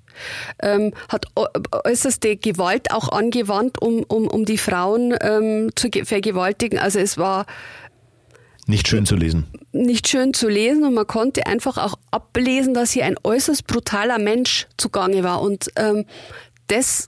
Ähm, 0.62 0.94
hat 1.08 1.26
äu- 1.36 1.48
äußerste 1.86 2.36
Gewalt 2.38 2.92
auch 2.92 3.10
angewandt, 3.10 3.82
um, 3.82 4.04
um, 4.08 4.28
um 4.28 4.46
die 4.46 4.58
Frauen 4.58 5.16
ähm, 5.22 5.70
zu 5.76 5.90
ge- 5.90 6.06
vergewaltigen. 6.06 6.80
Also 6.80 7.00
es 7.00 7.18
war 7.18 7.46
Nicht 8.68 8.88
schön 8.88 9.06
zu 9.06 9.16
lesen. 9.16 9.48
nicht 9.72 10.08
schön 10.08 10.34
zu 10.34 10.48
lesen 10.50 10.84
und 10.84 10.94
man 10.94 11.08
konnte 11.08 11.46
einfach 11.48 11.78
auch 11.78 11.96
ablesen, 12.12 12.74
dass 12.74 12.92
hier 12.92 13.06
ein 13.06 13.16
äußerst 13.24 13.66
brutaler 13.68 14.20
Mensch 14.20 14.68
zugange 14.78 15.24
war. 15.24 15.42
Und 15.42 15.70
ähm, 15.76 16.06
das 16.68 17.08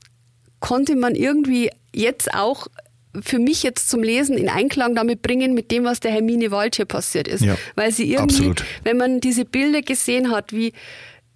konnte 0.60 0.96
man 0.96 1.16
irgendwie 1.16 1.70
jetzt 1.94 2.34
auch 2.34 2.68
für 3.22 3.40
mich 3.40 3.62
jetzt 3.64 3.90
zum 3.90 4.02
Lesen 4.04 4.38
in 4.38 4.48
Einklang 4.48 4.96
damit 4.96 5.22
bringen 5.22 5.54
mit 5.54 5.70
dem, 5.70 5.84
was 5.84 6.00
der 6.00 6.12
Hermine 6.12 6.50
Wald 6.52 6.78
hier 6.78 6.86
passiert 6.86 7.28
ist. 7.28 7.44
Ja, 7.44 7.58
Weil 7.76 7.92
sie 7.92 8.10
irgendwie, 8.10 8.36
absolut. 8.36 8.64
wenn 8.84 8.96
man 8.96 9.20
diese 9.20 9.44
Bilder 9.44 9.82
gesehen 9.82 10.32
hat, 10.32 10.54
wie, 10.54 10.72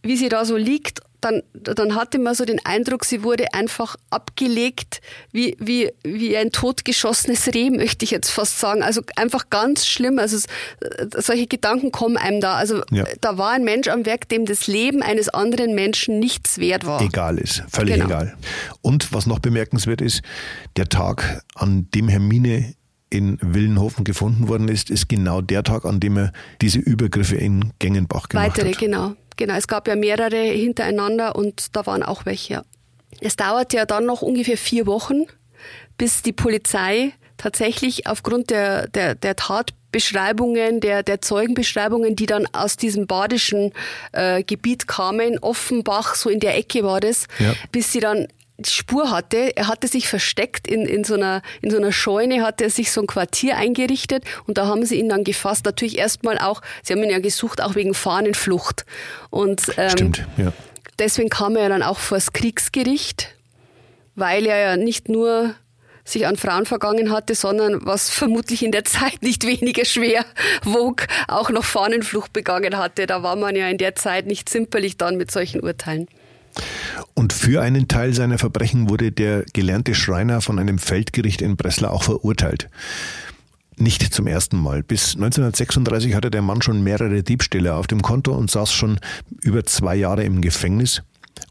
wie 0.01 0.16
sie 0.16 0.30
da 0.30 0.45
so 0.45 0.55
liegt, 0.55 1.01
dann, 1.26 1.41
dann 1.53 1.95
hatte 1.95 2.19
man 2.19 2.36
so 2.36 2.45
den 2.45 2.63
Eindruck, 2.65 3.03
sie 3.05 3.23
wurde 3.23 3.53
einfach 3.53 3.95
abgelegt 4.09 5.01
wie, 5.32 5.57
wie, 5.59 5.91
wie 6.03 6.38
ein 6.38 6.51
totgeschossenes 6.51 7.47
Reh, 7.53 7.69
möchte 7.71 8.05
ich 8.05 8.11
jetzt 8.11 8.30
fast 8.30 8.59
sagen. 8.59 8.84
Also 8.84 9.01
einfach 9.15 9.49
ganz 9.49 9.86
schlimm. 9.88 10.19
Also 10.19 10.38
äh, 10.82 11.07
solche 11.17 11.47
Gedanken 11.47 11.91
kommen 11.91 12.17
einem 12.17 12.41
da. 12.41 12.53
Also 12.55 12.82
Ja. 12.91 13.05
da 13.21 13.38
war 13.38 13.51
ein 13.51 13.63
Mensch 13.63 13.88
am 13.88 14.05
Werk, 14.05 14.30
dem 14.30 14.45
das 14.45 14.67
Leben 14.67 15.01
eines 15.01 15.30
anderen 15.30 15.73
Menschen 15.76 16.19
nichts 16.19 16.59
wert 16.59 16.86
war. 16.86 17.01
Egal 17.01 17.38
ist, 17.39 17.63
völlig 17.69 17.95
Genau. 17.95 18.05
egal. 18.05 18.38
Und 18.82 19.11
was 19.13 19.26
noch 19.26 19.39
bemerkenswert 19.39 20.01
ist, 20.01 20.21
der 20.78 20.88
Tag, 20.89 21.41
an 21.55 21.88
dem 21.95 22.07
Hermine 22.07 22.73
in 23.09 23.38
Willenhofen 23.41 24.03
gefunden 24.03 24.47
worden 24.47 24.67
ist, 24.67 24.89
ist 24.89 25.07
genau 25.09 25.39
der 25.41 25.63
Tag, 25.63 25.86
an 25.86 25.99
dem 25.99 26.17
er 26.17 26.34
diese 26.61 26.80
Übergriffe 26.80 27.36
in 27.36 27.71
Gengenbach 27.80 28.30
gemacht 28.30 28.47
Weitere, 28.57 28.71
hat. 28.73 28.80
genau. 28.80 29.13
Genau, 29.38 29.55
es 29.55 29.67
gab 29.67 29.88
ja 29.88 29.95
mehrere 29.95 30.38
hintereinander 30.38 31.36
und 31.36 31.75
da 31.75 31.86
waren 31.86 32.03
auch 32.03 32.25
welche. 32.25 32.63
Es 33.21 33.36
dauerte 33.36 33.77
ja 33.77 33.86
dann 33.86 34.05
noch 34.05 34.21
ungefähr 34.21 34.57
vier 34.57 34.86
Wochen, 34.88 35.23
bis 35.97 36.21
die 36.21 36.33
Polizei 36.33 37.13
tatsächlich 37.38 38.07
aufgrund 38.07 38.49
der, 38.49 38.88
der, 38.88 39.15
der 39.15 39.36
Tatbeschreibungen, 39.36 40.79
der, 40.79 41.03
der 41.03 41.21
Zeugenbeschreibungen, 41.21 42.15
die 42.15 42.25
dann 42.25 42.47
aus 42.53 42.77
diesem 42.77 43.07
badischen 43.07 43.71
äh, 44.11 44.43
Gebiet 44.43 44.88
kamen, 44.88 45.39
Offenbach, 45.39 46.15
so 46.15 46.29
in 46.29 46.39
der 46.39 46.57
Ecke 46.57 46.83
war 46.83 46.99
das, 46.99 47.27
Ja. 47.39 47.53
bis 47.71 47.91
sie 47.91 47.99
dann 47.99 48.27
Spur 48.64 49.12
hatte. 49.12 49.56
Er 49.58 49.68
hatte 49.68 49.88
sich 49.88 50.08
versteckt 50.08 50.68
in, 50.68 50.86
in, 50.86 51.03
so 51.03 51.16
einer, 51.16 51.41
in 51.62 51.72
so 51.72 51.78
einer 51.78 51.91
Scheune, 51.91 52.41
hatte 52.41 52.66
er 52.66 52.70
sich 52.70 52.91
so 52.91 53.01
ein 53.01 53.08
Quartier 53.08 53.58
eingerichtet 53.58 54.24
und 54.47 54.58
da 54.58 54.68
haben 54.68 54.86
sie 54.86 54.95
ihn 54.95 55.10
dann 55.10 55.24
gefasst. 55.24 55.66
Natürlich 55.66 55.97
erstmal 55.97 56.38
auch, 56.39 56.62
sie 56.84 56.93
haben 56.93 57.03
ihn 57.03 57.10
ja 57.10 57.20
gesucht, 57.20 57.62
auch 57.62 57.76
wegen 57.76 57.93
Fahnenflucht. 57.93 58.86
Und 59.30 59.64
ähm, 59.78 59.89
Stimmt, 59.89 60.28
ja. 60.38 60.53
deswegen 60.99 61.30
kam 61.30 61.56
er 61.56 61.64
ja 61.64 61.70
dann 61.70 61.84
auch 61.84 61.99
vors 61.99 62.32
Kriegsgericht, 62.32 63.36
weil 64.16 64.45
er 64.45 64.58
ja 64.58 64.78
nicht 64.78 65.10
nur 65.10 65.56
sich 66.06 66.28
an 66.28 66.38
Frauen 66.38 66.66
vergangen 66.68 67.12
hatte, 67.12 67.34
sondern 67.34 67.86
was 67.86 68.10
vermutlich 68.12 68.64
in 68.64 68.72
der 68.72 68.86
Zeit 68.86 69.22
nicht 69.22 69.45
weniger 69.45 69.86
schwer 69.86 70.24
wog, 70.64 71.08
auch 71.28 71.49
noch 71.49 71.66
Fahnenflucht 71.66 72.32
begangen 72.32 72.78
hatte. 72.78 73.08
Da 73.08 73.24
war 73.24 73.36
man 73.36 73.56
ja 73.56 73.68
in 73.68 73.80
der 73.80 73.95
Zeit 73.95 74.28
nicht 74.28 74.47
zimperlich 74.47 74.97
dann 74.97 75.18
mit 75.18 75.32
solchen 75.32 75.62
Urteilen. 75.62 76.08
Und 77.13 77.33
für 77.33 77.61
einen 77.61 77.87
Teil 77.87 78.13
seiner 78.13 78.37
Verbrechen 78.37 78.89
wurde 78.89 79.11
der 79.11 79.45
gelernte 79.53 79.95
Schreiner 79.95 80.41
von 80.41 80.59
einem 80.59 80.77
Feldgericht 80.77 81.41
in 81.41 81.55
Breslau 81.55 81.89
auch 81.89 82.03
verurteilt. 82.03 82.69
Nicht 83.77 84.13
zum 84.13 84.27
ersten 84.27 84.57
Mal. 84.57 84.83
Bis 84.83 85.15
1936 85.15 86.15
hatte 86.15 86.31
der 86.31 86.41
Mann 86.41 86.61
schon 86.61 86.83
mehrere 86.83 87.23
Diebstähle 87.23 87.75
auf 87.75 87.87
dem 87.87 88.01
Konto 88.01 88.33
und 88.33 88.49
saß 88.49 88.71
schon 88.71 88.99
über 89.41 89.65
zwei 89.65 89.95
Jahre 89.95 90.23
im 90.23 90.41
Gefängnis. 90.41 91.03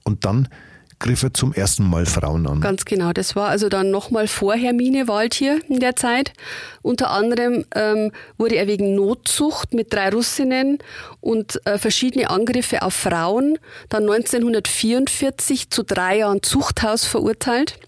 Und 0.04 0.24
dann 0.24 0.48
griff 0.98 1.22
er 1.22 1.34
zum 1.34 1.52
ersten 1.52 1.88
Mal 1.88 2.06
Frauen 2.06 2.46
an. 2.46 2.60
Ganz 2.60 2.84
genau. 2.84 3.12
Das 3.12 3.36
war 3.36 3.48
also 3.48 3.68
dann 3.68 3.90
nochmal 3.90 4.28
vor 4.28 4.54
Hermine 4.54 5.08
Waldtier 5.08 5.60
in 5.68 5.80
der 5.80 5.96
Zeit. 5.96 6.32
Unter 6.82 7.10
anderem 7.10 7.64
ähm, 7.74 8.12
wurde 8.38 8.56
er 8.56 8.66
wegen 8.66 8.94
Notzucht 8.94 9.74
mit 9.74 9.92
drei 9.92 10.10
Russinnen 10.10 10.78
und 11.20 11.60
äh, 11.66 11.78
verschiedene 11.78 12.30
Angriffe 12.30 12.82
auf 12.82 12.94
Frauen 12.94 13.58
dann 13.88 14.02
1944 14.02 15.70
zu 15.70 15.82
drei 15.82 16.18
Jahren 16.18 16.42
Zuchthaus 16.42 17.04
verurteilt. 17.04 17.78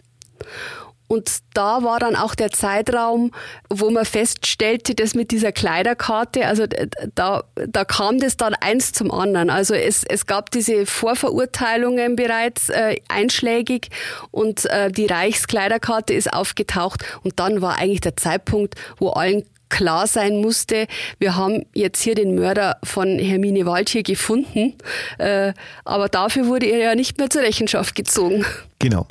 Und 1.09 1.31
da 1.55 1.83
war 1.83 1.99
dann 2.01 2.17
auch 2.17 2.35
der 2.35 2.51
Zeitraum, 2.51 3.31
wo 3.71 3.91
man 3.91 4.05
feststellte, 4.05 4.95
dass 4.95 5.15
mit 5.15 5.31
dieser 5.31 5.53
Kleiderkarte, 5.53 6.47
also 6.47 6.67
d- 6.67 6.89
da, 7.15 7.45
da 7.55 7.85
kam 7.85 8.19
das 8.19 8.37
dann 8.37 8.55
eins 8.55 8.93
zum 8.93 9.11
anderen. 9.11 9.49
Also 9.51 9.75
es, 9.75 10.03
es 10.05 10.27
gab 10.27 10.51
diese 10.51 10.85
Vorverurteilungen 10.87 12.17
bereits 12.17 12.69
äh, 12.71 12.97
einschlägig 13.09 13.89
und 14.31 14.65
äh, 14.67 14.91
die 14.91 15.07
Reichskleiderkarte 15.07 16.13
ist 16.15 16.33
aufgetaucht 16.33 17.05
und 17.23 17.39
dann 17.39 17.63
war 17.63 17.79
eigentlich 17.79 18.01
der 18.01 18.17
Zeitpunkt, 18.17 18.75
wo 18.99 19.11
allen 19.11 19.45
klar 19.69 20.07
sein 20.07 20.37
musste, 20.41 20.87
wir 21.19 21.35
haben 21.35 21.67
jetzt 21.75 22.01
hier 22.01 22.15
den 22.15 22.37
Mörder 22.37 22.79
von 22.85 23.19
Hermine 23.19 23.67
Waldtier 23.67 24.05
gefunden, 24.05 24.75
äh, 25.19 25.53
aber 25.85 26.09
dafür 26.09 26.47
wurde 26.47 26.67
er 26.67 26.79
ja 26.79 26.95
nicht 26.95 27.19
mehr 27.19 27.31
zur 27.31 27.43
Rechenschaft 27.43 27.97
gezogen. 27.97 28.45
Genau. 28.79 29.07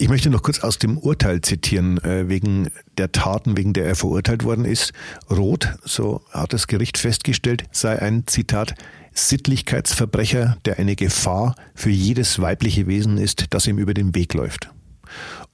Ich 0.00 0.08
möchte 0.08 0.30
noch 0.30 0.44
kurz 0.44 0.60
aus 0.60 0.78
dem 0.78 0.96
Urteil 0.96 1.40
zitieren, 1.40 1.98
äh, 2.04 2.28
wegen 2.28 2.70
der 2.98 3.10
Taten, 3.10 3.56
wegen 3.56 3.72
der 3.72 3.84
er 3.84 3.96
verurteilt 3.96 4.44
worden 4.44 4.64
ist. 4.64 4.92
Roth, 5.28 5.74
so 5.84 6.22
hat 6.30 6.52
das 6.52 6.68
Gericht 6.68 6.98
festgestellt, 6.98 7.64
sei 7.72 8.00
ein 8.00 8.24
Zitat 8.28 8.76
Sittlichkeitsverbrecher, 9.12 10.56
der 10.64 10.78
eine 10.78 10.94
Gefahr 10.94 11.56
für 11.74 11.90
jedes 11.90 12.40
weibliche 12.40 12.86
Wesen 12.86 13.18
ist, 13.18 13.46
das 13.50 13.66
ihm 13.66 13.78
über 13.78 13.92
den 13.92 14.14
Weg 14.14 14.34
läuft. 14.34 14.70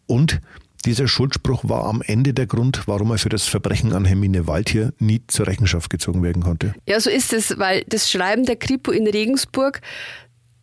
Und 0.04 0.42
dieser 0.84 1.08
Schuldspruch 1.08 1.64
war 1.66 1.84
am 1.86 2.02
Ende 2.02 2.34
der 2.34 2.46
Grund, 2.46 2.82
warum 2.84 3.12
er 3.12 3.18
für 3.18 3.30
das 3.30 3.46
Verbrechen 3.46 3.94
an 3.94 4.04
Hermine 4.04 4.46
Waldhier 4.46 4.92
nie 4.98 5.22
zur 5.26 5.46
Rechenschaft 5.46 5.88
gezogen 5.88 6.22
werden 6.22 6.42
konnte. 6.42 6.74
Ja, 6.86 7.00
so 7.00 7.08
ist 7.08 7.32
es, 7.32 7.58
weil 7.58 7.84
das 7.88 8.10
Schreiben 8.10 8.44
der 8.44 8.56
Kripo 8.56 8.90
in 8.90 9.06
Regensburg, 9.06 9.80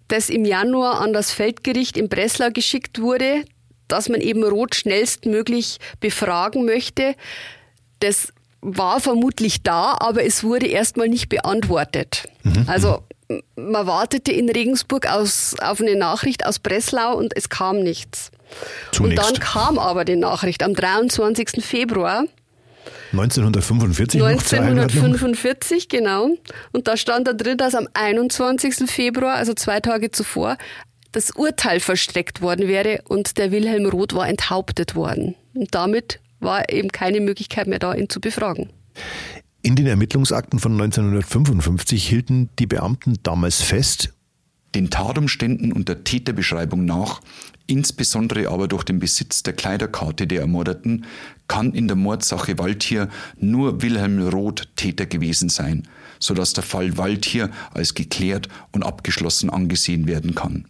das 0.08 0.30
im 0.30 0.46
Januar 0.46 1.02
an 1.02 1.14
das 1.14 1.32
Feldgericht 1.32 1.98
in 1.98 2.10
Breslau 2.10 2.52
geschickt 2.52 3.02
wurde, 3.02 3.44
dass 3.92 4.10
man 4.10 4.22
eben 4.22 4.44
Roth 4.44 4.76
schnellstmöglich 4.76 5.80
befragen 6.00 6.66
möchte, 6.66 7.16
das 8.00 8.34
war 8.62 9.00
vermutlich 9.00 9.64
da, 9.64 9.96
aber 10.00 10.24
es 10.24 10.44
wurde 10.44 10.68
erstmal 10.68 11.08
nicht 11.10 11.30
beantwortet. 11.30 12.28
Also 12.68 13.04
m- 13.28 13.42
man 13.56 13.88
wartete 13.88 14.32
in 14.32 14.50
Regensburg 14.50 15.08
aus, 15.12 15.56
auf 15.62 15.82
eine 15.82 15.96
Nachricht 15.96 16.46
aus 16.46 16.60
Breslau 16.60 17.16
und 17.18 17.36
es 17.36 17.50
kam 17.50 17.80
nichts. 17.82 18.32
Zunächst. 18.92 19.20
Und 19.26 19.36
dann 19.38 19.40
kam 19.42 19.80
aber 19.80 20.06
die 20.06 20.16
Nachricht 20.16 20.62
am 20.64 20.74
23. 20.76 21.64
Februar 21.64 22.26
1945 23.14 24.20
noch 24.22 24.42
zur 24.44 24.60
Einordnung. 24.60 24.84
1945, 25.06 25.90
genau. 25.90 26.30
Und 26.72 26.88
da 26.88 26.98
stand 26.98 27.28
da 27.28 27.34
drin, 27.34 27.58
dass 27.58 27.76
am 27.76 27.88
21. 27.94 28.90
Februar, 28.90 29.36
also 29.36 29.54
zwei 29.54 29.80
Tage 29.80 30.12
zuvor, 30.12 30.58
das 31.12 31.32
Urteil 31.32 31.80
verstreckt 31.80 32.42
worden 32.42 32.68
wäre 32.68 33.02
und 33.08 33.38
der 33.38 33.52
Wilhelm 33.52 33.86
Roth 33.86 34.14
war 34.14 34.28
enthauptet 34.28 34.96
worden. 34.96 35.36
Und 35.54 35.74
damit 35.76 36.20
war 36.40 36.70
eben 36.72 36.90
keine 36.90 37.20
Möglichkeit 37.20 37.68
mehr 37.68 37.80
da, 37.80 37.94
ihn 37.94 38.10
zu 38.10 38.20
befragen. 38.20 38.70
In 39.62 39.76
den 39.76 39.88
Ermittlungsakten 39.88 40.60
von 40.60 40.74
1955 40.74 42.08
hielten 42.08 42.50
die 42.58 42.66
Beamten 42.66 43.18
damals 43.24 43.62
fest, 43.62 44.14
Den 44.74 44.90
Tatumständen 44.90 45.74
und 45.74 45.90
der 45.90 46.06
Täterbeschreibung 46.06 46.86
nach, 46.86 47.22
insbesondere 47.68 48.50
aber 48.50 48.70
durch 48.70 48.84
den 48.84 49.00
Besitz 49.00 49.44
der 49.44 49.54
Kleiderkarte 49.54 50.28
der 50.28 50.42
Ermordeten, 50.42 51.06
kann 51.50 51.74
in 51.74 51.88
der 51.88 51.98
Mordsache 51.98 52.58
Waldtier 52.58 53.10
nur 53.38 53.82
Wilhelm 53.82 54.26
Roth 54.30 54.70
Täter 54.78 55.06
gewesen 55.06 55.50
sein, 55.50 55.88
sodass 56.20 56.54
der 56.54 56.64
Fall 56.64 56.98
Waldtier 56.98 57.52
als 57.72 57.94
geklärt 57.94 58.48
und 58.72 58.84
abgeschlossen 58.84 59.50
angesehen 59.50 60.08
werden 60.08 60.36
kann. 60.36 60.66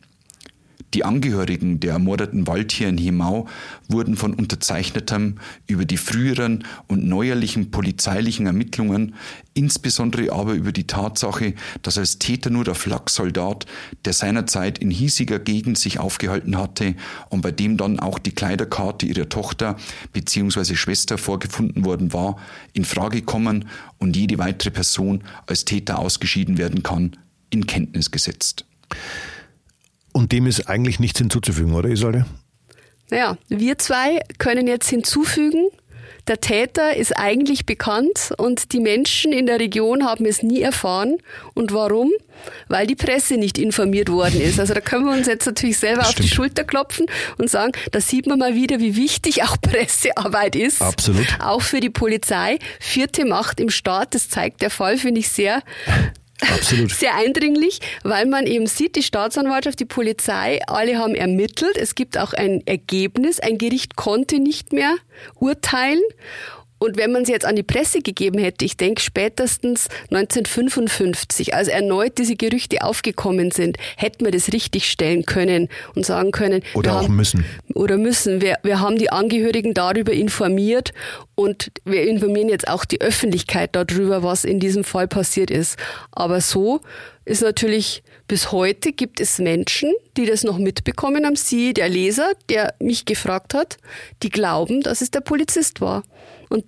Die 0.93 1.05
Angehörigen 1.05 1.79
der 1.79 1.93
ermordeten 1.93 2.47
Waldtier 2.47 2.89
in 2.89 2.97
Hemau 2.97 3.47
wurden 3.87 4.17
von 4.17 4.33
Unterzeichnetem 4.33 5.35
über 5.65 5.85
die 5.85 5.97
früheren 5.97 6.65
und 6.87 7.05
neuerlichen 7.07 7.71
polizeilichen 7.71 8.45
Ermittlungen, 8.45 9.15
insbesondere 9.53 10.33
aber 10.33 10.53
über 10.53 10.73
die 10.73 10.87
Tatsache, 10.87 11.53
dass 11.81 11.97
als 11.97 12.19
Täter 12.19 12.49
nur 12.49 12.65
der 12.65 12.75
Flaksoldat, 12.75 13.65
der 14.03 14.11
seinerzeit 14.11 14.79
in 14.79 14.91
hiesiger 14.91 15.39
Gegend 15.39 15.77
sich 15.77 15.99
aufgehalten 15.99 16.57
hatte 16.57 16.95
und 17.29 17.41
bei 17.41 17.51
dem 17.51 17.77
dann 17.77 17.99
auch 17.99 18.19
die 18.19 18.33
Kleiderkarte 18.33 19.05
ihrer 19.05 19.29
Tochter 19.29 19.77
bzw. 20.11 20.75
Schwester 20.75 21.17
vorgefunden 21.17 21.85
worden 21.85 22.11
war, 22.11 22.37
in 22.73 22.83
Frage 22.83 23.21
kommen 23.21 23.69
und 23.97 24.17
jede 24.17 24.37
weitere 24.39 24.71
Person 24.71 25.23
als 25.47 25.63
Täter 25.63 25.99
ausgeschieden 25.99 26.57
werden 26.57 26.83
kann, 26.83 27.15
in 27.49 27.65
Kenntnis 27.65 28.11
gesetzt. 28.11 28.65
Und 30.13 30.31
dem 30.31 30.47
ist 30.47 30.67
eigentlich 30.67 30.99
nichts 30.99 31.19
hinzuzufügen, 31.19 31.73
oder 31.73 31.89
Isolde? 31.89 32.25
Naja, 33.09 33.37
wir 33.49 33.77
zwei 33.77 34.21
können 34.37 34.67
jetzt 34.67 34.89
hinzufügen, 34.89 35.67
der 36.27 36.39
Täter 36.39 36.95
ist 36.95 37.17
eigentlich 37.17 37.65
bekannt 37.65 38.31
und 38.37 38.73
die 38.73 38.79
Menschen 38.79 39.33
in 39.33 39.47
der 39.47 39.59
Region 39.59 40.05
haben 40.05 40.25
es 40.25 40.43
nie 40.43 40.61
erfahren. 40.61 41.17
Und 41.55 41.73
warum? 41.73 42.11
Weil 42.67 42.85
die 42.85 42.95
Presse 42.95 43.37
nicht 43.37 43.57
informiert 43.57 44.09
worden 44.09 44.39
ist. 44.39 44.59
Also 44.59 44.73
da 44.73 44.81
können 44.81 45.05
wir 45.05 45.13
uns 45.13 45.27
jetzt 45.27 45.45
natürlich 45.45 45.77
selber 45.77 46.01
auf 46.01 46.13
die. 46.13 46.27
Schulter 46.27 46.63
klopfen 46.63 47.07
und 47.37 47.49
sagen, 47.49 47.71
da 47.91 47.99
sieht 47.99 48.27
man 48.27 48.39
mal 48.39 48.55
wieder, 48.55 48.79
wie 48.79 48.95
wichtig 48.95 49.43
auch 49.43 49.59
Pressearbeit 49.59 50.55
ist. 50.55 50.81
Absolut. 50.81 51.25
Auch 51.41 51.61
für 51.61 51.79
die 51.79 51.89
Polizei. 51.89 52.59
Vierte 52.79 53.25
Macht 53.25 53.59
im 53.59 53.69
Staat, 53.69 54.13
das 54.15 54.29
zeigt 54.29 54.61
der 54.61 54.69
Fall, 54.69 54.97
finde 54.97 55.19
ich 55.19 55.29
sehr 55.29 55.63
Absolut. 56.41 56.91
sehr 56.91 57.15
eindringlich, 57.15 57.79
weil 58.03 58.25
man 58.25 58.47
eben 58.47 58.67
sieht, 58.67 58.95
die 58.95 59.03
Staatsanwaltschaft, 59.03 59.79
die 59.79 59.85
Polizei, 59.85 60.59
alle 60.67 60.97
haben 60.97 61.15
ermittelt. 61.15 61.77
Es 61.77 61.95
gibt 61.95 62.17
auch 62.17 62.33
ein 62.33 62.65
Ergebnis. 62.65 63.39
Ein 63.39 63.57
Gericht 63.57 63.95
konnte 63.95 64.39
nicht 64.39 64.73
mehr 64.73 64.95
urteilen. 65.35 66.01
Und 66.81 66.97
wenn 66.97 67.11
man 67.11 67.25
sie 67.25 67.31
jetzt 67.31 67.45
an 67.45 67.55
die 67.55 67.61
Presse 67.61 68.01
gegeben 68.01 68.39
hätte, 68.39 68.65
ich 68.65 68.75
denke 68.75 69.03
spätestens 69.03 69.87
1955, 70.09 71.53
als 71.53 71.67
erneut 71.67 72.17
diese 72.17 72.35
Gerüchte 72.35 72.81
aufgekommen 72.81 73.51
sind, 73.51 73.77
hätten 73.97 74.25
wir 74.25 74.31
das 74.31 74.51
richtig 74.51 74.89
stellen 74.89 75.27
können 75.27 75.69
und 75.93 76.07
sagen 76.07 76.31
können. 76.31 76.63
Oder 76.73 76.95
auch 76.95 77.03
haben, 77.03 77.15
müssen. 77.15 77.45
Oder 77.75 77.99
müssen. 77.99 78.41
Wir, 78.41 78.57
wir 78.63 78.79
haben 78.79 78.97
die 78.97 79.11
Angehörigen 79.11 79.75
darüber 79.75 80.11
informiert 80.11 80.91
und 81.35 81.71
wir 81.85 82.07
informieren 82.07 82.49
jetzt 82.49 82.67
auch 82.67 82.83
die 82.83 82.99
Öffentlichkeit 82.99 83.75
darüber, 83.75 84.23
was 84.23 84.43
in 84.43 84.59
diesem 84.59 84.83
Fall 84.83 85.07
passiert 85.07 85.51
ist. 85.51 85.77
Aber 86.11 86.41
so 86.41 86.81
ist 87.25 87.43
natürlich, 87.43 88.01
bis 88.31 88.53
heute 88.53 88.93
gibt 88.93 89.19
es 89.19 89.39
Menschen, 89.39 89.93
die 90.15 90.25
das 90.25 90.45
noch 90.45 90.57
mitbekommen 90.57 91.25
haben. 91.25 91.35
Sie, 91.35 91.73
der 91.73 91.89
Leser, 91.89 92.31
der 92.47 92.73
mich 92.79 93.03
gefragt 93.03 93.53
hat, 93.53 93.77
die 94.23 94.29
glauben, 94.29 94.79
dass 94.79 95.01
es 95.01 95.11
der 95.11 95.19
Polizist 95.19 95.81
war. 95.81 96.03
Und 96.47 96.63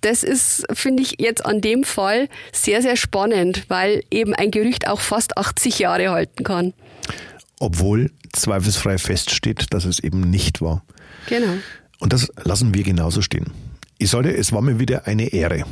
das 0.00 0.22
ist, 0.22 0.64
finde 0.72 1.02
ich, 1.02 1.16
jetzt 1.20 1.44
an 1.44 1.60
dem 1.60 1.84
Fall 1.84 2.30
sehr, 2.50 2.80
sehr 2.80 2.96
spannend, 2.96 3.66
weil 3.68 4.04
eben 4.10 4.34
ein 4.34 4.50
Gerücht 4.50 4.88
auch 4.88 5.02
fast 5.02 5.36
80 5.36 5.80
Jahre 5.80 6.12
halten 6.12 6.44
kann. 6.44 6.72
Obwohl 7.60 8.10
zweifelsfrei 8.32 8.96
feststeht, 8.96 9.66
dass 9.74 9.84
es 9.84 9.98
eben 9.98 10.22
nicht 10.22 10.62
war. 10.62 10.82
Genau. 11.28 11.58
Und 12.00 12.14
das 12.14 12.32
lassen 12.42 12.72
wir 12.72 12.84
genauso 12.84 13.20
stehen. 13.20 13.52
Isolde, 13.98 14.34
es 14.36 14.52
war 14.52 14.62
mir 14.62 14.78
wieder 14.78 15.06
eine 15.06 15.32
Ehre. 15.32 15.64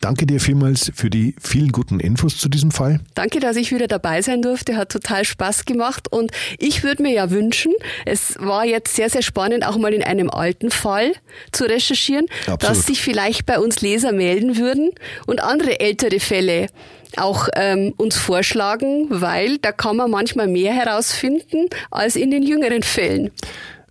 Danke 0.00 0.26
dir 0.26 0.40
vielmals 0.40 0.90
für 0.94 1.10
die 1.10 1.34
vielen 1.40 1.70
guten 1.70 2.00
Infos 2.00 2.38
zu 2.38 2.48
diesem 2.48 2.70
Fall. 2.70 3.00
Danke, 3.14 3.38
dass 3.38 3.56
ich 3.56 3.72
wieder 3.72 3.86
dabei 3.86 4.20
sein 4.22 4.42
durfte. 4.42 4.76
Hat 4.76 4.90
total 4.90 5.24
Spaß 5.24 5.64
gemacht. 5.64 6.10
Und 6.10 6.32
ich 6.58 6.82
würde 6.82 7.02
mir 7.02 7.12
ja 7.12 7.30
wünschen, 7.30 7.72
es 8.04 8.36
war 8.38 8.64
jetzt 8.64 8.96
sehr, 8.96 9.10
sehr 9.10 9.22
spannend, 9.22 9.66
auch 9.66 9.76
mal 9.76 9.94
in 9.94 10.02
einem 10.02 10.28
alten 10.28 10.70
Fall 10.70 11.12
zu 11.52 11.64
recherchieren, 11.64 12.26
Absolut. 12.46 12.62
dass 12.62 12.86
sich 12.86 13.00
vielleicht 13.00 13.46
bei 13.46 13.58
uns 13.58 13.80
Leser 13.80 14.12
melden 14.12 14.56
würden 14.56 14.90
und 15.26 15.40
andere 15.40 15.78
ältere 15.80 16.18
Fälle 16.18 16.68
auch 17.16 17.48
ähm, 17.54 17.94
uns 17.96 18.16
vorschlagen, 18.16 19.06
weil 19.10 19.58
da 19.58 19.72
kann 19.72 19.96
man 19.96 20.10
manchmal 20.10 20.48
mehr 20.48 20.72
herausfinden 20.72 21.68
als 21.90 22.16
in 22.16 22.30
den 22.30 22.42
jüngeren 22.42 22.82
Fällen. 22.82 23.30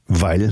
Weil 0.08 0.52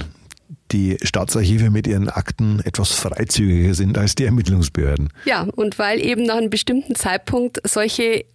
die 0.71 0.97
Staatsarchive 1.01 1.69
mit 1.69 1.87
ihren 1.87 2.09
Akten 2.09 2.59
etwas 2.63 2.91
freizügiger 2.91 3.73
sind 3.73 3.97
als 3.97 4.15
die 4.15 4.25
Ermittlungsbehörden. 4.25 5.09
Ja, 5.25 5.47
und 5.55 5.79
weil 5.79 5.99
eben 5.99 6.23
nach 6.23 6.37
einem 6.37 6.49
bestimmten 6.49 6.95
Zeitpunkt 6.95 7.59
solche 7.67 8.25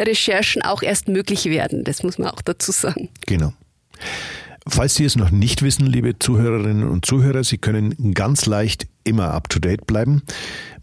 Recherchen 0.00 0.62
auch 0.62 0.82
erst 0.82 1.08
möglich 1.08 1.44
werden. 1.46 1.84
Das 1.84 2.02
muss 2.02 2.18
man 2.18 2.28
auch 2.28 2.42
dazu 2.42 2.72
sagen. 2.72 3.08
Genau. 3.26 3.52
Falls 4.66 4.94
Sie 4.94 5.04
es 5.04 5.16
noch 5.16 5.30
nicht 5.30 5.62
wissen, 5.62 5.86
liebe 5.86 6.18
Zuhörerinnen 6.18 6.88
und 6.88 7.04
Zuhörer, 7.04 7.42
Sie 7.42 7.58
können 7.58 8.14
ganz 8.14 8.46
leicht 8.46 8.86
immer 9.02 9.34
up 9.34 9.48
to 9.48 9.58
date 9.58 9.86
bleiben. 9.86 10.22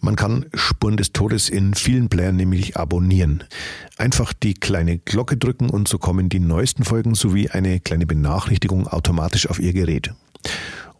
Man 0.01 0.17
kann 0.17 0.45
Spuren 0.53 0.97
des 0.97 1.13
Todes 1.13 1.47
in 1.47 1.73
vielen 1.73 2.09
Playern 2.09 2.35
nämlich 2.35 2.75
abonnieren. 2.75 3.45
Einfach 3.97 4.33
die 4.33 4.53
kleine 4.53 4.97
Glocke 4.97 5.37
drücken 5.37 5.69
und 5.69 5.87
so 5.87 5.97
kommen 5.97 6.27
die 6.27 6.41
neuesten 6.41 6.83
Folgen 6.83 7.15
sowie 7.15 7.49
eine 7.49 7.79
kleine 7.79 8.05
Benachrichtigung 8.05 8.85
automatisch 8.87 9.49
auf 9.49 9.59
Ihr 9.59 9.71
Gerät. 9.71 10.11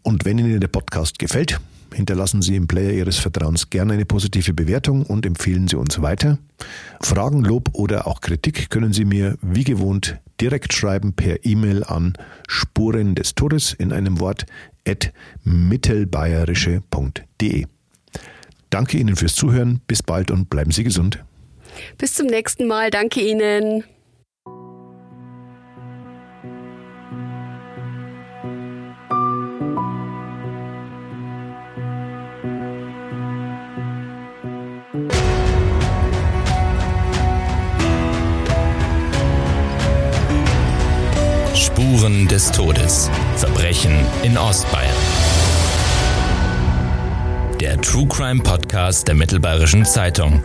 Und 0.04 0.26
wenn 0.26 0.38
Ihnen 0.38 0.60
der 0.60 0.68
Podcast 0.68 1.20
gefällt, 1.20 1.60
hinterlassen 1.94 2.42
Sie 2.42 2.56
im 2.56 2.68
Player 2.68 2.94
Ihres 2.94 3.18
Vertrauens 3.18 3.70
gerne 3.70 3.94
eine 3.94 4.06
positive 4.06 4.54
Bewertung 4.54 5.06
und 5.06 5.26
empfehlen 5.26 5.68
Sie 5.68 5.78
uns 5.78 6.02
weiter. 6.02 6.38
Fragen, 7.02 7.44
Lob 7.44 7.70
oder 7.74 8.08
auch 8.08 8.22
Kritik 8.22 8.70
können 8.70 8.94
Sie 8.94 9.04
mir 9.06 9.38
wie 9.42 9.64
gewohnt 9.64 10.18
direkt 10.42 10.74
schreiben 10.74 11.14
per 11.14 11.46
E-Mail 11.46 11.84
an 11.84 12.14
Spuren 12.48 13.16
des 13.16 13.36
Todes 13.36 13.74
in 13.74 13.92
einem 13.92 14.20
Wort 14.20 14.46
at 14.88 15.12
mittelbayerische.de. 15.44 17.66
Danke 18.70 18.98
Ihnen 18.98 19.16
fürs 19.16 19.36
Zuhören, 19.36 19.82
bis 19.88 20.04
bald 20.04 20.30
und 20.32 20.50
bleiben 20.50 20.72
Sie 20.72 20.84
gesund. 20.84 21.24
Bis 21.98 22.14
zum 22.14 22.28
nächsten 22.28 22.68
Mal, 22.68 22.92
danke 22.92 23.22
Ihnen. 23.22 23.84
Spuren 41.70 42.28
des 42.28 42.52
Todes. 42.52 43.12
Verbrechen 43.36 43.92
in 44.24 44.36
Ostbayern. 44.40 44.96
Der 47.60 47.80
True 47.80 48.08
Crime 48.08 48.42
Podcast 48.42 49.08
der 49.08 49.14
Mittelbayerischen 49.14 49.86
Zeitung. 49.86 50.42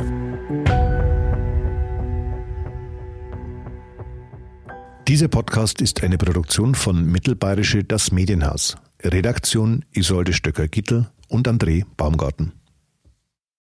Dieser 5.09 5.29
Podcast 5.29 5.81
ist 5.81 6.03
eine 6.03 6.19
Produktion 6.19 6.75
von 6.75 7.07
Mittelbayerische 7.07 7.85
Das 7.85 8.13
Medienhaus. 8.13 8.77
Redaktion 9.03 9.87
Isolde 9.93 10.35
Stöcker-Gittel 10.35 11.09
und 11.29 11.49
André 11.49 11.85
Baumgarten. 11.97 12.53